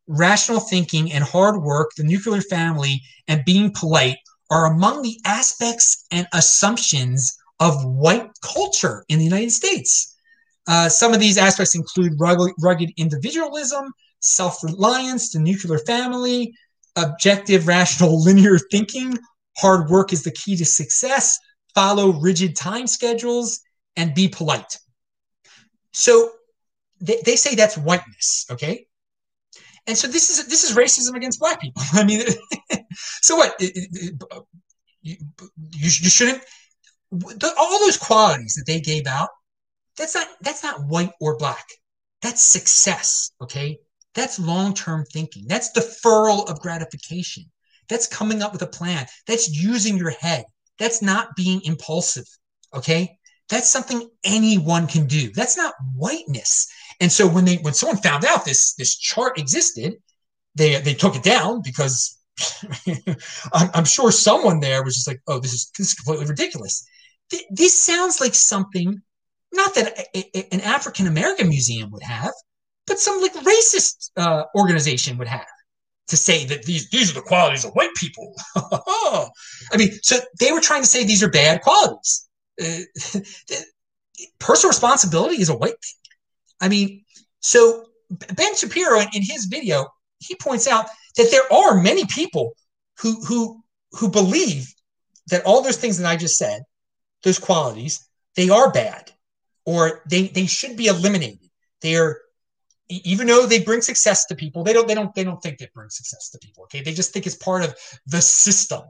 rational 0.07 0.59
thinking, 0.59 1.11
and 1.11 1.23
hard 1.23 1.61
work, 1.61 1.91
the 1.95 2.03
nuclear 2.03 2.41
family, 2.41 3.01
and 3.27 3.45
being 3.45 3.71
polite 3.73 4.17
are 4.49 4.65
among 4.65 5.01
the 5.01 5.17
aspects 5.25 6.05
and 6.11 6.27
assumptions 6.33 7.37
of 7.63 7.85
white 7.85 8.29
culture 8.41 9.05
in 9.07 9.19
the 9.19 9.23
United 9.23 9.51
States. 9.51 10.17
Uh, 10.67 10.89
some 10.89 11.13
of 11.13 11.19
these 11.21 11.37
aspects 11.37 11.75
include 11.75 12.19
rugged, 12.19 12.91
individualism, 12.97 13.85
self 14.19 14.61
reliance, 14.63 15.31
the 15.31 15.39
nuclear 15.39 15.79
family, 15.79 16.53
objective, 16.97 17.65
rational, 17.65 18.21
linear 18.27 18.57
thinking. 18.69 19.17
Hard 19.57 19.89
work 19.89 20.11
is 20.11 20.23
the 20.23 20.31
key 20.31 20.57
to 20.57 20.65
success. 20.65 21.39
Follow 21.73 22.11
rigid 22.19 22.55
time 22.55 22.85
schedules 22.85 23.61
and 23.95 24.13
be 24.13 24.27
polite. 24.27 24.77
So 25.93 26.31
they, 26.99 27.21
they 27.25 27.37
say 27.37 27.55
that's 27.55 27.77
whiteness, 27.77 28.45
okay? 28.51 28.87
And 29.87 29.97
so 29.97 30.07
this 30.07 30.29
is 30.29 30.47
this 30.47 30.63
is 30.65 30.75
racism 30.75 31.15
against 31.15 31.39
black 31.39 31.61
people. 31.61 31.81
I 31.93 32.03
mean, 32.03 32.23
so 33.21 33.37
what? 33.37 33.55
You, 35.01 35.17
you, 35.71 35.89
shouldn't. 35.89 36.41
All 37.57 37.79
those 37.79 37.97
qualities 37.97 38.55
that 38.55 38.65
they 38.65 38.79
gave 38.79 39.07
out, 39.07 39.29
that's 39.97 40.15
not 40.15 40.27
that's 40.41 40.63
not 40.63 40.87
white 40.87 41.11
or 41.19 41.37
black. 41.37 41.65
That's 42.21 42.41
success. 42.41 43.31
Okay, 43.41 43.77
that's 44.15 44.39
long 44.39 44.73
term 44.73 45.05
thinking. 45.11 45.45
That's 45.47 45.71
deferral 45.71 46.49
of 46.49 46.61
gratification. 46.61 47.45
That's 47.89 48.07
coming 48.07 48.41
up 48.41 48.53
with 48.53 48.61
a 48.61 48.67
plan. 48.67 49.05
That's 49.27 49.49
using 49.49 49.97
your 49.97 50.11
head. 50.11 50.45
That's 50.79 51.01
not 51.01 51.35
being 51.35 51.61
impulsive. 51.63 52.25
Okay, 52.73 53.17
that's 53.49 53.69
something 53.69 54.09
anyone 54.23 54.87
can 54.87 55.05
do. 55.05 55.31
That's 55.33 55.57
not 55.57 55.73
whiteness. 55.95 56.67
And 56.99 57.11
so 57.11 57.27
when 57.27 57.45
they 57.45 57.57
when 57.57 57.73
someone 57.73 57.97
found 57.97 58.25
out 58.25 58.45
this 58.45 58.73
this 58.75 58.97
chart 58.97 59.37
existed, 59.37 59.95
they 60.55 60.79
they 60.81 60.93
took 60.93 61.15
it 61.15 61.23
down 61.23 61.61
because 61.63 62.17
I'm, 63.53 63.69
I'm, 63.75 63.85
sure 63.85 64.11
someone 64.11 64.59
there 64.59 64.83
was 64.83 64.95
just 64.95 65.07
like, 65.07 65.21
oh, 65.27 65.39
this 65.39 65.53
is 65.53 65.71
this 65.77 65.89
is 65.89 65.93
completely 65.93 66.25
ridiculous. 66.25 66.87
Th- 67.33 67.45
this 67.49 67.83
sounds 67.83 68.21
like 68.21 68.35
something 68.35 69.01
not 69.51 69.73
that 69.73 70.07
a, 70.15 70.37
a, 70.37 70.53
an 70.53 70.61
African 70.61 71.07
American 71.07 71.49
museum 71.49 71.89
would 71.91 72.03
have, 72.03 72.33
but 72.85 72.99
some 72.99 73.21
like 73.21 73.33
racist 73.33 74.11
uh, 74.17 74.43
organization 74.55 75.17
would 75.17 75.27
have 75.27 75.47
to 76.09 76.17
say 76.17 76.45
that 76.45 76.63
these 76.63 76.89
these 76.91 77.09
are 77.09 77.15
the 77.15 77.21
qualities 77.21 77.65
of 77.65 77.71
white 77.73 77.93
people. 77.95 78.35
I 78.55 79.29
mean, 79.77 79.91
so 80.03 80.19
they 80.39 80.51
were 80.51 80.61
trying 80.61 80.83
to 80.83 80.87
say 80.87 81.03
these 81.03 81.23
are 81.23 81.29
bad 81.29 81.61
qualities. 81.61 82.29
Uh, 82.61 83.19
personal 84.39 84.69
responsibility 84.69 85.41
is 85.41 85.49
a 85.49 85.57
white 85.57 85.69
thing. 85.69 86.11
I 86.61 86.69
mean, 86.69 87.03
so 87.39 87.85
Ben 88.35 88.55
Shapiro 88.55 88.99
in, 88.99 89.07
in 89.15 89.23
his 89.23 89.45
video, 89.45 89.87
he 90.19 90.35
points 90.35 90.67
out 90.67 90.85
that 91.17 91.31
there 91.31 91.51
are 91.51 91.81
many 91.81 92.05
people 92.05 92.53
who 92.99 93.23
who 93.25 93.63
who 93.93 94.09
believe 94.09 94.71
that 95.27 95.45
all 95.45 95.61
those 95.61 95.77
things 95.77 95.97
that 95.97 96.07
I 96.07 96.15
just 96.15 96.37
said, 96.37 96.63
those 97.23 97.39
qualities, 97.39 98.07
they 98.35 98.49
are 98.49 98.71
bad, 98.71 99.11
or 99.65 100.01
they 100.09 100.27
they 100.27 100.45
should 100.45 100.77
be 100.77 100.87
eliminated. 100.87 101.49
They're 101.81 102.19
even 102.89 103.27
though 103.27 103.45
they 103.45 103.61
bring 103.61 103.81
success 103.81 104.25
to 104.25 104.35
people, 104.35 104.63
they 104.63 104.73
don't 104.73 104.87
they 104.87 104.95
don't 104.95 105.13
they 105.15 105.23
don't 105.23 105.41
think 105.41 105.57
they 105.57 105.69
bring 105.73 105.89
success 105.89 106.29
to 106.29 106.39
people. 106.39 106.63
Okay, 106.65 106.81
they 106.81 106.93
just 106.93 107.11
think 107.11 107.25
it's 107.25 107.35
part 107.35 107.63
of 107.63 107.75
the 108.05 108.21
system, 108.21 108.81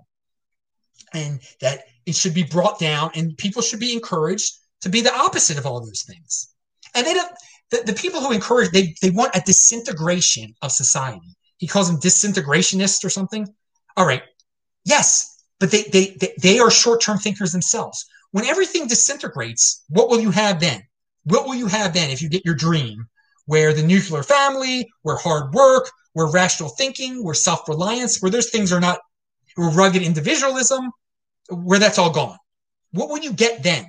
and 1.14 1.40
that 1.62 1.86
it 2.06 2.16
should 2.16 2.34
be 2.34 2.44
brought 2.44 2.80
down, 2.80 3.12
and 3.16 3.38
people 3.38 3.62
should 3.62 3.80
be 3.80 3.94
encouraged 3.94 4.58
to 4.82 4.90
be 4.90 5.02
the 5.02 5.16
opposite 5.16 5.58
of 5.58 5.66
all 5.66 5.80
those 5.80 6.04
things. 6.04 6.54
And 6.96 7.06
they 7.06 7.14
don't 7.14 7.32
the, 7.72 7.84
the 7.86 7.94
people 7.94 8.22
who 8.22 8.34
encourage 8.34 8.72
they 8.72 8.96
they 9.02 9.10
want 9.10 9.36
a 9.36 9.42
disintegration 9.46 10.54
of 10.62 10.72
society. 10.72 11.36
He 11.58 11.68
calls 11.68 11.90
them 11.90 12.00
disintegrationists 12.00 13.06
or 13.06 13.10
something. 13.10 13.48
All 13.96 14.06
right, 14.06 14.24
yes, 14.86 15.44
but 15.60 15.72
they 15.72 15.84
they 15.84 16.18
they, 16.20 16.34
they 16.42 16.60
are 16.60 16.72
short 16.72 17.02
term 17.02 17.18
thinkers 17.18 17.52
themselves. 17.52 18.06
When 18.34 18.46
everything 18.46 18.88
disintegrates, 18.88 19.84
what 19.90 20.10
will 20.10 20.20
you 20.20 20.32
have 20.32 20.60
then? 20.60 20.82
What 21.26 21.46
will 21.46 21.54
you 21.54 21.68
have 21.68 21.94
then 21.94 22.10
if 22.10 22.20
you 22.20 22.30
get 22.30 22.44
your 22.44 22.56
dream, 22.56 23.08
where 23.46 23.74
the 23.74 23.84
nuclear 23.84 24.24
family, 24.24 24.90
where 25.04 25.18
hard 25.18 25.54
work, 25.54 25.92
where 26.14 26.26
rational 26.26 26.70
thinking, 26.70 27.24
where 27.24 27.36
self 27.36 27.70
reliance, 27.70 28.24
where 28.24 28.32
those 28.32 28.50
things 28.50 28.74
are 28.74 28.80
not, 28.80 28.98
where 29.54 29.70
rugged 29.70 30.02
individualism, 30.02 30.90
where 31.50 31.78
that's 31.78 32.00
all 32.00 32.10
gone? 32.10 32.40
What 32.92 33.10
will 33.10 33.20
you 33.20 33.34
get 33.34 33.62
then? 33.62 33.86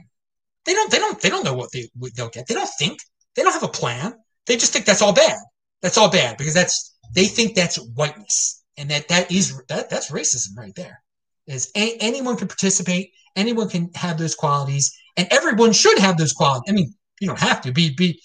They 0.67 0.75
don't. 0.75 0.91
They 0.91 0.99
don't. 0.99 1.19
They 1.23 1.31
don't 1.31 1.45
know 1.45 1.55
what 1.55 1.73
they 1.73 1.89
they'll 2.15 2.29
get. 2.29 2.47
They 2.47 2.55
don't 2.55 2.71
think. 2.79 3.01
They 3.35 3.43
don't 3.43 3.53
have 3.55 3.63
a 3.63 3.69
plan. 3.69 4.13
They 4.45 4.57
just 4.59 4.75
think 4.75 4.85
that's 4.85 5.01
all 5.01 5.15
bad. 5.15 5.39
That's 5.81 5.97
all 5.97 6.11
bad 6.11 6.37
because 6.37 6.53
that's 6.53 6.95
they 7.15 7.25
think 7.25 7.55
that's 7.55 7.77
whiteness 7.77 8.63
and 8.77 8.91
that 8.91 9.09
that 9.09 9.33
is 9.33 9.59
that 9.69 9.89
that's 9.89 10.11
racism 10.11 10.55
right 10.55 10.75
there. 10.75 11.03
Is 11.47 11.71
a, 11.77 11.97
anyone 12.01 12.37
can 12.37 12.49
participate, 12.49 13.13
anyone 13.37 13.69
can 13.69 13.91
have 13.95 14.19
those 14.19 14.35
qualities, 14.35 14.93
and 15.17 15.27
everyone 15.31 15.73
should 15.73 15.99
have 15.99 16.19
those 16.19 16.33
qualities. 16.33 16.65
I 16.69 16.73
mean, 16.73 16.95
you 17.21 17.29
don't 17.29 17.39
have 17.39 17.61
to 17.63 17.73
be 17.73 17.95
be, 17.95 18.21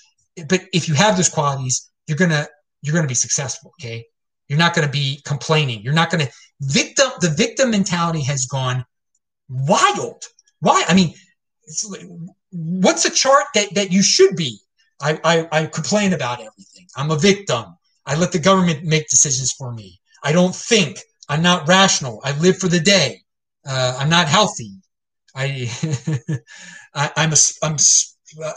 but 0.48 0.62
if 0.74 0.88
you 0.88 0.94
have 0.96 1.16
those 1.16 1.30
qualities, 1.30 1.90
you're 2.08 2.18
gonna 2.18 2.48
you're 2.82 2.96
gonna 2.96 3.08
be 3.08 3.14
successful. 3.14 3.72
Okay, 3.80 4.06
you're 4.48 4.60
not 4.60 4.74
gonna 4.74 4.90
be 4.90 5.22
complaining. 5.26 5.82
You're 5.82 5.94
not 5.94 6.10
gonna 6.10 6.28
victim. 6.62 7.10
The 7.22 7.30
victim 7.30 7.72
mentality 7.72 8.24
has 8.24 8.46
gone 8.46 8.86
wild. 9.50 10.24
Why? 10.60 10.84
I 10.88 10.94
mean, 10.94 11.14
what's 12.52 13.06
a 13.06 13.12
chart 13.12 13.46
that 13.56 13.74
that 13.76 13.92
you 13.92 14.04
should 14.04 14.36
be 14.36 14.60
I, 15.02 15.20
I, 15.24 15.48
I 15.52 15.66
complain 15.68 16.14
about 16.14 16.40
everything. 16.40 16.88
I'm 16.96 17.12
a 17.12 17.18
victim. 17.18 17.78
I 18.06 18.16
let 18.16 18.32
the 18.32 18.40
government 18.40 18.84
make 18.84 19.08
decisions 19.08 19.52
for 19.52 19.74
me. 19.74 20.00
I 20.24 20.32
don't 20.32 20.56
think. 20.56 21.00
I'm 21.30 21.42
not 21.42 21.68
rational. 21.68 22.22
I 22.24 22.38
live 22.40 22.58
for 22.58 22.68
the 22.68 22.80
day. 22.80 23.22
Uh, 23.66 23.98
I'm 24.00 24.10
not 24.10 24.28
healthy. 24.28 24.72
I, 25.36 25.70
I 26.94 27.12
am 27.18 27.34
a 27.34 27.38
I'm 27.64 27.78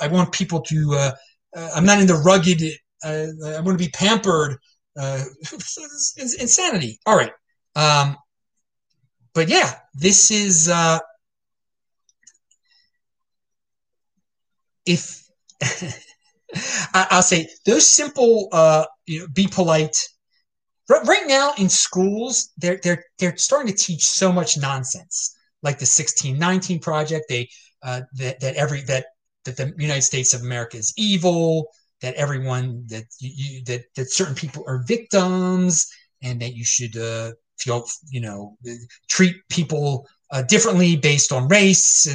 I 0.00 0.08
want 0.08 0.32
people 0.32 0.60
to. 0.62 0.94
Uh, 0.94 1.12
uh, 1.56 1.70
I'm 1.74 1.84
not 1.84 2.00
in 2.00 2.06
the 2.06 2.14
rugged. 2.14 2.62
Uh, 3.04 3.26
I 3.56 3.60
want 3.60 3.78
to 3.78 3.84
be 3.84 3.90
pampered. 3.90 4.56
Uh, 4.98 5.22
insanity. 6.16 6.98
All 7.06 7.16
right. 7.16 7.32
Um, 7.76 8.16
but 9.34 9.48
yeah, 9.48 9.74
this 9.94 10.30
is. 10.30 10.68
Uh, 10.68 10.98
if 14.84 15.22
I, 16.94 17.06
will 17.12 17.22
say 17.22 17.48
those 17.66 17.88
simple, 17.88 18.48
uh, 18.52 18.84
you 19.06 19.20
know, 19.20 19.26
be 19.32 19.46
polite. 19.46 19.96
Right 20.88 21.24
now 21.26 21.54
in 21.56 21.70
schools, 21.70 22.50
they're 22.58 22.78
they're 22.82 23.04
they're 23.18 23.36
starting 23.38 23.74
to 23.74 23.78
teach 23.78 24.02
so 24.02 24.30
much 24.30 24.58
nonsense, 24.58 25.34
like 25.62 25.78
the 25.78 25.84
1619 25.84 26.80
project. 26.80 27.26
They 27.28 27.48
uh, 27.82 28.02
that 28.14 28.40
that 28.40 28.56
every 28.56 28.82
that 28.82 29.06
that 29.44 29.56
the 29.56 29.72
United 29.78 30.02
States 30.02 30.34
of 30.34 30.42
America 30.42 30.76
is 30.76 30.92
evil. 30.96 31.68
That 32.00 32.14
everyone 32.14 32.84
that 32.88 33.04
you, 33.20 33.62
that 33.64 33.84
that 33.94 34.10
certain 34.10 34.34
people 34.34 34.64
are 34.66 34.82
victims, 34.86 35.86
and 36.22 36.40
that 36.40 36.54
you 36.54 36.64
should 36.64 36.96
uh, 36.96 37.32
feel 37.58 37.86
you 38.10 38.20
know 38.20 38.56
treat 39.08 39.36
people 39.48 40.06
uh, 40.30 40.42
differently 40.42 40.96
based 40.96 41.32
on 41.32 41.48
race. 41.48 42.06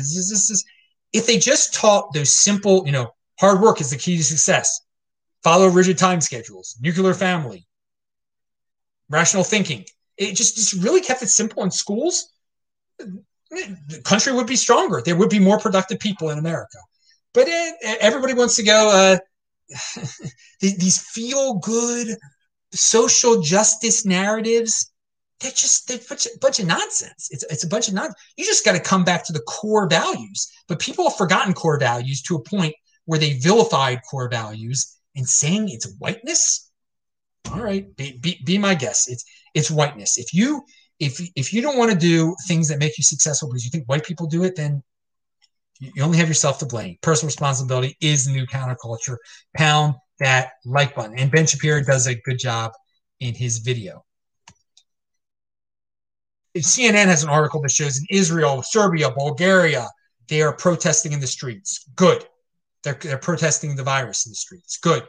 If 1.13 1.25
they 1.25 1.37
just 1.37 1.73
taught 1.73 2.13
those 2.13 2.33
simple, 2.33 2.85
you 2.85 2.91
know, 2.91 3.11
Hard 3.39 3.61
work 3.61 3.81
is 3.81 3.91
the 3.91 3.97
key 3.97 4.17
to 4.17 4.23
success. 4.23 4.81
Follow 5.43 5.67
rigid 5.67 5.97
time 5.97 6.21
schedules, 6.21 6.75
nuclear 6.81 7.13
family, 7.13 7.67
rational 9.09 9.43
thinking. 9.43 9.85
It 10.17 10.33
just, 10.33 10.55
just 10.55 10.73
really 10.83 11.01
kept 11.01 11.21
it 11.21 11.29
simple 11.29 11.63
in 11.63 11.69
schools. 11.69 12.33
The 13.49 14.01
country 14.03 14.33
would 14.33 14.47
be 14.47 14.55
stronger. 14.55 15.01
There 15.03 15.15
would 15.15 15.29
be 15.29 15.39
more 15.39 15.59
productive 15.59 15.99
people 15.99 16.29
in 16.29 16.39
America. 16.39 16.77
But 17.33 17.45
it, 17.47 17.75
everybody 18.01 18.33
wants 18.33 18.55
to 18.57 18.63
go, 18.63 18.89
uh, 18.89 19.17
these 20.59 21.01
feel 21.01 21.55
good 21.55 22.17
social 22.73 23.41
justice 23.41 24.05
narratives 24.05 24.91
they're 25.39 25.51
just 25.51 25.87
they're 25.87 25.97
a 25.97 26.39
bunch, 26.41 26.59
of, 26.59 26.67
nonsense. 26.67 27.29
It's 27.29 27.43
it's 27.49 27.63
a 27.63 27.67
bunch 27.67 27.87
of 27.87 27.93
nonsense. 27.93 28.15
You 28.37 28.45
just 28.45 28.65
got 28.65 28.71
to 28.71 28.79
come 28.79 29.03
back 29.03 29.23
to 29.25 29.33
the 29.33 29.41
core 29.41 29.87
values. 29.87 30.51
But 30.67 30.79
people 30.79 31.07
have 31.07 31.17
forgotten 31.17 31.53
core 31.53 31.79
values 31.79 32.23
to 32.23 32.35
a 32.35 32.43
point 32.43 32.73
where 33.05 33.19
they 33.19 33.33
vilified 33.33 34.01
core 34.09 34.29
values 34.29 34.97
and 35.15 35.27
saying 35.27 35.69
it's 35.69 35.93
whiteness 35.99 36.67
all 37.51 37.61
right 37.61 37.95
be, 37.95 38.17
be, 38.17 38.39
be 38.45 38.57
my 38.57 38.75
guest 38.75 39.09
it's 39.09 39.23
it's 39.53 39.71
whiteness 39.71 40.17
if 40.17 40.33
you 40.33 40.63
if 40.99 41.19
if 41.35 41.53
you 41.53 41.61
don't 41.61 41.77
want 41.77 41.91
to 41.91 41.97
do 41.97 42.35
things 42.47 42.67
that 42.67 42.79
make 42.79 42.97
you 42.97 43.03
successful 43.03 43.49
because 43.49 43.63
you 43.63 43.71
think 43.71 43.87
white 43.87 44.03
people 44.03 44.27
do 44.27 44.43
it 44.43 44.55
then 44.55 44.81
you 45.79 46.01
only 46.01 46.17
have 46.17 46.27
yourself 46.27 46.57
to 46.57 46.65
blame 46.65 46.97
personal 47.01 47.27
responsibility 47.27 47.95
is 48.01 48.25
the 48.25 48.31
new 48.31 48.45
counterculture 48.47 49.17
pound 49.55 49.93
that 50.19 50.51
like 50.65 50.95
button 50.95 51.17
and 51.17 51.31
ben 51.31 51.45
shapiro 51.45 51.81
does 51.83 52.07
a 52.07 52.15
good 52.21 52.39
job 52.39 52.71
in 53.19 53.33
his 53.33 53.59
video 53.59 54.03
cnn 56.57 57.05
has 57.05 57.23
an 57.23 57.29
article 57.29 57.61
that 57.61 57.71
shows 57.71 57.97
in 57.97 58.05
israel 58.09 58.63
serbia 58.63 59.11
bulgaria 59.11 59.87
they 60.27 60.41
are 60.41 60.53
protesting 60.53 61.11
in 61.11 61.19
the 61.19 61.27
streets 61.27 61.85
good 61.95 62.25
they're, 62.87 62.97
they're 63.01 63.17
protesting 63.17 63.75
the 63.75 63.83
virus 63.83 64.25
in 64.25 64.31
the 64.31 64.35
streets. 64.35 64.77
Good. 64.77 65.03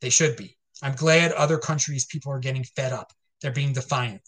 They 0.00 0.10
should 0.10 0.36
be. 0.36 0.56
I'm 0.82 0.94
glad 0.94 1.30
other 1.32 1.58
countries, 1.58 2.04
people 2.04 2.32
are 2.32 2.40
getting 2.40 2.64
fed 2.64 2.92
up. 2.92 3.12
They're 3.42 3.52
being 3.52 3.72
defiant. 3.72 4.22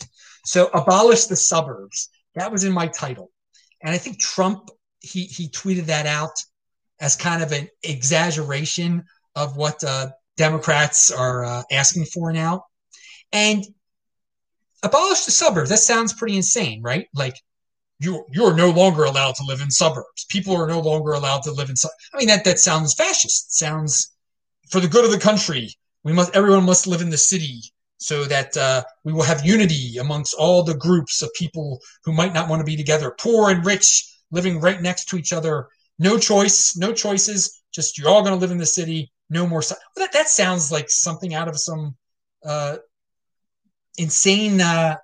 So 0.45 0.69
abolish 0.75 1.25
the 1.25 1.37
suburbs. 1.37 2.11
That 2.35 2.53
was 2.53 2.65
in 2.65 2.73
my 2.73 2.89
title. 2.89 3.31
And 3.83 3.95
I 3.95 3.99
think 3.99 4.21
Trump, 4.21 4.71
he, 5.01 5.25
he 5.25 5.49
tweeted 5.49 5.87
that 5.87 6.07
out 6.07 6.33
as 7.01 7.17
kind 7.17 7.43
of 7.43 7.53
an 7.53 7.69
exaggeration 7.83 9.05
of 9.37 9.57
what 9.57 9.83
uh, 9.85 10.09
Democrats 10.37 11.11
are 11.11 11.45
uh, 11.45 11.63
asking 11.71 12.07
for 12.07 12.33
now. 12.33 12.65
And 13.33 13.65
abolish 14.85 15.25
the 15.25 15.33
suburbs. 15.33 15.71
That 15.71 15.79
sounds 15.79 16.13
pretty 16.13 16.37
insane, 16.37 16.83
right? 16.83 17.09
Like 17.15 17.35
you 18.01 18.25
you're 18.31 18.55
no 18.55 18.71
longer 18.71 19.05
allowed 19.05 19.35
to 19.37 19.45
live 19.45 19.61
in 19.61 19.71
suburbs. 19.71 20.27
People 20.29 20.55
are 20.57 20.67
no 20.67 20.81
longer 20.81 21.13
allowed 21.13 21.43
to 21.45 21.53
live 21.53 21.71
in. 21.71 21.77
Su- 21.77 21.89
I 22.13 22.19
mean 22.19 22.29
that 22.29 22.45
that 22.45 22.59
sounds 22.59 22.95
fascist. 22.95 23.47
It 23.47 23.53
sounds 23.53 24.13
for 24.71 24.81
the 24.81 24.89
good 24.89 25.05
of 25.05 25.11
the 25.11 25.19
country. 25.19 25.75
We 26.05 26.13
must 26.13 26.37
everyone 26.37 26.65
must 26.65 26.87
live 26.87 27.01
in 27.01 27.11
the 27.11 27.19
city 27.19 27.63
so 27.99 28.25
that 28.25 28.57
uh, 28.57 28.83
we 29.05 29.13
will 29.13 29.23
have 29.23 29.47
unity 29.47 29.99
amongst 29.99 30.35
all 30.35 30.63
the 30.63 30.77
groups 30.77 31.23
of 31.23 31.33
people 31.35 31.81
who 32.05 32.13
might 32.13 32.35
not 32.35 32.49
want 32.49 32.61
to 32.61 32.65
be 32.65 32.77
together, 32.77 33.15
poor 33.19 33.51
and 33.51 33.65
rich, 33.65 34.05
living 34.31 34.61
right 34.61 34.83
next 34.83 35.07
to 35.07 35.17
each 35.17 35.33
other. 35.33 35.69
No 35.99 36.19
choice, 36.19 36.77
no 36.77 36.93
choices. 36.93 37.63
Just 37.73 37.99
you're 37.99 38.09
all 38.09 38.23
going 38.23 38.35
to 38.35 38.41
live 38.41 38.51
in 38.51 38.59
the 38.59 38.67
city. 38.67 39.13
No 39.31 39.47
more. 39.47 39.63
Su- 39.63 39.77
that 39.97 40.13
that 40.13 40.29
sounds 40.29 40.71
like 40.71 40.91
something 40.91 41.35
out 41.35 41.49
of 41.49 41.59
some 41.59 41.97
uh, 42.45 42.77
insane 43.97 44.61
uh, 44.61 44.97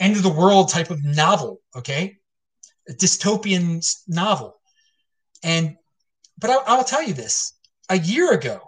end 0.00 0.16
of 0.16 0.22
the 0.22 0.28
world 0.28 0.70
type 0.70 0.90
of 0.90 1.04
novel. 1.04 1.60
Okay, 1.76 2.16
a 2.88 2.92
dystopian 2.92 3.84
novel. 4.08 4.60
And 5.42 5.76
but 6.38 6.50
I, 6.50 6.54
I 6.54 6.76
will 6.76 6.84
tell 6.84 7.02
you 7.02 7.14
this: 7.14 7.52
a 7.88 7.98
year 7.98 8.32
ago, 8.32 8.60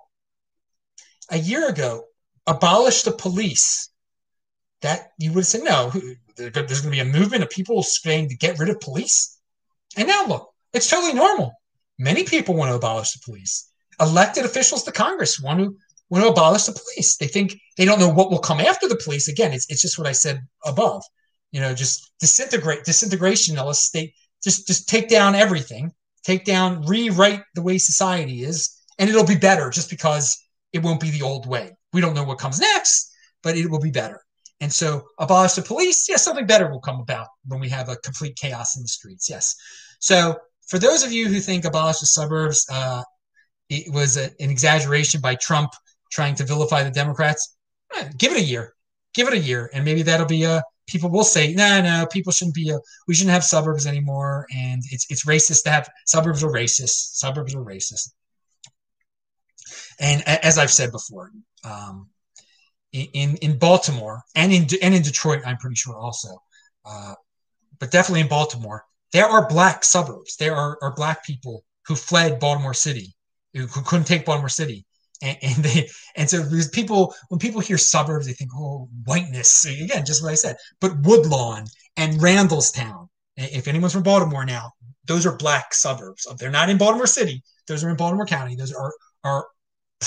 a 1.30 1.38
year 1.38 1.68
ago, 1.68 2.04
abolish 2.47 3.03
the 3.03 3.12
police. 3.12 3.90
That 4.82 5.12
you 5.18 5.32
would 5.32 5.47
say 5.47 5.61
no. 5.61 5.90
There's 6.36 6.53
going 6.53 6.66
to 6.66 6.90
be 6.90 7.01
a 7.01 7.05
movement 7.05 7.42
of 7.42 7.51
people 7.51 7.82
saying 7.82 8.28
to 8.28 8.36
get 8.36 8.59
rid 8.59 8.68
of 8.68 8.80
police. 8.80 9.38
And 9.97 10.07
now 10.07 10.26
look, 10.26 10.53
it's 10.72 10.90
totally 10.90 11.14
normal. 11.14 11.55
Many 11.99 12.24
people 12.24 12.55
want 12.55 12.70
to 12.70 12.76
abolish 12.76 13.12
the 13.12 13.20
police. 13.24 13.70
Elected 14.01 14.44
officials 14.44 14.82
to 14.84 14.92
Congress 14.92 15.40
want 15.40 15.61
to 15.61 15.76
want 16.11 16.24
to 16.24 16.30
abolish 16.30 16.64
the 16.64 16.72
police. 16.72 17.16
They 17.16 17.26
think 17.26 17.59
they 17.76 17.84
don't 17.84 17.99
know 17.99 18.11
what 18.11 18.30
will 18.30 18.38
come 18.38 18.61
after 18.61 18.86
the 18.86 19.01
police. 19.03 19.28
Again, 19.28 19.53
it's, 19.53 19.66
it's 19.70 19.82
just 19.82 19.99
what 19.99 20.07
I 20.07 20.12
said 20.12 20.40
above. 20.64 21.03
You 21.53 21.61
know, 21.61 21.74
just 21.74 22.12
disintegrate, 22.20 22.84
disintegration, 22.84 23.57
disintegrationalists. 23.57 23.90
They 23.92 24.12
just 24.42 24.66
just 24.66 24.88
take 24.88 25.09
down 25.09 25.34
everything, 25.34 25.92
take 26.22 26.44
down, 26.44 26.82
rewrite 26.82 27.42
the 27.55 27.62
way 27.62 27.78
society 27.78 28.42
is, 28.42 28.76
and 28.99 29.09
it'll 29.09 29.24
be 29.24 29.36
better 29.36 29.70
just 29.70 29.90
because 29.90 30.36
it 30.72 30.82
won't 30.82 31.01
be 31.01 31.11
the 31.11 31.22
old 31.22 31.47
way. 31.47 31.76
We 31.93 32.01
don't 32.01 32.14
know 32.14 32.24
what 32.24 32.39
comes 32.39 32.61
next, 32.61 33.12
but 33.43 33.57
it 33.57 33.70
will 33.70 33.80
be 33.80 33.91
better. 33.91 34.20
And 34.61 34.72
so, 34.72 35.05
abolish 35.18 35.53
the 35.53 35.62
police. 35.62 36.09
Yes, 36.09 36.24
something 36.24 36.47
better 36.47 36.70
will 36.70 36.80
come 36.80 37.01
about 37.01 37.28
when 37.45 37.61
we 37.61 37.68
have 37.68 37.89
a 37.89 37.97
complete 37.97 38.37
chaos 38.37 38.76
in 38.76 38.82
the 38.82 38.89
streets. 38.89 39.28
Yes. 39.28 39.55
So, 40.01 40.37
for 40.66 40.78
those 40.78 41.03
of 41.03 41.12
you 41.12 41.28
who 41.28 41.41
think 41.41 41.64
abolish 41.64 41.99
the 41.99 42.07
suburbs, 42.07 42.66
uh, 42.70 43.03
it 43.68 43.93
was 43.93 44.16
a, 44.16 44.30
an 44.41 44.51
exaggeration 44.51 45.20
by 45.20 45.34
Trump 45.37 45.72
trying 46.11 46.34
to 46.37 46.45
vilify 46.45 46.82
the 46.82 46.91
Democrats. 46.91 47.57
Eh, 47.97 48.09
give 48.16 48.32
it 48.32 48.39
a 48.39 48.45
year. 48.45 48.74
Give 49.14 49.28
it 49.28 49.34
a 49.34 49.39
year, 49.39 49.70
and 49.72 49.84
maybe 49.84 50.03
that'll 50.03 50.26
be 50.26 50.45
a. 50.45 50.62
People 50.87 51.11
will 51.11 51.24
say, 51.24 51.53
no, 51.53 51.82
no, 51.82 52.07
people 52.12 52.32
shouldn't 52.32 52.55
be 52.55 52.70
a. 52.70 52.78
We 53.09 53.14
shouldn't 53.14 53.32
have 53.32 53.45
suburbs 53.45 53.87
anymore, 53.87 54.47
and 54.55 54.82
it's 54.91 55.07
it's 55.11 55.26
racist 55.26 55.64
to 55.64 55.70
have 55.70 55.89
suburbs 56.07 56.45
are 56.45 56.51
racist. 56.51 57.16
Suburbs 57.16 57.55
are 57.55 57.64
racist. 57.64 58.11
And 59.99 60.26
as 60.28 60.59
I've 60.59 60.70
said 60.70 60.92
before, 60.92 61.30
um, 61.64 62.09
in 62.92 63.36
in 63.36 63.59
Baltimore 63.59 64.22
and 64.34 64.53
in 64.53 64.66
and 64.82 64.94
in 64.94 65.03
Detroit, 65.03 65.42
I'm 65.44 65.57
pretty 65.57 65.76
sure 65.76 65.97
also, 65.97 66.38
uh, 66.84 67.14
but 67.78 67.90
definitely 67.90 68.20
in 68.20 68.28
Baltimore, 68.28 68.84
there 69.12 69.26
are 69.26 69.49
black 69.49 69.84
suburbs. 69.84 70.36
There 70.36 70.55
are, 70.55 70.78
are 70.82 70.94
black 70.94 71.24
people 71.24 71.64
who 71.86 71.94
fled 71.94 72.40
Baltimore 72.40 72.74
City, 72.74 73.14
who, 73.55 73.66
couldn't 73.66 74.07
take 74.07 74.24
Baltimore 74.24 74.49
City, 74.49 74.84
and, 75.22 75.36
and 75.42 75.57
they 75.64 75.88
and 76.16 76.28
so 76.28 76.42
because 76.42 76.68
people 76.68 77.14
when 77.28 77.38
people 77.38 77.61
hear 77.61 77.78
suburbs, 77.78 78.26
they 78.26 78.32
think 78.32 78.51
oh 78.55 78.88
whiteness 79.05 79.64
again, 79.64 80.05
just 80.05 80.22
what 80.22 80.32
I 80.32 80.36
said. 80.36 80.57
But 80.80 81.01
Woodlawn 81.03 81.64
and 81.97 82.20
Randallstown, 82.20 83.09
if 83.36 83.68
anyone's 83.68 83.92
from 83.92 84.03
Baltimore 84.03 84.44
now, 84.44 84.72
those 85.05 85.26
are 85.26 85.36
black 85.36 85.74
suburbs. 85.74 86.26
They're 86.38 86.51
not 86.51 86.70
in 86.70 86.78
Baltimore 86.78 87.07
City. 87.07 87.42
Those 87.66 87.84
are 87.84 87.90
in 87.90 87.97
Baltimore 87.97 88.26
County. 88.26 88.57
Those 88.57 88.72
are 88.72 88.92
are 89.24 89.47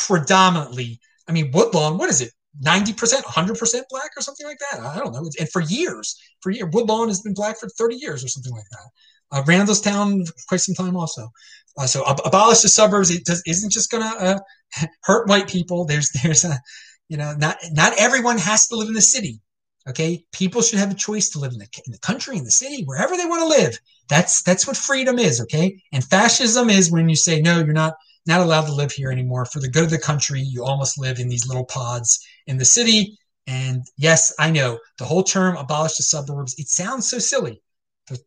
predominantly, 0.07 0.99
I 1.27 1.31
mean, 1.31 1.51
Woodlawn, 1.51 1.97
what 1.97 2.09
is 2.09 2.21
it? 2.21 2.31
90%, 2.63 3.21
100% 3.23 3.81
black 3.89 4.11
or 4.17 4.21
something 4.21 4.45
like 4.45 4.57
that. 4.59 4.81
I 4.81 4.97
don't 4.97 5.13
know. 5.13 5.29
And 5.39 5.49
for 5.49 5.61
years, 5.61 6.19
for 6.41 6.51
years, 6.51 6.69
Woodlawn 6.73 7.07
has 7.07 7.21
been 7.21 7.33
black 7.33 7.59
for 7.59 7.69
30 7.69 7.95
years 7.95 8.23
or 8.23 8.27
something 8.27 8.51
like 8.51 8.65
that. 8.71 8.89
Uh, 9.31 9.43
Randallstown, 9.43 10.29
quite 10.47 10.61
some 10.61 10.75
time 10.75 10.97
also. 10.97 11.29
Uh, 11.77 11.85
so 11.85 12.03
ab- 12.07 12.21
abolish 12.25 12.61
the 12.61 12.69
suburbs. 12.69 13.11
It 13.11 13.25
does, 13.25 13.43
isn't 13.45 13.71
just 13.71 13.91
going 13.91 14.03
to 14.03 14.19
uh, 14.19 14.39
hurt 15.03 15.27
white 15.27 15.47
people. 15.47 15.85
There's, 15.85 16.09
there's 16.23 16.43
a, 16.43 16.59
you 17.07 17.17
know, 17.17 17.35
not, 17.37 17.57
not 17.71 17.93
everyone 17.97 18.37
has 18.39 18.67
to 18.67 18.75
live 18.75 18.87
in 18.87 18.93
the 18.95 19.01
city. 19.01 19.39
Okay. 19.87 20.23
People 20.31 20.61
should 20.61 20.79
have 20.79 20.91
a 20.91 20.95
choice 20.95 21.29
to 21.29 21.39
live 21.39 21.53
in 21.53 21.59
the, 21.59 21.67
in 21.85 21.91
the 21.91 21.99
country, 21.99 22.37
in 22.37 22.43
the 22.43 22.51
city, 22.51 22.83
wherever 22.83 23.15
they 23.15 23.25
want 23.25 23.41
to 23.41 23.47
live. 23.47 23.79
That's, 24.09 24.43
that's 24.43 24.67
what 24.67 24.75
freedom 24.75 25.17
is. 25.17 25.39
Okay. 25.41 25.81
And 25.93 26.03
fascism 26.03 26.69
is 26.69 26.91
when 26.91 27.07
you 27.07 27.15
say, 27.15 27.41
no, 27.41 27.59
you're 27.59 27.73
not, 27.73 27.93
not 28.25 28.41
allowed 28.41 28.65
to 28.65 28.73
live 28.73 28.91
here 28.91 29.11
anymore. 29.11 29.45
For 29.45 29.59
the 29.59 29.69
good 29.69 29.85
of 29.85 29.89
the 29.89 29.99
country, 29.99 30.41
you 30.41 30.63
almost 30.63 30.99
live 30.99 31.19
in 31.19 31.29
these 31.29 31.47
little 31.47 31.65
pods 31.65 32.19
in 32.47 32.57
the 32.57 32.65
city. 32.65 33.17
And 33.47 33.83
yes, 33.97 34.33
I 34.39 34.51
know 34.51 34.79
the 34.97 35.05
whole 35.05 35.23
term 35.23 35.55
abolish 35.55 35.97
the 35.97 36.03
suburbs, 36.03 36.55
it 36.57 36.67
sounds 36.67 37.09
so 37.09 37.19
silly, 37.19 37.61
but 38.07 38.19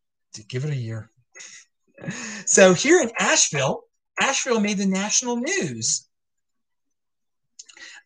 give 0.48 0.64
it 0.64 0.72
a 0.72 0.76
year. 0.76 1.10
so 2.46 2.74
here 2.74 3.00
in 3.00 3.10
Asheville, 3.18 3.84
Asheville 4.20 4.60
made 4.60 4.78
the 4.78 4.86
national 4.86 5.36
news. 5.36 6.08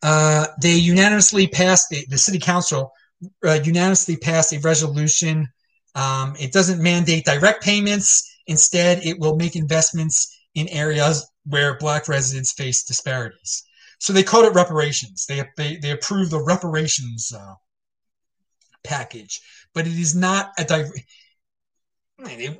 Uh, 0.03 0.45
they 0.61 0.75
unanimously 0.75 1.47
passed, 1.47 1.89
the, 1.89 2.05
the 2.09 2.17
city 2.17 2.37
council 2.37 2.91
uh, 3.43 3.59
unanimously 3.63 4.17
passed 4.17 4.53
a 4.53 4.59
resolution. 4.59 5.47
Um, 5.95 6.35
it 6.39 6.53
doesn't 6.53 6.81
mandate 6.81 7.25
direct 7.25 7.63
payments. 7.63 8.31
Instead, 8.45 9.03
it 9.03 9.19
will 9.19 9.35
make 9.35 9.55
investments 9.55 10.39
in 10.53 10.67
areas 10.69 11.25
where 11.47 11.77
black 11.77 12.07
residents 12.07 12.51
face 12.51 12.83
disparities. 12.83 13.63
So 13.99 14.13
they 14.13 14.23
called 14.23 14.45
it 14.45 14.53
reparations. 14.53 15.25
They 15.25 15.43
they, 15.57 15.77
they 15.77 15.91
approved 15.91 16.31
the 16.31 16.43
reparations 16.43 17.31
uh, 17.33 17.55
package, 18.83 19.41
but 19.73 19.87
it 19.87 19.97
is 19.97 20.15
not 20.15 20.51
a 20.57 20.63
direct. 20.63 20.91
They, 22.23 22.57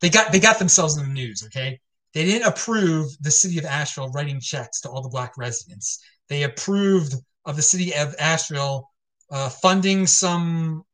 they 0.00 0.10
got 0.10 0.32
they 0.32 0.40
got 0.40 0.58
themselves 0.58 0.96
in 0.96 1.06
the 1.06 1.12
news. 1.12 1.42
Okay, 1.46 1.80
they 2.14 2.24
didn't 2.24 2.48
approve 2.48 3.10
the 3.20 3.30
city 3.30 3.58
of 3.58 3.64
Asheville 3.64 4.10
writing 4.10 4.40
checks 4.40 4.80
to 4.82 4.90
all 4.90 5.02
the 5.02 5.08
black 5.08 5.36
residents. 5.36 5.98
They 6.28 6.42
approved 6.44 7.14
of 7.44 7.56
the 7.56 7.62
city 7.62 7.94
of 7.94 8.14
Asheville 8.18 8.88
uh, 9.30 9.48
funding 9.48 10.06
some 10.06 10.84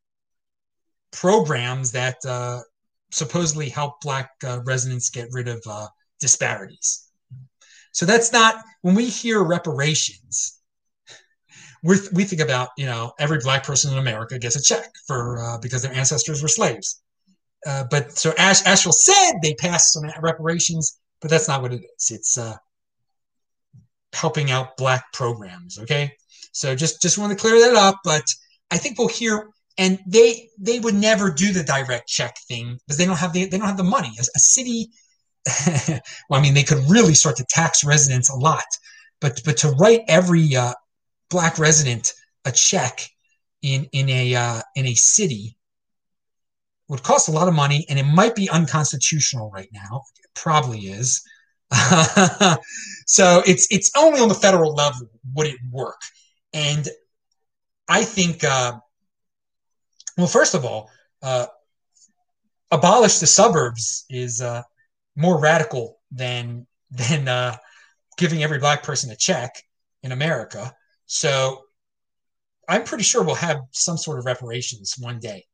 programs 1.11 1.91
that 1.91 2.17
uh, 2.25 2.61
supposedly 3.11 3.69
help 3.69 4.01
black 4.01 4.31
uh, 4.45 4.61
residents 4.65 5.09
get 5.09 5.27
rid 5.31 5.47
of 5.47 5.61
uh, 5.67 5.87
disparities. 6.19 7.07
So 7.91 8.05
that's 8.05 8.31
not 8.31 8.55
when 8.81 8.95
we 8.95 9.05
hear 9.05 9.43
reparations, 9.43 10.59
we 11.83 11.97
we 12.13 12.23
think 12.23 12.41
about 12.41 12.69
you 12.77 12.85
know 12.85 13.13
every 13.19 13.39
black 13.39 13.63
person 13.63 13.91
in 13.91 13.97
America 13.97 14.37
gets 14.37 14.55
a 14.55 14.61
check 14.61 14.91
for 15.07 15.39
uh, 15.39 15.57
because 15.59 15.81
their 15.81 15.93
ancestors 15.93 16.41
were 16.41 16.47
slaves. 16.47 17.01
Uh, 17.65 17.85
but 17.89 18.17
so 18.17 18.33
Ash, 18.37 18.65
Asheville 18.65 18.93
said 18.93 19.33
they 19.41 19.53
passed 19.55 19.93
some 19.93 20.09
reparations, 20.21 20.99
but 21.21 21.29
that's 21.29 21.47
not 21.47 21.61
what 21.61 21.73
it 21.73 21.81
is. 21.97 22.11
It's 22.11 22.37
uh, 22.37 22.55
helping 24.13 24.51
out 24.51 24.77
black 24.77 25.03
programs. 25.13 25.79
Okay, 25.79 26.11
so 26.51 26.75
just 26.75 27.01
just 27.01 27.17
want 27.17 27.31
to 27.31 27.37
clear 27.37 27.59
that 27.59 27.75
up. 27.75 27.97
But 28.03 28.23
I 28.71 28.77
think 28.77 28.97
we'll 28.97 29.07
hear 29.07 29.49
and 29.79 29.97
they 30.05 30.49
they 30.59 30.79
would 30.79 30.93
never 30.93 31.31
do 31.31 31.51
the 31.53 31.63
direct 31.63 32.07
check 32.07 32.35
thing 32.47 32.77
because 32.85 32.97
they 32.97 33.05
don't 33.05 33.17
have 33.17 33.33
the 33.33 33.45
they 33.45 33.57
don't 33.57 33.67
have 33.67 33.77
the 33.77 33.83
money. 33.83 34.11
A, 34.19 34.21
a 34.21 34.39
city, 34.39 34.89
well, 36.29 36.39
I 36.39 36.41
mean, 36.41 36.53
they 36.53 36.63
could 36.63 36.89
really 36.89 37.13
start 37.13 37.37
to 37.37 37.45
tax 37.45 37.83
residents 37.83 38.29
a 38.29 38.35
lot, 38.35 38.65
but 39.19 39.41
but 39.45 39.57
to 39.57 39.69
write 39.71 40.01
every 40.07 40.55
uh, 40.55 40.73
black 41.29 41.59
resident 41.59 42.13
a 42.45 42.51
check 42.51 43.09
in 43.61 43.87
in 43.91 44.09
a 44.09 44.35
uh, 44.35 44.61
in 44.75 44.87
a 44.87 44.93
city 44.95 45.57
would 46.87 47.03
cost 47.03 47.27
a 47.27 47.31
lot 47.31 47.47
of 47.47 47.53
money, 47.53 47.85
and 47.89 47.99
it 47.99 48.05
might 48.05 48.35
be 48.35 48.49
unconstitutional 48.49 49.51
right 49.51 49.69
now. 49.71 50.03
It 50.23 50.29
probably 50.35 50.79
is. 50.79 51.21
so 53.05 53.43
it's 53.45 53.67
it's 53.69 53.91
only 53.95 54.19
on 54.19 54.27
the 54.27 54.33
federal 54.33 54.73
level 54.73 55.07
would 55.35 55.47
it 55.47 55.57
work, 55.71 56.01
and 56.53 56.87
I 57.87 58.03
think. 58.03 58.43
Uh, 58.43 58.79
well, 60.17 60.27
first 60.27 60.53
of 60.53 60.65
all, 60.65 60.89
uh, 61.21 61.45
abolish 62.71 63.19
the 63.19 63.27
suburbs 63.27 64.05
is 64.09 64.41
uh, 64.41 64.63
more 65.19 65.39
radical 65.39 65.99
than 66.11 66.65
than 66.91 67.27
uh, 67.27 67.55
giving 68.17 68.41
every 68.41 68.59
black 68.59 68.81
person 68.83 69.11
a 69.11 69.15
check. 69.15 69.51
in 70.01 70.11
America. 70.11 70.73
So 71.05 71.63
I'm 72.67 72.83
pretty 72.83 73.03
sure 73.03 73.23
we'll 73.23 73.35
have 73.35 73.59
some 73.71 73.97
sort 73.97 74.19
of 74.19 74.25
reparations 74.25 74.95
one 74.97 75.19
day. 75.19 75.45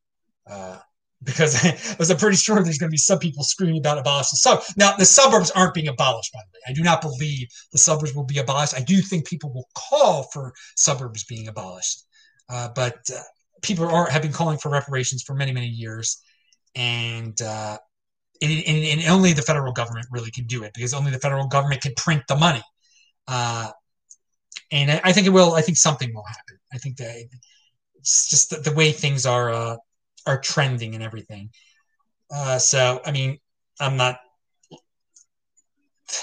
Uh, 0.49 0.77
because 1.23 1.65
I'm 2.11 2.17
pretty 2.17 2.37
sure 2.37 2.61
there's 2.61 2.77
going 2.77 2.89
to 2.89 2.91
be 2.91 2.97
some 2.97 3.19
people 3.19 3.43
screaming 3.43 3.79
about 3.79 3.97
abolishing 3.97 4.37
suburbs. 4.37 4.73
Now, 4.77 4.95
the 4.95 5.05
suburbs 5.05 5.49
aren't 5.51 5.73
being 5.73 5.87
abolished, 5.87 6.31
by 6.33 6.39
the 6.39 6.57
way. 6.57 6.61
I 6.67 6.73
do 6.73 6.83
not 6.83 7.01
believe 7.01 7.47
the 7.71 7.77
suburbs 7.77 8.13
will 8.13 8.25
be 8.25 8.37
abolished. 8.37 8.75
I 8.75 8.81
do 8.81 8.97
think 8.97 9.25
people 9.25 9.51
will 9.53 9.67
call 9.73 10.23
for 10.33 10.53
suburbs 10.75 11.23
being 11.23 11.47
abolished, 11.47 12.03
uh, 12.49 12.69
but 12.75 12.97
uh, 13.13 13.21
people 13.61 13.87
are 13.87 14.09
have 14.09 14.21
been 14.21 14.33
calling 14.33 14.57
for 14.57 14.69
reparations 14.69 15.23
for 15.23 15.33
many 15.33 15.51
many 15.51 15.67
years, 15.67 16.21
and, 16.75 17.41
uh, 17.41 17.77
and, 18.41 18.51
and, 18.51 19.01
and 19.01 19.09
only 19.09 19.33
the 19.33 19.41
federal 19.41 19.71
government 19.71 20.07
really 20.11 20.31
can 20.31 20.45
do 20.45 20.63
it 20.63 20.73
because 20.73 20.93
only 20.93 21.11
the 21.11 21.19
federal 21.19 21.47
government 21.47 21.81
can 21.81 21.93
print 21.95 22.23
the 22.27 22.35
money. 22.35 22.63
Uh, 23.27 23.71
and 24.71 24.91
I, 24.91 25.01
I 25.05 25.11
think 25.13 25.27
it 25.27 25.31
will. 25.31 25.53
I 25.53 25.61
think 25.61 25.77
something 25.77 26.13
will 26.13 26.25
happen. 26.25 26.57
I 26.73 26.77
think 26.77 26.97
that 26.97 27.15
it's 27.95 28.29
just 28.29 28.49
the, 28.49 28.57
the 28.69 28.75
way 28.75 28.91
things 28.91 29.25
are 29.25 29.49
uh, 29.51 29.77
are 30.25 30.39
trending 30.39 30.95
and 30.95 31.03
everything. 31.03 31.49
Uh, 32.31 32.57
so 32.57 33.01
I 33.05 33.11
mean, 33.11 33.39
I'm 33.79 33.97
not. 33.97 34.17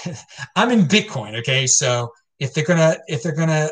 I'm 0.55 0.71
in 0.71 0.85
Bitcoin, 0.85 1.39
okay. 1.39 1.67
So 1.67 2.11
if 2.39 2.53
they're 2.53 2.65
gonna 2.65 2.97
if 3.07 3.23
they're 3.23 3.35
gonna 3.35 3.69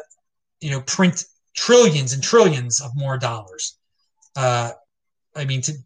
you 0.60 0.72
know 0.72 0.82
print 0.82 1.24
trillions 1.56 2.14
and 2.14 2.24
trillions 2.24 2.82
of 2.82 2.92
more 2.96 3.18
dollars, 3.18 3.78
uh, 4.36 4.72
I 5.36 5.46
mean 5.46 5.62
to, 5.62 5.74
to 5.74 5.80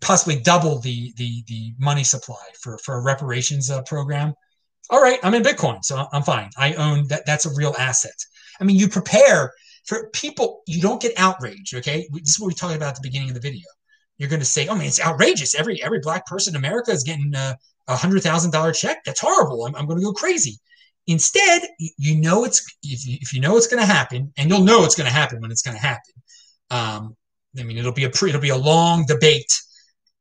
possibly 0.00 0.40
double 0.40 0.78
the 0.80 1.12
the 1.16 1.42
the 1.46 1.74
money 1.78 2.04
supply 2.04 2.36
for 2.60 2.78
for 2.78 2.96
a 2.96 3.02
reparations 3.02 3.70
uh, 3.70 3.82
program. 3.82 4.34
All 4.90 5.02
right, 5.02 5.18
I'm 5.22 5.34
in 5.34 5.42
Bitcoin, 5.42 5.84
so 5.84 6.06
I'm 6.12 6.22
fine. 6.22 6.50
I 6.56 6.74
own 6.74 7.06
that. 7.08 7.26
That's 7.26 7.46
a 7.46 7.54
real 7.54 7.74
asset. 7.78 8.16
I 8.60 8.64
mean, 8.64 8.76
you 8.76 8.88
prepare 8.88 9.52
for 9.84 10.10
people, 10.10 10.62
you 10.66 10.80
don't 10.80 11.00
get 11.00 11.12
outraged. 11.16 11.74
Okay, 11.74 12.08
this 12.12 12.30
is 12.30 12.40
what 12.40 12.48
we 12.48 12.54
talked 12.54 12.76
about 12.76 12.90
at 12.90 12.94
the 12.96 13.00
beginning 13.02 13.28
of 13.28 13.34
the 13.34 13.40
video. 13.40 13.66
You're 14.18 14.28
going 14.28 14.40
to 14.40 14.46
say, 14.46 14.66
"Oh 14.68 14.74
man, 14.74 14.86
it's 14.86 15.00
outrageous! 15.00 15.54
Every 15.54 15.82
every 15.82 16.00
black 16.00 16.26
person 16.26 16.54
in 16.54 16.58
America 16.58 16.90
is 16.90 17.04
getting 17.04 17.32
a 17.34 17.56
hundred 17.88 18.22
thousand 18.22 18.50
dollar 18.50 18.72
check. 18.72 19.04
That's 19.04 19.20
horrible. 19.20 19.64
I'm, 19.64 19.74
I'm 19.76 19.86
going 19.86 19.98
to 19.98 20.04
go 20.04 20.12
crazy." 20.12 20.58
Instead, 21.06 21.62
you 21.96 22.20
know 22.20 22.44
it's 22.44 22.62
if 22.82 23.06
you, 23.06 23.16
if 23.22 23.32
you 23.32 23.40
know 23.40 23.56
it's 23.56 23.66
going 23.66 23.80
to 23.80 23.86
happen, 23.86 24.32
and 24.36 24.50
you'll 24.50 24.62
know 24.62 24.84
it's 24.84 24.94
going 24.94 25.08
to 25.08 25.14
happen 25.14 25.40
when 25.40 25.50
it's 25.50 25.62
going 25.62 25.76
to 25.76 25.82
happen. 25.82 26.12
Um, 26.70 27.16
I 27.58 27.62
mean, 27.62 27.78
it'll 27.78 27.92
be 27.92 28.04
a 28.04 28.10
pre, 28.10 28.30
it'll 28.30 28.40
be 28.40 28.48
a 28.50 28.56
long 28.56 29.04
debate, 29.06 29.52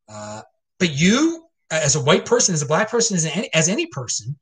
uh, 0.10 0.42
but 0.80 0.92
you, 0.92 1.46
as 1.72 1.96
a 1.96 2.02
white 2.02 2.26
person, 2.26 2.54
as 2.54 2.62
a 2.62 2.68
black 2.68 2.90
person, 2.90 3.16
as 3.16 3.26
any, 3.26 3.54
as 3.54 3.70
any 3.70 3.88
person, 3.88 4.38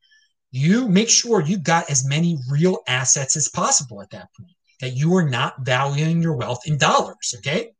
you 0.50 0.88
make 0.88 1.10
sure 1.10 1.40
you 1.40 1.58
got 1.58 1.90
as 1.90 2.06
many 2.06 2.38
real 2.50 2.78
assets 2.86 3.36
as 3.36 3.48
possible 3.48 4.00
at 4.00 4.10
that 4.10 4.28
point 4.38 4.52
that 4.80 4.96
you 4.96 5.14
are 5.16 5.28
not 5.28 5.54
valuing 5.60 6.22
your 6.22 6.34
wealth 6.34 6.66
in 6.66 6.78
dollars, 6.78 7.34
okay? 7.38 7.70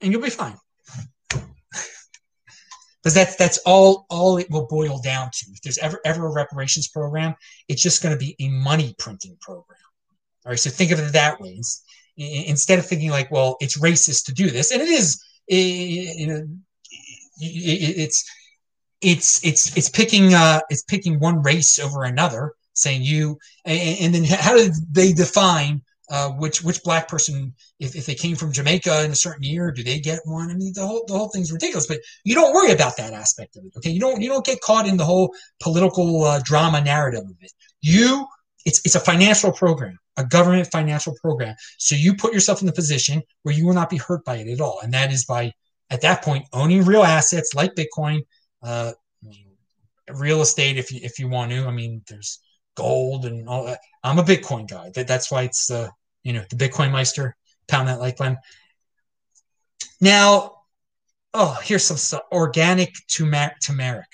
And 0.00 0.12
you'll 0.12 0.22
be 0.22 0.30
fine. 0.30 0.56
Because 3.02 3.14
that's 3.16 3.36
that's 3.36 3.58
all 3.66 4.06
all 4.08 4.38
it 4.38 4.50
will 4.50 4.66
boil 4.66 4.98
down 4.98 5.28
to. 5.30 5.46
If 5.52 5.60
there's 5.60 5.76
ever 5.76 6.00
ever 6.06 6.26
a 6.26 6.32
reparations 6.32 6.88
program, 6.88 7.34
it's 7.68 7.82
just 7.82 8.02
going 8.02 8.14
to 8.14 8.18
be 8.18 8.34
a 8.40 8.48
money 8.48 8.94
printing 8.98 9.36
program. 9.42 9.78
All 10.46 10.50
right, 10.50 10.58
so 10.58 10.70
think 10.70 10.90
of 10.90 10.98
it 10.98 11.12
that 11.12 11.38
way. 11.38 11.60
Instead 12.16 12.78
of 12.78 12.86
thinking 12.86 13.10
like, 13.10 13.30
well, 13.30 13.56
it's 13.60 13.78
racist 13.80 14.26
to 14.26 14.32
do 14.32 14.48
this, 14.48 14.70
and 14.70 14.80
it 14.80 14.88
is, 14.88 15.20
it's 17.40 18.24
it's 19.00 19.44
it's 19.44 19.76
it's 19.76 19.88
picking 19.88 20.32
uh, 20.34 20.60
it's 20.70 20.82
picking 20.82 21.18
one 21.18 21.42
race 21.42 21.78
over 21.78 22.04
another, 22.04 22.52
saying 22.72 23.02
you, 23.02 23.38
and, 23.64 24.14
then 24.14 24.24
how 24.24 24.56
do 24.56 24.70
they 24.90 25.12
define 25.12 25.82
uh, 26.10 26.30
which 26.30 26.62
which 26.62 26.82
black 26.82 27.08
person, 27.08 27.54
if, 27.78 27.96
if 27.96 28.06
they 28.06 28.14
came 28.14 28.36
from 28.36 28.52
Jamaica 28.52 29.04
in 29.04 29.10
a 29.10 29.16
certain 29.16 29.42
year, 29.42 29.70
do 29.70 29.82
they 29.82 29.98
get 29.98 30.20
one? 30.24 30.50
I 30.50 30.54
mean, 30.54 30.72
the 30.74 30.86
whole 30.86 31.04
the 31.06 31.14
whole 31.14 31.28
thing's 31.28 31.52
ridiculous. 31.52 31.86
But 31.86 32.00
you 32.24 32.34
don't 32.34 32.52
worry 32.54 32.72
about 32.72 32.96
that 32.98 33.12
aspect 33.12 33.56
of 33.56 33.64
it. 33.64 33.72
Okay, 33.76 33.90
you 33.90 34.00
don't 34.00 34.20
you 34.20 34.28
don't 34.28 34.44
get 34.44 34.60
caught 34.60 34.86
in 34.86 34.96
the 34.96 35.04
whole 35.04 35.34
political 35.60 36.24
uh, 36.24 36.40
drama 36.44 36.80
narrative 36.80 37.24
of 37.24 37.36
it. 37.40 37.52
You, 37.80 38.26
it's 38.66 38.80
it's 38.84 38.94
a 38.94 39.00
financial 39.00 39.52
program, 39.52 39.98
a 40.16 40.24
government 40.24 40.68
financial 40.70 41.14
program. 41.20 41.54
So 41.78 41.94
you 41.94 42.14
put 42.14 42.32
yourself 42.32 42.60
in 42.60 42.66
the 42.66 42.72
position 42.72 43.22
where 43.42 43.54
you 43.54 43.66
will 43.66 43.74
not 43.74 43.90
be 43.90 43.96
hurt 43.96 44.24
by 44.24 44.36
it 44.36 44.48
at 44.48 44.60
all, 44.60 44.80
and 44.82 44.92
that 44.94 45.12
is 45.12 45.24
by 45.24 45.52
at 45.90 46.00
that 46.02 46.22
point 46.22 46.46
owning 46.52 46.84
real 46.84 47.02
assets 47.02 47.54
like 47.54 47.74
Bitcoin, 47.74 48.24
uh, 48.62 48.92
real 50.12 50.42
estate 50.42 50.78
if 50.78 50.92
you 50.92 51.00
if 51.02 51.18
you 51.18 51.28
want 51.28 51.50
to. 51.50 51.66
I 51.66 51.70
mean, 51.70 52.02
there's 52.08 52.40
gold 52.74 53.24
and 53.24 53.48
all 53.48 53.64
that. 53.66 53.80
I'm 54.02 54.18
a 54.18 54.22
Bitcoin 54.22 54.68
guy. 54.68 54.90
That, 54.94 55.08
that's 55.08 55.30
why 55.30 55.42
it's 55.42 55.70
uh, 55.70 55.88
you 56.22 56.32
know 56.32 56.44
the 56.50 56.56
Bitcoin 56.56 56.90
Meister. 56.90 57.36
Pound 57.66 57.88
that 57.88 57.98
like 57.98 58.18
button. 58.18 58.36
Now, 60.00 60.56
oh, 61.32 61.58
here's 61.62 61.84
some 61.84 62.20
organic 62.30 62.94
turmeric. 63.08 64.06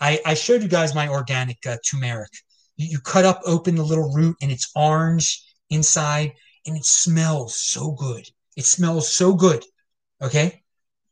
I, 0.00 0.20
I 0.26 0.34
showed 0.34 0.62
you 0.62 0.68
guys 0.68 0.94
my 0.94 1.08
organic 1.08 1.64
uh, 1.66 1.76
turmeric. 1.88 2.30
You, 2.76 2.98
cut 3.00 3.24
up 3.24 3.40
open 3.44 3.76
the 3.76 3.82
little 3.82 4.12
root 4.12 4.36
and 4.40 4.50
it's 4.50 4.70
orange 4.74 5.42
inside 5.70 6.32
and 6.66 6.76
it 6.76 6.84
smells 6.84 7.56
so 7.56 7.92
good. 7.92 8.28
It 8.56 8.64
smells 8.64 9.12
so 9.12 9.34
good. 9.34 9.64
Okay. 10.20 10.62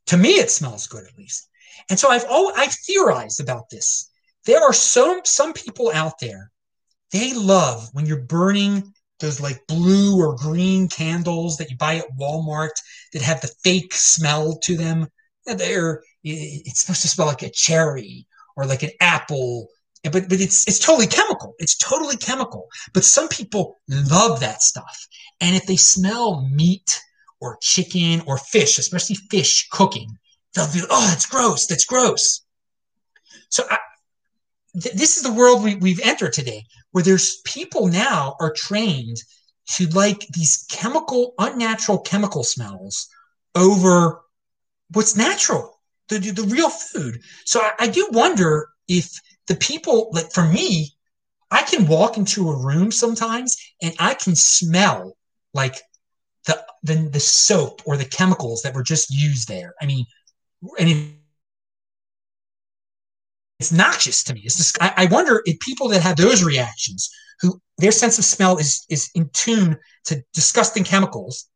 To 0.06 0.16
me, 0.16 0.30
it 0.30 0.50
smells 0.50 0.86
good 0.86 1.04
at 1.06 1.16
least. 1.16 1.48
And 1.88 1.98
so 1.98 2.10
I've 2.10 2.24
oh, 2.28 2.52
I've 2.56 2.72
theorized 2.72 3.40
about 3.40 3.70
this 3.70 4.10
there 4.46 4.62
are 4.62 4.72
some 4.72 5.20
some 5.24 5.52
people 5.52 5.90
out 5.92 6.18
there 6.20 6.50
they 7.12 7.32
love 7.34 7.88
when 7.92 8.06
you're 8.06 8.22
burning 8.22 8.92
those 9.18 9.40
like 9.40 9.66
blue 9.66 10.18
or 10.18 10.36
green 10.36 10.88
candles 10.88 11.56
that 11.56 11.70
you 11.70 11.76
buy 11.76 11.96
at 11.96 12.16
Walmart 12.18 12.70
that 13.12 13.22
have 13.22 13.40
the 13.40 13.52
fake 13.62 13.92
smell 13.92 14.56
to 14.60 14.76
them. 14.76 15.08
They're 15.44 16.02
it's 16.22 16.80
supposed 16.80 17.02
to 17.02 17.08
smell 17.08 17.26
like 17.26 17.42
a 17.42 17.50
cherry 17.50 18.26
or 18.56 18.64
like 18.64 18.82
an 18.82 18.90
apple, 19.00 19.68
but 20.04 20.28
but 20.28 20.40
it's 20.40 20.66
it's 20.66 20.78
totally 20.78 21.06
chemical. 21.06 21.54
It's 21.58 21.76
totally 21.76 22.16
chemical. 22.16 22.68
But 22.94 23.04
some 23.04 23.28
people 23.28 23.78
love 23.88 24.40
that 24.40 24.62
stuff, 24.62 25.06
and 25.40 25.54
if 25.54 25.66
they 25.66 25.76
smell 25.76 26.48
meat 26.48 27.00
or 27.40 27.58
chicken 27.60 28.22
or 28.26 28.38
fish, 28.38 28.78
especially 28.78 29.16
fish 29.30 29.68
cooking, 29.70 30.18
they'll 30.54 30.72
be 30.72 30.82
oh 30.88 31.06
that's 31.08 31.26
gross. 31.26 31.66
That's 31.66 31.84
gross. 31.84 32.42
So 33.50 33.64
I, 33.70 33.78
th- 34.80 34.94
this 34.94 35.16
is 35.16 35.22
the 35.22 35.32
world 35.32 35.62
we, 35.62 35.74
we've 35.76 36.00
entered 36.00 36.32
today, 36.32 36.64
where 36.92 37.04
there's 37.04 37.40
people 37.44 37.88
now 37.88 38.36
are 38.40 38.52
trained 38.52 39.18
to 39.72 39.86
like 39.88 40.26
these 40.28 40.66
chemical, 40.70 41.34
unnatural 41.38 41.98
chemical 41.98 42.42
smells 42.42 43.08
over 43.54 44.22
what's 44.92 45.16
natural, 45.16 45.80
the, 46.08 46.18
the 46.18 46.42
real 46.42 46.70
food. 46.70 47.20
So 47.44 47.60
I, 47.60 47.72
I 47.80 47.86
do 47.88 48.08
wonder 48.10 48.68
if 48.88 49.12
the 49.50 49.56
people, 49.56 50.10
like 50.12 50.32
for 50.32 50.44
me, 50.44 50.94
I 51.50 51.62
can 51.62 51.88
walk 51.88 52.16
into 52.16 52.48
a 52.48 52.56
room 52.56 52.92
sometimes 52.92 53.56
and 53.82 53.92
I 53.98 54.14
can 54.14 54.36
smell 54.36 55.16
like 55.52 55.74
the, 56.46 56.64
the 56.84 56.94
the 56.94 57.18
soap 57.18 57.82
or 57.84 57.96
the 57.96 58.04
chemicals 58.04 58.62
that 58.62 58.74
were 58.74 58.84
just 58.84 59.10
used 59.10 59.48
there. 59.48 59.74
I 59.82 59.86
mean, 59.86 60.06
and 60.78 61.16
it's 63.58 63.72
noxious 63.72 64.22
to 64.24 64.34
me. 64.34 64.42
It's 64.44 64.56
just, 64.56 64.80
I, 64.80 64.92
I 64.96 65.06
wonder 65.06 65.42
if 65.44 65.58
people 65.58 65.88
that 65.88 66.00
have 66.00 66.14
those 66.14 66.44
reactions, 66.44 67.10
who 67.40 67.60
their 67.78 67.90
sense 67.90 68.18
of 68.18 68.24
smell 68.24 68.56
is 68.56 68.86
is 68.88 69.10
in 69.16 69.28
tune 69.32 69.76
to 70.04 70.22
disgusting 70.32 70.84
chemicals, 70.84 71.49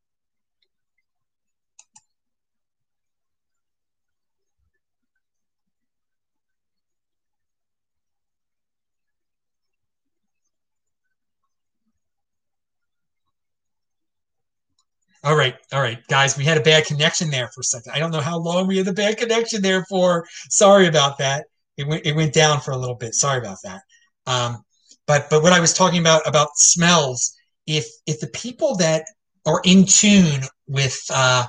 All 15.24 15.36
right, 15.36 15.56
all 15.72 15.80
right, 15.80 16.06
guys, 16.08 16.36
we 16.36 16.44
had 16.44 16.58
a 16.58 16.62
bad 16.62 16.84
connection 16.84 17.30
there 17.30 17.48
for 17.48 17.62
a 17.62 17.64
second. 17.64 17.92
I 17.92 17.98
don't 17.98 18.10
know 18.10 18.20
how 18.20 18.38
long 18.38 18.66
we 18.66 18.76
had 18.76 18.86
the 18.86 18.92
bad 18.92 19.16
connection 19.16 19.62
there 19.62 19.84
for. 19.88 20.26
Sorry 20.50 20.86
about 20.86 21.18
that 21.18 21.46
it 21.76 21.86
went 21.86 22.06
it 22.06 22.14
went 22.14 22.32
down 22.32 22.60
for 22.60 22.70
a 22.72 22.76
little 22.76 22.94
bit. 22.94 23.14
Sorry 23.14 23.38
about 23.38 23.58
that. 23.64 23.82
Um, 24.26 24.64
but 25.06 25.28
but 25.30 25.42
what 25.42 25.52
I 25.52 25.60
was 25.60 25.74
talking 25.74 26.00
about 26.00 26.26
about 26.26 26.56
smells, 26.56 27.34
if 27.66 27.86
if 28.06 28.20
the 28.20 28.28
people 28.28 28.76
that 28.76 29.04
are 29.46 29.60
in 29.64 29.84
tune 29.86 30.42
with 30.66 30.98
uh, 31.10 31.44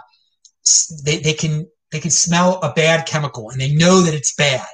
they, 1.04 1.20
they 1.20 1.34
can 1.34 1.68
they 1.92 2.00
can 2.00 2.12
smell 2.12 2.60
a 2.62 2.74
bad 2.74 3.06
chemical 3.06 3.50
and 3.50 3.62
they 3.62 3.74
know 3.74 4.02
that 4.02 4.14
it's 4.14 4.36
bad. 4.36 4.66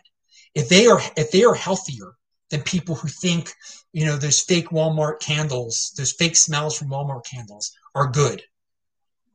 If 0.55 0.69
they 0.69 0.87
are 0.87 1.01
if 1.17 1.31
they 1.31 1.43
are 1.43 1.55
healthier 1.55 2.13
than 2.49 2.61
people 2.61 2.95
who 2.95 3.07
think 3.07 3.53
you 3.93 4.05
know 4.05 4.17
those 4.17 4.41
fake 4.41 4.69
Walmart 4.69 5.19
candles, 5.19 5.93
those 5.97 6.13
fake 6.13 6.35
smells 6.35 6.77
from 6.77 6.89
Walmart 6.89 7.25
candles 7.25 7.71
are 7.93 8.07
good. 8.07 8.41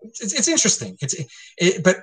It's, 0.02 0.32
it's 0.32 0.48
interesting. 0.48 0.96
It's 1.00 1.14
it, 1.58 1.82
but 1.84 1.96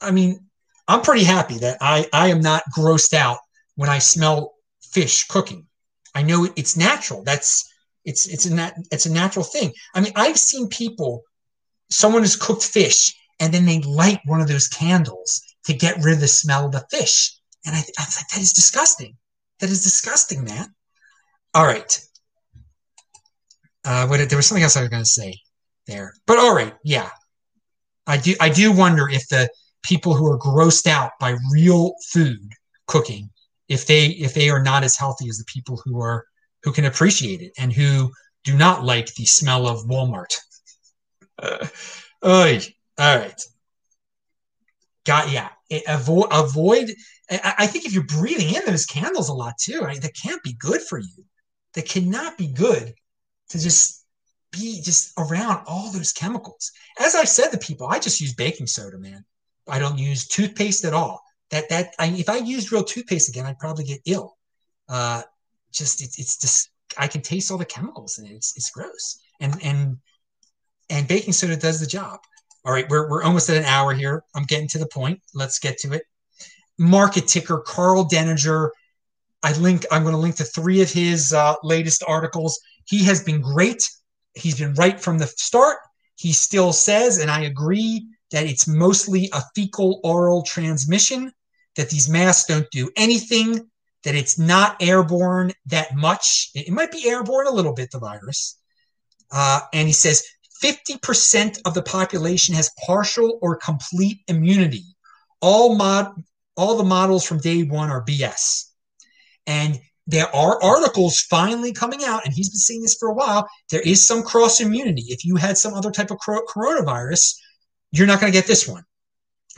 I 0.00 0.10
mean 0.10 0.40
I'm 0.88 1.02
pretty 1.02 1.24
happy 1.24 1.58
that 1.58 1.78
I 1.80 2.06
I 2.12 2.28
am 2.28 2.40
not 2.40 2.62
grossed 2.76 3.14
out 3.14 3.38
when 3.76 3.88
I 3.88 3.98
smell 3.98 4.54
fish 4.82 5.24
cooking. 5.26 5.66
I 6.14 6.22
know 6.22 6.48
it's 6.56 6.76
natural. 6.76 7.22
That's 7.24 7.64
It's 8.04 8.26
it's 8.28 8.46
a 8.46 8.54
nat- 8.54 8.76
it's 8.90 9.06
a 9.06 9.12
natural 9.12 9.44
thing. 9.44 9.72
I 9.94 10.00
mean, 10.00 10.12
I've 10.14 10.38
seen 10.38 10.68
people. 10.68 11.22
Someone 11.90 12.22
has 12.22 12.36
cooked 12.36 12.64
fish, 12.64 13.14
and 13.40 13.52
then 13.52 13.66
they 13.66 13.80
light 13.80 14.20
one 14.26 14.40
of 14.40 14.48
those 14.48 14.68
candles 14.68 15.42
to 15.66 15.72
get 15.74 16.02
rid 16.04 16.14
of 16.14 16.20
the 16.20 16.28
smell 16.28 16.66
of 16.66 16.72
the 16.72 16.84
fish. 16.90 17.38
And 17.64 17.74
I, 17.74 17.78
I 17.78 18.04
was 18.04 18.16
like, 18.18 18.28
that 18.28 18.40
is 18.40 18.52
disgusting. 18.52 19.16
That 19.60 19.70
is 19.70 19.82
disgusting, 19.82 20.44
man. 20.44 20.74
All 21.54 21.66
right. 21.66 21.98
Uh, 23.84 24.06
what, 24.06 24.28
there 24.28 24.38
was 24.38 24.46
something 24.46 24.62
else 24.62 24.76
I 24.76 24.80
was 24.80 24.90
going 24.90 25.02
to 25.02 25.08
say 25.08 25.38
there, 25.86 26.14
but 26.26 26.38
all 26.38 26.54
right, 26.54 26.74
yeah. 26.84 27.10
I 28.06 28.16
do. 28.16 28.34
I 28.40 28.48
do 28.48 28.72
wonder 28.72 29.08
if 29.08 29.28
the 29.28 29.48
people 29.82 30.14
who 30.14 30.30
are 30.30 30.38
grossed 30.38 30.86
out 30.86 31.12
by 31.20 31.36
real 31.52 31.94
food 32.10 32.52
cooking, 32.86 33.30
if 33.68 33.86
they 33.86 34.06
if 34.06 34.34
they 34.34 34.50
are 34.50 34.62
not 34.62 34.84
as 34.84 34.96
healthy 34.96 35.28
as 35.28 35.38
the 35.38 35.44
people 35.44 35.80
who 35.84 36.00
are 36.00 36.24
who 36.62 36.72
can 36.72 36.84
appreciate 36.84 37.40
it 37.40 37.52
and 37.58 37.72
who 37.72 38.10
do 38.44 38.56
not 38.56 38.84
like 38.84 39.14
the 39.14 39.24
smell 39.24 39.66
of 39.66 39.86
Walmart. 39.86 40.34
Uh, 41.38 41.66
oy. 42.24 42.60
All 42.98 43.18
right. 43.18 43.42
Got 45.04 45.30
yeah. 45.30 45.48
Avoid 45.88 46.28
avoid. 46.30 46.94
I 47.30 47.66
think 47.66 47.86
if 47.86 47.94
you're 47.94 48.04
breathing 48.04 48.54
in 48.54 48.62
those 48.66 48.84
candles 48.84 49.30
a 49.30 49.34
lot 49.34 49.54
too, 49.58 49.80
right, 49.80 50.00
that 50.00 50.14
can't 50.14 50.42
be 50.42 50.52
good 50.52 50.82
for 50.82 50.98
you. 50.98 51.24
That 51.72 51.88
cannot 51.88 52.36
be 52.36 52.48
good 52.48 52.92
to 53.48 53.58
just 53.58 54.03
be 54.54 54.80
just 54.82 55.12
around 55.18 55.64
all 55.66 55.90
those 55.90 56.12
chemicals. 56.12 56.70
As 56.98 57.14
I 57.14 57.24
said 57.24 57.50
to 57.50 57.58
people, 57.58 57.86
I 57.86 57.98
just 57.98 58.20
use 58.20 58.34
baking 58.34 58.66
soda, 58.66 58.98
man. 58.98 59.24
I 59.68 59.78
don't 59.78 59.98
use 59.98 60.26
toothpaste 60.26 60.84
at 60.84 60.94
all. 60.94 61.22
That 61.50 61.68
that 61.68 61.94
I, 61.98 62.06
if 62.08 62.28
I 62.28 62.36
used 62.36 62.72
real 62.72 62.84
toothpaste 62.84 63.28
again, 63.28 63.46
I'd 63.46 63.58
probably 63.58 63.84
get 63.84 64.00
ill. 64.06 64.36
Uh, 64.88 65.22
just 65.72 66.02
it's 66.02 66.18
it's 66.18 66.36
just 66.38 66.70
I 66.96 67.06
can 67.08 67.20
taste 67.20 67.50
all 67.50 67.58
the 67.58 67.64
chemicals 67.64 68.18
and 68.18 68.28
it. 68.28 68.34
it's 68.34 68.56
it's 68.56 68.70
gross. 68.70 69.18
And 69.40 69.56
and 69.62 69.98
and 70.90 71.08
baking 71.08 71.32
soda 71.32 71.56
does 71.56 71.80
the 71.80 71.86
job. 71.86 72.20
All 72.64 72.72
right, 72.72 72.88
we're 72.88 73.08
we're 73.08 73.22
almost 73.22 73.50
at 73.50 73.56
an 73.56 73.64
hour 73.64 73.92
here. 73.92 74.24
I'm 74.34 74.44
getting 74.44 74.68
to 74.68 74.78
the 74.78 74.86
point. 74.86 75.20
Let's 75.34 75.58
get 75.58 75.78
to 75.78 75.92
it. 75.92 76.04
Market 76.78 77.28
ticker 77.28 77.58
Karl 77.58 78.08
Denninger. 78.08 78.70
I 79.42 79.52
link. 79.58 79.84
I'm 79.90 80.02
going 80.02 80.14
to 80.14 80.20
link 80.20 80.36
to 80.36 80.44
three 80.44 80.80
of 80.80 80.90
his 80.90 81.32
uh, 81.32 81.54
latest 81.62 82.02
articles. 82.06 82.58
He 82.86 83.04
has 83.04 83.22
been 83.22 83.40
great. 83.40 83.88
He's 84.34 84.58
been 84.58 84.74
right 84.74 85.00
from 85.00 85.18
the 85.18 85.26
start. 85.26 85.78
He 86.16 86.32
still 86.32 86.72
says, 86.72 87.18
and 87.18 87.30
I 87.30 87.42
agree, 87.42 88.06
that 88.30 88.46
it's 88.46 88.66
mostly 88.66 89.30
a 89.32 89.42
fecal 89.54 90.00
oral 90.04 90.42
transmission. 90.42 91.32
That 91.76 91.90
these 91.90 92.08
masks 92.08 92.46
don't 92.46 92.70
do 92.70 92.90
anything. 92.96 93.68
That 94.04 94.14
it's 94.14 94.38
not 94.38 94.76
airborne 94.80 95.52
that 95.66 95.94
much. 95.94 96.50
It 96.54 96.72
might 96.72 96.92
be 96.92 97.08
airborne 97.08 97.46
a 97.46 97.52
little 97.52 97.72
bit, 97.72 97.90
the 97.90 97.98
virus. 97.98 98.58
Uh, 99.30 99.60
and 99.72 99.88
he 99.88 99.92
says 99.92 100.22
50% 100.62 101.60
of 101.64 101.74
the 101.74 101.82
population 101.82 102.54
has 102.54 102.70
partial 102.86 103.38
or 103.42 103.56
complete 103.56 104.20
immunity. 104.28 104.84
All 105.40 105.74
mod 105.74 106.12
all 106.56 106.76
the 106.76 106.84
models 106.84 107.26
from 107.26 107.38
day 107.38 107.64
one 107.64 107.90
are 107.90 108.04
BS. 108.04 108.70
And 109.46 109.80
there 110.06 110.34
are 110.34 110.62
articles 110.62 111.20
finally 111.20 111.72
coming 111.72 112.04
out, 112.04 112.24
and 112.24 112.34
he's 112.34 112.50
been 112.50 112.58
saying 112.58 112.82
this 112.82 112.96
for 112.98 113.08
a 113.08 113.14
while. 113.14 113.48
There 113.70 113.80
is 113.80 114.06
some 114.06 114.22
cross 114.22 114.60
immunity. 114.60 115.04
If 115.08 115.24
you 115.24 115.36
had 115.36 115.56
some 115.56 115.74
other 115.74 115.90
type 115.90 116.10
of 116.10 116.18
coronavirus, 116.18 117.36
you're 117.90 118.06
not 118.06 118.20
going 118.20 118.32
to 118.32 118.38
get 118.38 118.46
this 118.46 118.68
one. 118.68 118.84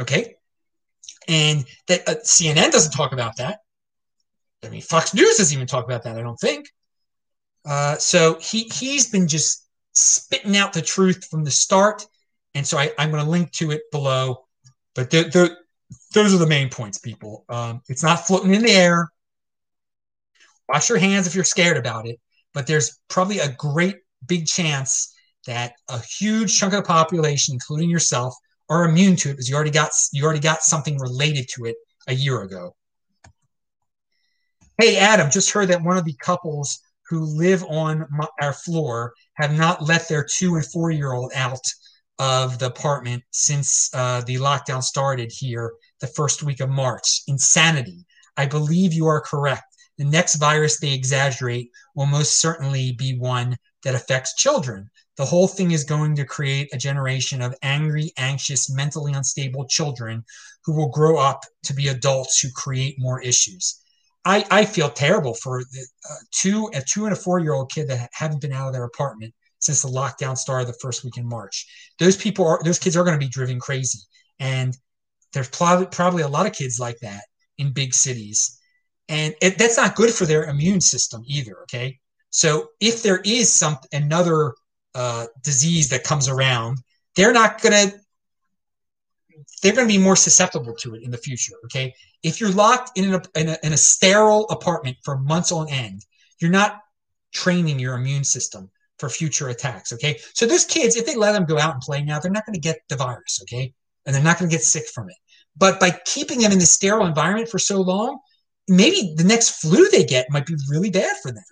Okay. 0.01 0.37
And 1.27 1.65
that 1.89 2.09
uh, 2.09 2.15
CNN 2.25 2.71
doesn't 2.71 2.93
talk 2.93 3.13
about 3.13 3.37
that. 3.39 3.61
I 4.65 4.69
mean, 4.69 4.83
Fox 4.83 5.15
News 5.15 5.37
doesn't 5.37 5.55
even 5.55 5.67
talk 5.67 5.85
about 5.85 6.05
that, 6.05 6.17
I 6.17 6.23
don't 6.23 6.39
think. 6.39 6.69
Uh, 7.65 7.97
so 7.97 8.39
he, 8.41 8.65
he's 8.65 9.11
been 9.11 9.27
just 9.27 9.67
spitting 9.95 10.57
out 10.57 10.73
the 10.73 10.83
truth 10.83 11.27
from 11.29 11.43
the 11.43 11.51
start. 11.51 12.07
And 12.55 12.67
so 12.67 12.79
I, 12.79 12.93
am 12.99 13.11
going 13.11 13.25
to 13.25 13.31
link 13.31 13.51
to 13.53 13.73
it 13.73 13.83
below. 13.91 14.47
But 14.95 15.11
those 15.11 16.35
are 16.35 16.39
the 16.39 16.47
main 16.47 16.71
points, 16.71 16.99
people. 16.99 17.45
Um, 17.49 17.83
it's 17.89 18.03
not 18.03 18.27
floating 18.27 18.55
in 18.55 18.63
the 18.63 18.71
air. 18.71 19.11
Wash 20.69 20.89
your 20.89 20.99
hands 20.99 21.27
if 21.27 21.35
you're 21.35 21.45
scared 21.45 21.77
about 21.77 22.07
it. 22.07 22.19
But 22.55 22.67
there's 22.67 22.99
probably 23.09 23.39
a 23.39 23.53
great 23.53 23.97
big 24.27 24.47
chance 24.47 25.15
that 25.47 25.75
a 25.89 26.01
huge 26.01 26.59
chunk 26.59 26.73
of 26.73 26.83
the 26.83 26.87
population, 26.87 27.55
including 27.55 27.91
yourself, 27.91 28.35
are 28.69 28.85
immune 28.85 29.17
to 29.17 29.31
it 29.31 29.33
because 29.35 29.49
you 29.49 29.55
already 29.55 29.71
got 29.71 29.91
you 30.13 30.25
already 30.25 30.41
got 30.41 30.63
something 30.63 30.99
related 30.99 31.47
to 31.55 31.67
it 31.67 31.77
a 32.09 32.15
year 32.15 32.43
ago. 32.43 32.75
Hey, 34.79 34.97
Adam, 34.97 35.31
just 35.31 35.51
heard 35.51 35.69
that 35.69 35.83
one 35.83 35.97
of 35.97 36.05
the 36.05 36.17
couples 36.21 36.81
who 37.09 37.21
live 37.21 37.65
on 37.65 38.07
my, 38.11 38.27
our 38.41 38.53
floor 38.53 39.15
have 39.35 39.57
not 39.57 39.83
let 39.83 40.09
their 40.09 40.25
two 40.25 40.57
and 40.57 40.67
four 40.67 40.91
year 40.91 41.13
old 41.13 41.33
out 41.35 41.61
of 42.19 42.59
the 42.59 42.67
apartment 42.67 43.23
since 43.31 43.91
uh, 43.95 44.23
the 44.23 44.37
lockdown 44.37 44.83
started 44.83 45.31
here 45.33 45.73
the 46.01 46.07
first 46.07 46.43
week 46.43 46.61
of 46.61 46.69
March. 46.69 47.23
Insanity. 47.29 48.05
I 48.37 48.47
believe 48.47 48.93
you 48.93 49.07
are 49.07 49.21
correct. 49.21 49.65
The 49.99 50.05
next 50.05 50.37
virus 50.37 50.79
they 50.79 50.93
exaggerate 50.93 51.71
will 51.95 52.07
most 52.07 52.41
certainly 52.41 52.93
be 52.93 53.19
one 53.19 53.57
that 53.83 53.95
affects 53.95 54.35
children. 54.35 54.91
The 55.17 55.25
whole 55.25 55.49
thing 55.49 55.71
is 55.71 55.85
going 55.85 56.17
to 56.17 56.25
create 56.25 56.69
a 56.73 56.79
generation 56.79 57.41
of 57.41 57.55
angry, 57.63 58.13
anxious, 58.19 58.69
mentally 58.71 59.13
unstable 59.13 59.67
children 59.67 60.25
who 60.65 60.75
will 60.75 60.91
grow 60.91 61.19
up 61.19 61.41
to 61.65 61.75
be 61.75 61.89
adults 61.89 62.41
who 62.41 62.49
create 62.55 62.97
more 62.99 63.23
issues. 63.23 63.81
I, 64.27 64.45
I 64.51 64.65
feel 64.65 64.91
terrible 64.91 65.35
for 65.35 65.63
the 65.63 65.87
uh, 66.11 66.15
two 66.33 66.69
a 66.75 66.83
two 66.83 67.05
and 67.05 67.13
a 67.13 67.17
four 67.17 67.39
year 67.39 67.55
old 67.55 67.71
kid 67.71 67.89
that 67.89 68.11
haven't 68.13 68.41
been 68.41 68.53
out 68.53 68.67
of 68.67 68.73
their 68.75 68.85
apartment 68.85 69.33
since 69.61 69.83
the 69.83 69.89
lockdown 69.89 70.37
started 70.37 70.69
the 70.69 70.79
first 70.81 71.05
week 71.05 71.17
in 71.17 71.29
March. 71.29 71.65
Those 71.99 72.17
people 72.17 72.47
are 72.47 72.61
those 72.65 72.81
kids 72.81 72.97
are 72.97 73.05
going 73.05 73.19
to 73.19 73.25
be 73.25 73.31
driven 73.31 73.61
crazy, 73.61 74.01
and 74.41 74.77
there's 75.33 75.49
probably 75.49 75.87
probably 75.87 76.25
a 76.25 76.29
lot 76.29 76.47
of 76.47 76.53
kids 76.53 76.81
like 76.81 76.99
that 77.03 77.23
in 77.57 77.73
big 77.73 77.95
cities, 77.95 78.56
and 79.09 79.35
it, 79.41 79.59
that's 79.59 79.77
not 79.77 79.95
good 79.95 80.11
for 80.11 80.27
their 80.27 80.45
immune 80.45 80.81
system 80.81 81.23
either. 81.27 81.59
Okay, 81.63 81.99
so 82.31 82.69
if 82.81 83.03
there 83.03 83.21
is 83.25 83.53
some 83.53 83.79
another 83.93 84.55
uh, 84.95 85.27
disease 85.43 85.89
that 85.91 86.05
comes 86.05 86.29
around, 86.29 86.79
they're 87.15 87.33
not 87.33 87.61
going 87.61 87.91
to 87.91 87.99
they're 89.63 89.75
going 89.75 89.89
to 89.89 89.95
be 89.95 90.03
more 90.03 90.17
susceptible 90.17 90.75
to 90.75 90.95
it 90.95 91.03
in 91.03 91.11
the 91.11 91.19
future. 91.19 91.55
Okay, 91.65 91.95
if 92.23 92.41
you're 92.41 92.51
locked 92.51 92.99
in, 92.99 93.15
a, 93.15 93.23
in 93.35 93.49
a, 93.49 93.59
in 93.63 93.73
a 93.73 93.77
sterile 93.77 94.47
apartment 94.51 94.97
for 95.03 95.19
months 95.19 95.53
on 95.53 95.69
end, 95.69 96.05
you're 96.41 96.51
not 96.51 96.81
training 97.33 97.79
your 97.79 97.95
immune 97.95 98.25
system 98.25 98.71
for 98.99 99.09
future 99.09 99.49
attacks. 99.49 99.93
Okay, 99.93 100.19
so 100.35 100.47
those 100.47 100.65
kids, 100.65 100.97
if 100.97 101.07
they 101.07 101.17
let 101.17 101.33
them 101.33 101.45
go 101.45 101.59
out 101.59 101.75
and 101.75 101.83
play 101.83 102.03
now, 102.03 102.19
they're 102.19 102.31
not 102.31 102.47
going 102.47 102.55
to 102.55 102.61
get 102.61 102.79
the 102.89 102.97
virus. 102.97 103.41
Okay, 103.43 103.73
and 104.05 104.15
they're 104.15 104.23
not 104.23 104.39
going 104.39 104.51
to 104.51 104.57
get 104.57 104.65
sick 104.65 104.87
from 104.89 105.09
it. 105.11 105.17
But 105.57 105.81
by 105.81 105.99
keeping 106.05 106.41
them 106.41 106.53
in 106.53 106.59
the 106.59 106.67
sterile 106.67 107.07
environment 107.07 107.49
for 107.49 107.59
so 107.59 107.81
long, 107.81 108.19
maybe 108.69 109.15
the 109.17 109.25
next 109.25 109.61
flu 109.61 109.89
they 109.91 110.05
get 110.05 110.31
might 110.31 110.47
be 110.47 110.57
really 110.69 110.91
bad 110.91 111.17
for 111.23 111.31
them. 111.31 111.45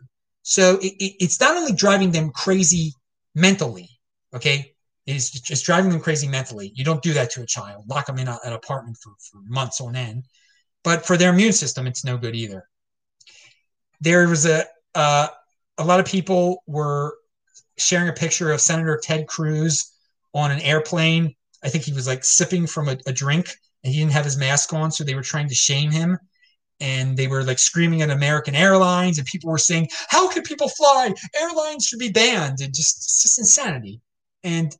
So 0.43 0.79
it, 0.79 0.93
it, 0.99 1.15
it's 1.21 1.41
not 1.41 1.57
only 1.57 1.73
driving 1.73 2.11
them 2.11 2.31
crazy 2.31 2.93
mentally, 3.35 3.89
okay, 4.35 4.75
It's 5.07 5.31
just 5.31 5.67
driving 5.67 5.91
them 5.91 6.01
crazy 6.01 6.29
mentally. 6.29 6.73
You 6.75 6.85
don't 6.85 7.03
do 7.03 7.12
that 7.12 7.31
to 7.33 7.43
a 7.43 7.47
child. 7.47 7.85
Lock 7.89 8.07
them 8.07 8.19
in 8.19 8.29
a, 8.29 8.39
an 8.45 8.53
apartment 8.53 8.97
for, 9.03 9.12
for 9.21 9.41
months 9.47 9.81
on 9.81 9.97
end. 9.97 10.25
But 10.83 11.07
for 11.07 11.17
their 11.17 11.33
immune 11.33 11.53
system, 11.53 11.87
it's 11.87 12.05
no 12.05 12.17
good 12.17 12.35
either. 12.35 12.69
There 14.01 14.29
was 14.29 14.47
a 14.47 14.65
uh, 14.95 15.29
a 15.79 15.85
lot 15.85 16.01
of 16.01 16.07
people 16.07 16.62
were 16.67 17.17
sharing 17.77 18.09
a 18.09 18.12
picture 18.12 18.53
of 18.53 18.61
Senator 18.61 19.01
Ted 19.03 19.27
Cruz 19.27 19.93
on 20.33 20.51
an 20.51 20.61
airplane. 20.61 21.35
I 21.62 21.69
think 21.69 21.85
he 21.85 21.93
was 21.93 22.07
like 22.07 22.25
sipping 22.25 22.67
from 22.67 22.89
a, 22.89 22.97
a 23.07 23.12
drink 23.12 23.49
and 23.83 23.93
he 23.93 24.01
didn't 24.01 24.12
have 24.12 24.25
his 24.25 24.37
mask 24.37 24.73
on, 24.73 24.91
so 24.91 25.05
they 25.05 25.15
were 25.15 25.23
trying 25.23 25.49
to 25.49 25.55
shame 25.55 25.91
him 25.91 26.19
and 26.81 27.16
they 27.16 27.27
were 27.27 27.45
like 27.45 27.59
screaming 27.59 28.03
at 28.03 28.11
American 28.11 28.55
Airlines, 28.55 29.18
and 29.18 29.27
people 29.27 29.51
were 29.51 29.59
saying, 29.59 29.89
"How 30.09 30.29
can 30.29 30.43
people 30.43 30.68
fly? 30.68 31.12
Airlines 31.41 31.87
should 31.87 31.99
be 31.99 32.11
banned!" 32.11 32.61
And 32.61 32.75
just 32.75 32.97
it's 32.99 33.22
just 33.22 33.39
insanity. 33.39 34.01
And 34.43 34.77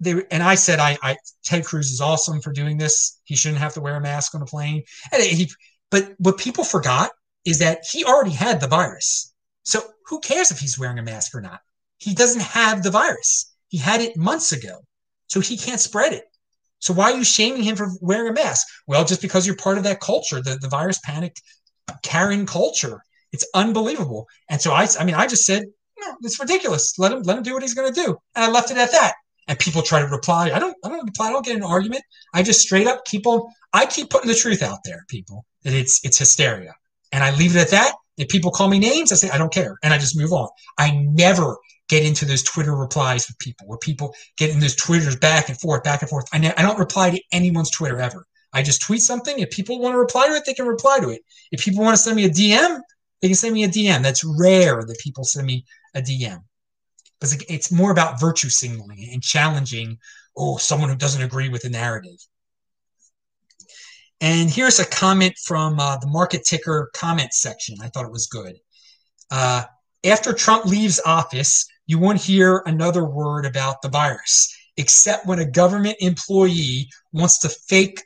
they 0.00 0.22
and 0.30 0.42
I 0.42 0.54
said, 0.54 0.78
I, 0.78 0.96
I 1.02 1.16
Ted 1.44 1.64
Cruz 1.64 1.90
is 1.90 2.00
awesome 2.00 2.40
for 2.40 2.52
doing 2.52 2.78
this. 2.78 3.20
He 3.24 3.36
shouldn't 3.36 3.60
have 3.60 3.74
to 3.74 3.80
wear 3.80 3.96
a 3.96 4.00
mask 4.00 4.34
on 4.34 4.42
a 4.42 4.46
plane. 4.46 4.82
And 5.12 5.22
he, 5.22 5.50
but 5.90 6.14
what 6.18 6.38
people 6.38 6.64
forgot 6.64 7.10
is 7.44 7.58
that 7.58 7.84
he 7.90 8.04
already 8.04 8.30
had 8.30 8.60
the 8.60 8.68
virus. 8.68 9.32
So 9.64 9.80
who 10.06 10.20
cares 10.20 10.50
if 10.50 10.58
he's 10.58 10.78
wearing 10.78 10.98
a 10.98 11.02
mask 11.02 11.34
or 11.34 11.40
not? 11.40 11.60
He 11.98 12.14
doesn't 12.14 12.42
have 12.42 12.82
the 12.82 12.90
virus. 12.90 13.52
He 13.68 13.78
had 13.78 14.00
it 14.00 14.16
months 14.16 14.52
ago, 14.52 14.80
so 15.26 15.40
he 15.40 15.56
can't 15.56 15.80
spread 15.80 16.12
it. 16.12 16.24
So 16.80 16.94
why 16.94 17.12
are 17.12 17.16
you 17.16 17.24
shaming 17.24 17.62
him 17.62 17.76
for 17.76 17.90
wearing 18.00 18.30
a 18.30 18.32
mask? 18.32 18.66
Well, 18.86 19.04
just 19.04 19.22
because 19.22 19.46
you're 19.46 19.56
part 19.56 19.78
of 19.78 19.84
that 19.84 20.00
culture, 20.00 20.40
the, 20.42 20.58
the 20.60 20.68
virus 20.68 20.98
panic 21.04 21.36
carrying 22.02 22.46
culture. 22.46 23.02
It's 23.32 23.46
unbelievable. 23.54 24.26
And 24.48 24.60
so 24.60 24.72
I, 24.72 24.86
I 24.98 25.04
mean, 25.04 25.14
I 25.14 25.26
just 25.26 25.44
said, 25.44 25.64
no, 26.00 26.14
it's 26.22 26.40
ridiculous. 26.40 26.98
Let 26.98 27.12
him, 27.12 27.22
let 27.22 27.36
him 27.36 27.42
do 27.42 27.52
what 27.52 27.62
he's 27.62 27.74
going 27.74 27.92
to 27.92 28.00
do. 28.00 28.16
And 28.34 28.44
I 28.44 28.50
left 28.50 28.70
it 28.70 28.78
at 28.78 28.92
that 28.92 29.14
and 29.48 29.58
people 29.58 29.82
try 29.82 30.00
to 30.00 30.06
reply. 30.06 30.50
I 30.50 30.58
don't, 30.58 30.76
I 30.84 30.88
don't 30.88 31.04
reply. 31.04 31.28
I 31.28 31.32
don't 31.32 31.44
get 31.44 31.56
an 31.56 31.64
argument. 31.64 32.02
I 32.34 32.42
just 32.42 32.60
straight 32.60 32.86
up 32.86 33.04
keep 33.04 33.26
on. 33.26 33.40
I 33.72 33.86
keep 33.86 34.10
putting 34.10 34.28
the 34.28 34.34
truth 34.34 34.62
out 34.62 34.78
there, 34.84 35.04
people. 35.08 35.44
That 35.64 35.72
it's 35.72 36.04
it's 36.04 36.18
hysteria, 36.18 36.74
and 37.10 37.24
I 37.24 37.34
leave 37.34 37.56
it 37.56 37.60
at 37.60 37.70
that. 37.70 37.94
If 38.18 38.28
people 38.28 38.50
call 38.50 38.68
me 38.68 38.78
names, 38.78 39.10
I 39.10 39.16
say, 39.16 39.30
I 39.30 39.38
don't 39.38 39.52
care. 39.52 39.76
And 39.82 39.94
I 39.94 39.98
just 39.98 40.16
move 40.16 40.32
on. 40.32 40.48
I 40.76 40.90
never 40.90 41.56
get 41.88 42.04
into 42.04 42.24
those 42.24 42.42
Twitter 42.42 42.74
replies 42.74 43.26
with 43.26 43.38
people 43.38 43.66
where 43.66 43.78
people 43.78 44.14
get 44.36 44.50
in 44.50 44.60
those 44.60 44.76
Twitters 44.76 45.16
back 45.16 45.48
and 45.48 45.58
forth, 45.58 45.82
back 45.82 46.02
and 46.02 46.10
forth. 46.10 46.26
I, 46.32 46.38
ne- 46.38 46.54
I 46.56 46.62
don't 46.62 46.78
reply 46.78 47.10
to 47.10 47.20
anyone's 47.32 47.70
Twitter 47.70 47.98
ever. 48.00 48.26
I 48.52 48.62
just 48.62 48.82
tweet 48.82 49.02
something. 49.02 49.38
If 49.38 49.50
people 49.50 49.78
want 49.78 49.94
to 49.94 49.98
reply 49.98 50.28
to 50.28 50.34
it, 50.34 50.44
they 50.46 50.54
can 50.54 50.66
reply 50.66 51.00
to 51.00 51.10
it. 51.10 51.22
If 51.50 51.64
people 51.64 51.82
want 51.82 51.96
to 51.96 52.02
send 52.02 52.16
me 52.16 52.24
a 52.24 52.30
DM, 52.30 52.80
they 53.20 53.28
can 53.28 53.34
send 53.34 53.54
me 53.54 53.64
a 53.64 53.68
DM. 53.68 54.02
That's 54.02 54.24
rare 54.24 54.82
that 54.84 54.98
people 55.00 55.24
send 55.24 55.46
me 55.46 55.64
a 55.94 56.00
DM. 56.00 56.42
Because 57.20 57.42
it's 57.48 57.72
more 57.72 57.90
about 57.90 58.20
virtue 58.20 58.48
signaling 58.48 59.08
and 59.12 59.22
challenging, 59.22 59.98
oh, 60.36 60.56
someone 60.56 60.88
who 60.88 60.96
doesn't 60.96 61.22
agree 61.22 61.48
with 61.48 61.62
the 61.62 61.68
narrative. 61.68 62.18
And 64.20 64.50
here's 64.50 64.78
a 64.78 64.86
comment 64.86 65.34
from 65.44 65.78
uh, 65.78 65.96
the 65.98 66.06
market 66.06 66.44
ticker 66.44 66.90
comment 66.94 67.32
section. 67.32 67.76
I 67.82 67.88
thought 67.88 68.04
it 68.04 68.12
was 68.12 68.26
good. 68.26 68.56
Uh, 69.30 69.64
after 70.04 70.32
Trump 70.32 70.64
leaves 70.64 71.00
office, 71.04 71.66
you 71.86 71.98
won't 71.98 72.20
hear 72.20 72.62
another 72.66 73.04
word 73.04 73.46
about 73.46 73.82
the 73.82 73.88
virus, 73.88 74.54
except 74.76 75.26
when 75.26 75.38
a 75.38 75.50
government 75.50 75.96
employee 76.00 76.88
wants 77.12 77.38
to 77.38 77.48
fake 77.48 78.02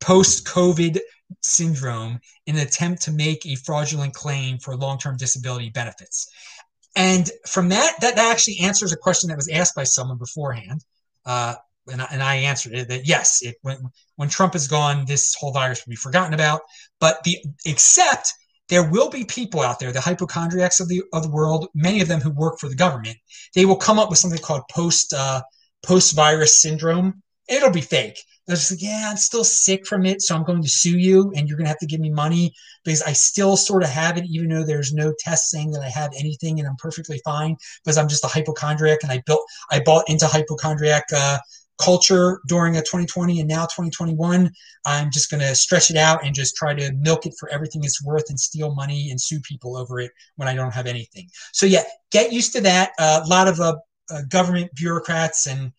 post 0.00 0.46
COVID 0.46 1.00
syndrome 1.42 2.20
in 2.46 2.56
an 2.56 2.62
attempt 2.62 3.02
to 3.02 3.10
make 3.10 3.44
a 3.46 3.56
fraudulent 3.56 4.14
claim 4.14 4.58
for 4.58 4.76
long 4.76 4.98
term 4.98 5.16
disability 5.16 5.70
benefits. 5.70 6.30
And 6.94 7.30
from 7.46 7.68
that, 7.70 7.96
that 8.00 8.16
actually 8.16 8.60
answers 8.60 8.92
a 8.92 8.96
question 8.96 9.28
that 9.28 9.36
was 9.36 9.48
asked 9.48 9.74
by 9.74 9.84
someone 9.84 10.18
beforehand. 10.18 10.84
Uh, 11.26 11.56
and, 11.88 12.00
I, 12.00 12.06
and 12.10 12.22
I 12.22 12.36
answered 12.36 12.72
it 12.74 12.88
that 12.88 13.06
yes, 13.06 13.42
it, 13.42 13.56
when, 13.62 13.78
when 14.16 14.28
Trump 14.28 14.54
is 14.54 14.66
gone, 14.66 15.04
this 15.04 15.34
whole 15.34 15.52
virus 15.52 15.84
will 15.84 15.90
be 15.90 15.96
forgotten 15.96 16.32
about. 16.32 16.62
But 17.00 17.22
the 17.24 17.38
except 17.66 18.32
there 18.68 18.88
will 18.90 19.10
be 19.10 19.24
people 19.24 19.60
out 19.60 19.78
there, 19.78 19.92
the 19.92 20.00
hypochondriacs 20.00 20.80
of 20.80 20.88
the 20.88 21.02
of 21.12 21.22
the 21.22 21.30
world, 21.30 21.68
many 21.74 22.00
of 22.00 22.08
them 22.08 22.20
who 22.20 22.30
work 22.30 22.58
for 22.58 22.68
the 22.68 22.74
government. 22.74 23.16
They 23.54 23.64
will 23.64 23.76
come 23.76 23.98
up 23.98 24.10
with 24.10 24.18
something 24.18 24.40
called 24.40 24.62
post 24.70 25.12
uh, 25.12 25.42
post 25.84 26.16
virus 26.16 26.60
syndrome. 26.60 27.22
It'll 27.48 27.70
be 27.70 27.80
fake. 27.80 28.18
They're 28.46 28.56
just 28.56 28.72
like, 28.72 28.82
yeah, 28.82 29.08
I'm 29.10 29.16
still 29.16 29.42
sick 29.42 29.86
from 29.86 30.06
it, 30.06 30.22
so 30.22 30.36
I'm 30.36 30.44
going 30.44 30.62
to 30.62 30.68
sue 30.68 30.98
you, 30.98 31.32
and 31.34 31.48
you're 31.48 31.56
going 31.56 31.64
to 31.64 31.70
have 31.70 31.80
to 31.80 31.86
give 31.86 32.00
me 32.00 32.10
money 32.10 32.52
because 32.84 33.02
I 33.02 33.12
still 33.12 33.56
sort 33.56 33.82
of 33.82 33.88
have 33.88 34.16
it, 34.18 34.24
even 34.24 34.50
though 34.50 34.64
there's 34.64 34.92
no 34.92 35.12
test 35.18 35.50
saying 35.50 35.72
that 35.72 35.82
I 35.82 35.88
have 35.88 36.12
anything, 36.16 36.60
and 36.60 36.68
I'm 36.68 36.76
perfectly 36.76 37.20
fine 37.24 37.56
because 37.84 37.98
I'm 37.98 38.08
just 38.08 38.24
a 38.24 38.28
hypochondriac, 38.28 39.00
and 39.02 39.10
I 39.10 39.22
built, 39.26 39.44
I 39.70 39.80
bought 39.80 40.08
into 40.08 40.26
hypochondriac 40.26 41.04
uh, 41.14 41.38
culture 41.78 42.40
during 42.48 42.76
a 42.76 42.80
2020 42.80 43.40
and 43.40 43.48
now 43.48 43.64
2021 43.64 44.50
i'm 44.86 45.10
just 45.10 45.30
going 45.30 45.40
to 45.40 45.54
stretch 45.54 45.90
it 45.90 45.96
out 45.96 46.24
and 46.24 46.34
just 46.34 46.56
try 46.56 46.72
to 46.72 46.90
milk 46.94 47.26
it 47.26 47.34
for 47.38 47.50
everything 47.50 47.84
it's 47.84 48.02
worth 48.02 48.30
and 48.30 48.40
steal 48.40 48.74
money 48.74 49.10
and 49.10 49.20
sue 49.20 49.40
people 49.40 49.76
over 49.76 50.00
it 50.00 50.10
when 50.36 50.48
i 50.48 50.54
don't 50.54 50.72
have 50.72 50.86
anything. 50.86 51.28
So 51.52 51.66
yeah 51.66 51.82
get 52.10 52.32
used 52.32 52.52
to 52.54 52.60
that. 52.62 52.92
Uh, 52.98 53.20
a 53.24 53.28
lot 53.28 53.48
of 53.48 53.60
uh, 53.60 53.76
uh, 54.10 54.22
government 54.28 54.70
bureaucrats 54.74 55.46
and 55.46 55.72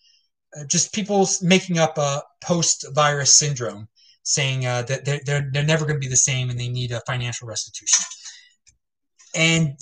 uh, 0.56 0.66
just 0.66 0.94
people 0.94 1.28
making 1.42 1.80
up 1.80 1.98
a 1.98 2.22
post-virus 2.44 3.38
syndrome 3.38 3.88
saying 4.24 4.66
uh, 4.66 4.82
that 4.84 5.06
they're, 5.06 5.22
they're, 5.26 5.50
they're 5.52 5.64
never 5.64 5.86
going 5.86 5.96
to 5.96 6.06
be 6.06 6.10
the 6.10 6.16
same 6.16 6.50
and 6.50 6.60
they 6.60 6.68
need 6.68 6.92
a 6.92 7.02
financial 7.08 7.48
restitution. 7.48 8.04
And 9.36 9.78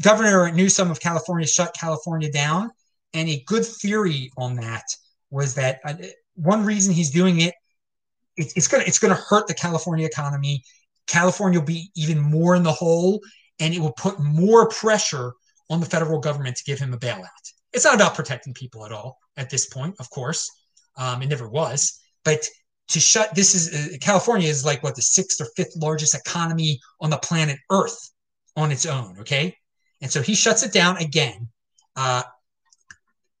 governor 0.00 0.50
newsom 0.50 0.90
of 0.90 0.98
california 0.98 1.46
shut 1.46 1.76
california 1.78 2.32
down 2.32 2.70
and 3.12 3.28
a 3.28 3.44
good 3.46 3.64
theory 3.64 4.30
on 4.36 4.56
that 4.56 4.82
was 5.30 5.54
that 5.54 5.80
uh, 5.84 5.94
one 6.34 6.64
reason 6.64 6.92
he's 6.92 7.10
doing 7.10 7.40
it, 7.40 7.54
it 8.36 8.52
it's 8.56 8.68
gonna 8.68 8.84
it's 8.86 8.98
gonna 8.98 9.14
hurt 9.14 9.46
the 9.46 9.54
California 9.54 10.06
economy. 10.06 10.62
California 11.06 11.58
will 11.58 11.66
be 11.66 11.90
even 11.96 12.18
more 12.18 12.54
in 12.54 12.62
the 12.62 12.72
hole, 12.72 13.20
and 13.60 13.74
it 13.74 13.80
will 13.80 13.92
put 13.92 14.20
more 14.20 14.68
pressure 14.68 15.32
on 15.70 15.80
the 15.80 15.86
federal 15.86 16.20
government 16.20 16.56
to 16.56 16.64
give 16.64 16.78
him 16.78 16.92
a 16.92 16.98
bailout. 16.98 17.26
It's 17.72 17.84
not 17.84 17.94
about 17.94 18.14
protecting 18.14 18.54
people 18.54 18.84
at 18.86 18.92
all 18.92 19.18
at 19.36 19.50
this 19.50 19.66
point, 19.66 19.94
of 20.00 20.08
course. 20.10 20.48
Um, 20.96 21.22
it 21.22 21.28
never 21.28 21.48
was, 21.48 22.00
but 22.24 22.46
to 22.88 23.00
shut 23.00 23.34
this 23.34 23.54
is 23.54 23.74
uh, 23.74 23.96
California 24.00 24.48
is 24.48 24.64
like 24.64 24.82
what 24.82 24.96
the 24.96 25.02
sixth 25.02 25.40
or 25.40 25.46
fifth 25.56 25.76
largest 25.76 26.14
economy 26.14 26.80
on 27.00 27.10
the 27.10 27.18
planet 27.18 27.58
Earth 27.70 28.10
on 28.56 28.72
its 28.72 28.86
own. 28.86 29.18
Okay, 29.20 29.56
and 30.00 30.10
so 30.10 30.22
he 30.22 30.34
shuts 30.34 30.62
it 30.62 30.72
down 30.72 30.96
again. 30.98 31.48
Uh, 31.96 32.22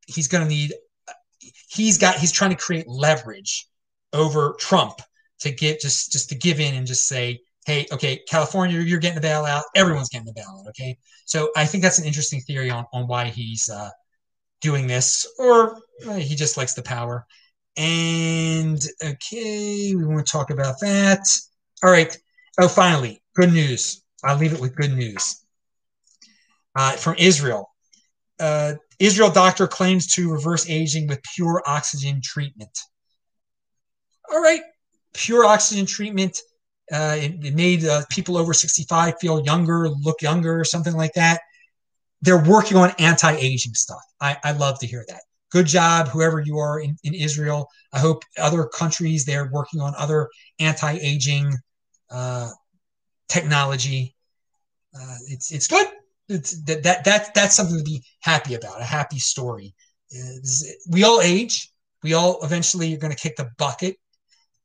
he's 0.06 0.28
going 0.28 0.42
to 0.42 0.48
need 0.48 0.72
he's 1.68 1.98
got 1.98 2.16
he's 2.16 2.32
trying 2.32 2.50
to 2.50 2.56
create 2.56 2.88
leverage 2.88 3.68
over 4.12 4.54
Trump 4.58 5.00
to 5.40 5.50
get 5.50 5.80
just 5.80 6.12
just 6.12 6.28
to 6.30 6.34
give 6.34 6.60
in 6.60 6.74
and 6.74 6.86
just 6.86 7.06
say, 7.08 7.40
hey, 7.66 7.86
okay, 7.92 8.20
California, 8.28 8.80
you're 8.80 8.98
getting 8.98 9.20
the 9.20 9.26
bailout, 9.26 9.62
everyone's 9.74 10.08
getting 10.08 10.26
the 10.26 10.32
bailout, 10.32 10.68
okay. 10.68 10.96
So 11.26 11.50
I 11.56 11.66
think 11.66 11.82
that's 11.82 11.98
an 11.98 12.06
interesting 12.06 12.40
theory 12.40 12.70
on 12.70 12.86
on 12.92 13.06
why 13.06 13.26
he's 13.26 13.68
uh, 13.68 13.90
doing 14.60 14.86
this, 14.86 15.26
or 15.38 15.78
uh, 16.06 16.14
he 16.14 16.34
just 16.34 16.56
likes 16.56 16.74
the 16.74 16.82
power. 16.82 17.26
And 17.76 18.80
okay, 19.04 19.94
we 19.94 20.04
want 20.04 20.26
to 20.26 20.32
talk 20.32 20.50
about 20.50 20.80
that. 20.80 21.20
All 21.82 21.90
right. 21.90 22.16
Oh, 22.58 22.66
finally, 22.66 23.22
good 23.36 23.52
news. 23.52 24.02
I'll 24.24 24.36
leave 24.36 24.52
it 24.52 24.60
with 24.60 24.74
good 24.74 24.92
news 24.92 25.44
uh, 26.74 26.92
from 26.92 27.14
Israel. 27.18 27.70
Uh, 28.40 28.74
Israel 28.98 29.30
doctor 29.30 29.66
claims 29.66 30.06
to 30.14 30.32
reverse 30.32 30.68
aging 30.68 31.06
with 31.06 31.22
pure 31.34 31.62
oxygen 31.66 32.20
treatment. 32.22 32.76
All 34.32 34.40
right, 34.40 34.62
pure 35.14 35.44
oxygen 35.44 35.86
treatment. 35.86 36.40
Uh, 36.90 37.16
it, 37.18 37.44
it, 37.44 37.54
made 37.54 37.84
uh, 37.84 38.02
people 38.10 38.36
over 38.36 38.54
65 38.54 39.14
feel 39.20 39.44
younger, 39.44 39.88
look 39.90 40.22
younger, 40.22 40.58
or 40.58 40.64
something 40.64 40.94
like 40.94 41.12
that. 41.14 41.40
They're 42.22 42.42
working 42.42 42.76
on 42.76 42.92
anti 42.98 43.32
aging 43.32 43.74
stuff. 43.74 44.02
I, 44.20 44.36
I 44.42 44.52
love 44.52 44.78
to 44.80 44.86
hear 44.86 45.04
that. 45.08 45.20
Good 45.50 45.66
job, 45.66 46.08
whoever 46.08 46.40
you 46.40 46.58
are 46.58 46.80
in, 46.80 46.96
in 47.04 47.14
Israel. 47.14 47.68
I 47.92 47.98
hope 47.98 48.22
other 48.38 48.64
countries 48.64 49.24
they're 49.24 49.50
working 49.52 49.80
on 49.80 49.94
other 49.96 50.28
anti 50.58 50.98
aging 51.00 51.54
uh, 52.10 52.50
technology. 53.28 54.14
Uh, 54.98 55.16
it's, 55.28 55.52
it's 55.52 55.68
good 55.68 55.86
it's, 56.28 56.62
that, 56.64 56.82
that 56.82 57.04
that 57.04 57.34
that's 57.34 57.56
something 57.56 57.78
to 57.78 57.84
be 57.84 58.04
happy 58.20 58.54
about. 58.54 58.80
A 58.80 58.84
happy 58.84 59.18
story. 59.18 59.74
we 60.90 61.04
all 61.04 61.20
age. 61.20 61.72
We 62.02 62.14
all 62.14 62.38
eventually 62.44 62.94
are 62.94 62.98
going 62.98 63.12
to 63.12 63.18
kick 63.18 63.36
the 63.36 63.50
bucket, 63.56 63.96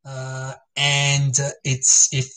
uh, 0.06 0.54
and 0.76 1.38
uh, 1.40 1.50
it's 1.64 2.14
if 2.14 2.28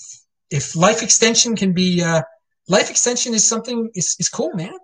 if 0.51 0.77
life 0.77 1.03
extension 1.03 1.57
can 1.57 1.73
be 1.73 2.03
uh, 2.03 2.23
life 2.69 2.91
extension 2.91 3.35
is 3.35 3.47
something 3.47 3.91
is 3.95 4.17
is 4.19 4.29
cool, 4.29 4.53
man. 4.55 4.75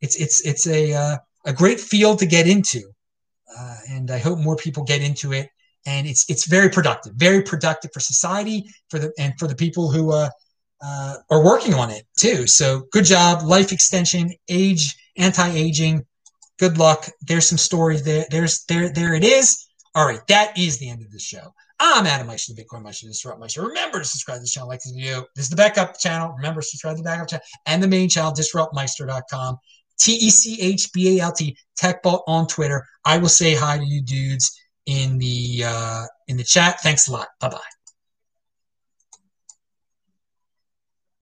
It's 0.00 0.16
it's 0.16 0.44
it's 0.46 0.66
a 0.66 0.92
uh, 0.92 1.16
a 1.46 1.52
great 1.52 1.80
field 1.80 2.18
to 2.18 2.26
get 2.26 2.46
into, 2.46 2.82
uh, 3.56 3.76
and 3.88 4.10
I 4.10 4.18
hope 4.18 4.38
more 4.38 4.56
people 4.56 4.82
get 4.84 5.00
into 5.00 5.32
it. 5.32 5.48
And 5.86 6.06
it's 6.06 6.28
it's 6.28 6.46
very 6.46 6.68
productive, 6.68 7.14
very 7.14 7.42
productive 7.42 7.92
for 7.92 8.00
society, 8.00 8.64
for 8.90 8.98
the 8.98 9.12
and 9.18 9.32
for 9.38 9.48
the 9.48 9.56
people 9.56 9.90
who 9.90 10.12
uh, 10.84 11.16
are 11.30 11.44
working 11.44 11.74
on 11.74 11.90
it 11.90 12.04
too. 12.18 12.46
So 12.46 12.84
good 12.92 13.04
job, 13.04 13.42
life 13.42 13.72
extension, 13.72 14.32
age, 14.48 14.94
anti-aging. 15.16 16.04
Good 16.58 16.78
luck. 16.78 17.08
There's 17.22 17.48
some 17.48 17.58
stories 17.58 18.02
there. 18.04 18.26
There's 18.30 18.64
there 18.64 18.92
there 18.92 19.14
it 19.14 19.24
is. 19.24 19.68
All 19.94 20.06
right, 20.06 20.26
that 20.28 20.56
is 20.58 20.78
the 20.78 20.88
end 20.88 21.02
of 21.02 21.10
the 21.12 21.18
show. 21.18 21.52
I'm 21.78 22.06
Adam 22.06 22.28
Meister, 22.28 22.54
the 22.54 22.62
Bitcoin 22.62 22.82
Meister, 22.82 23.08
Disrupt 23.08 23.40
Meister. 23.40 23.62
Remember 23.62 23.98
to 23.98 24.04
subscribe 24.04 24.36
to 24.36 24.42
the 24.42 24.46
channel, 24.46 24.68
like 24.68 24.78
this 24.78 24.92
video. 24.92 25.24
This 25.34 25.46
is 25.46 25.50
the 25.50 25.56
backup 25.56 25.98
channel. 25.98 26.32
Remember 26.36 26.60
to 26.60 26.66
subscribe 26.66 26.96
to 26.96 27.02
the 27.02 27.04
backup 27.04 27.28
channel 27.28 27.44
and 27.66 27.82
the 27.82 27.88
main 27.88 28.08
channel, 28.08 28.32
disruptmeister.com. 28.32 29.56
T 29.98 30.12
E 30.12 30.30
C 30.30 30.60
H 30.60 30.92
B 30.92 31.18
A 31.18 31.22
L 31.24 31.32
T, 31.32 31.56
TechBalt 31.80 32.22
on 32.26 32.46
Twitter. 32.46 32.84
I 33.04 33.18
will 33.18 33.28
say 33.28 33.54
hi 33.54 33.78
to 33.78 33.84
you 33.84 34.02
dudes 34.02 34.50
in 34.86 35.18
the 35.18 35.64
uh, 35.66 36.04
in 36.28 36.36
the 36.36 36.44
chat. 36.44 36.80
Thanks 36.80 37.08
a 37.08 37.12
lot. 37.12 37.28
Bye 37.40 37.50
bye. 37.50 37.81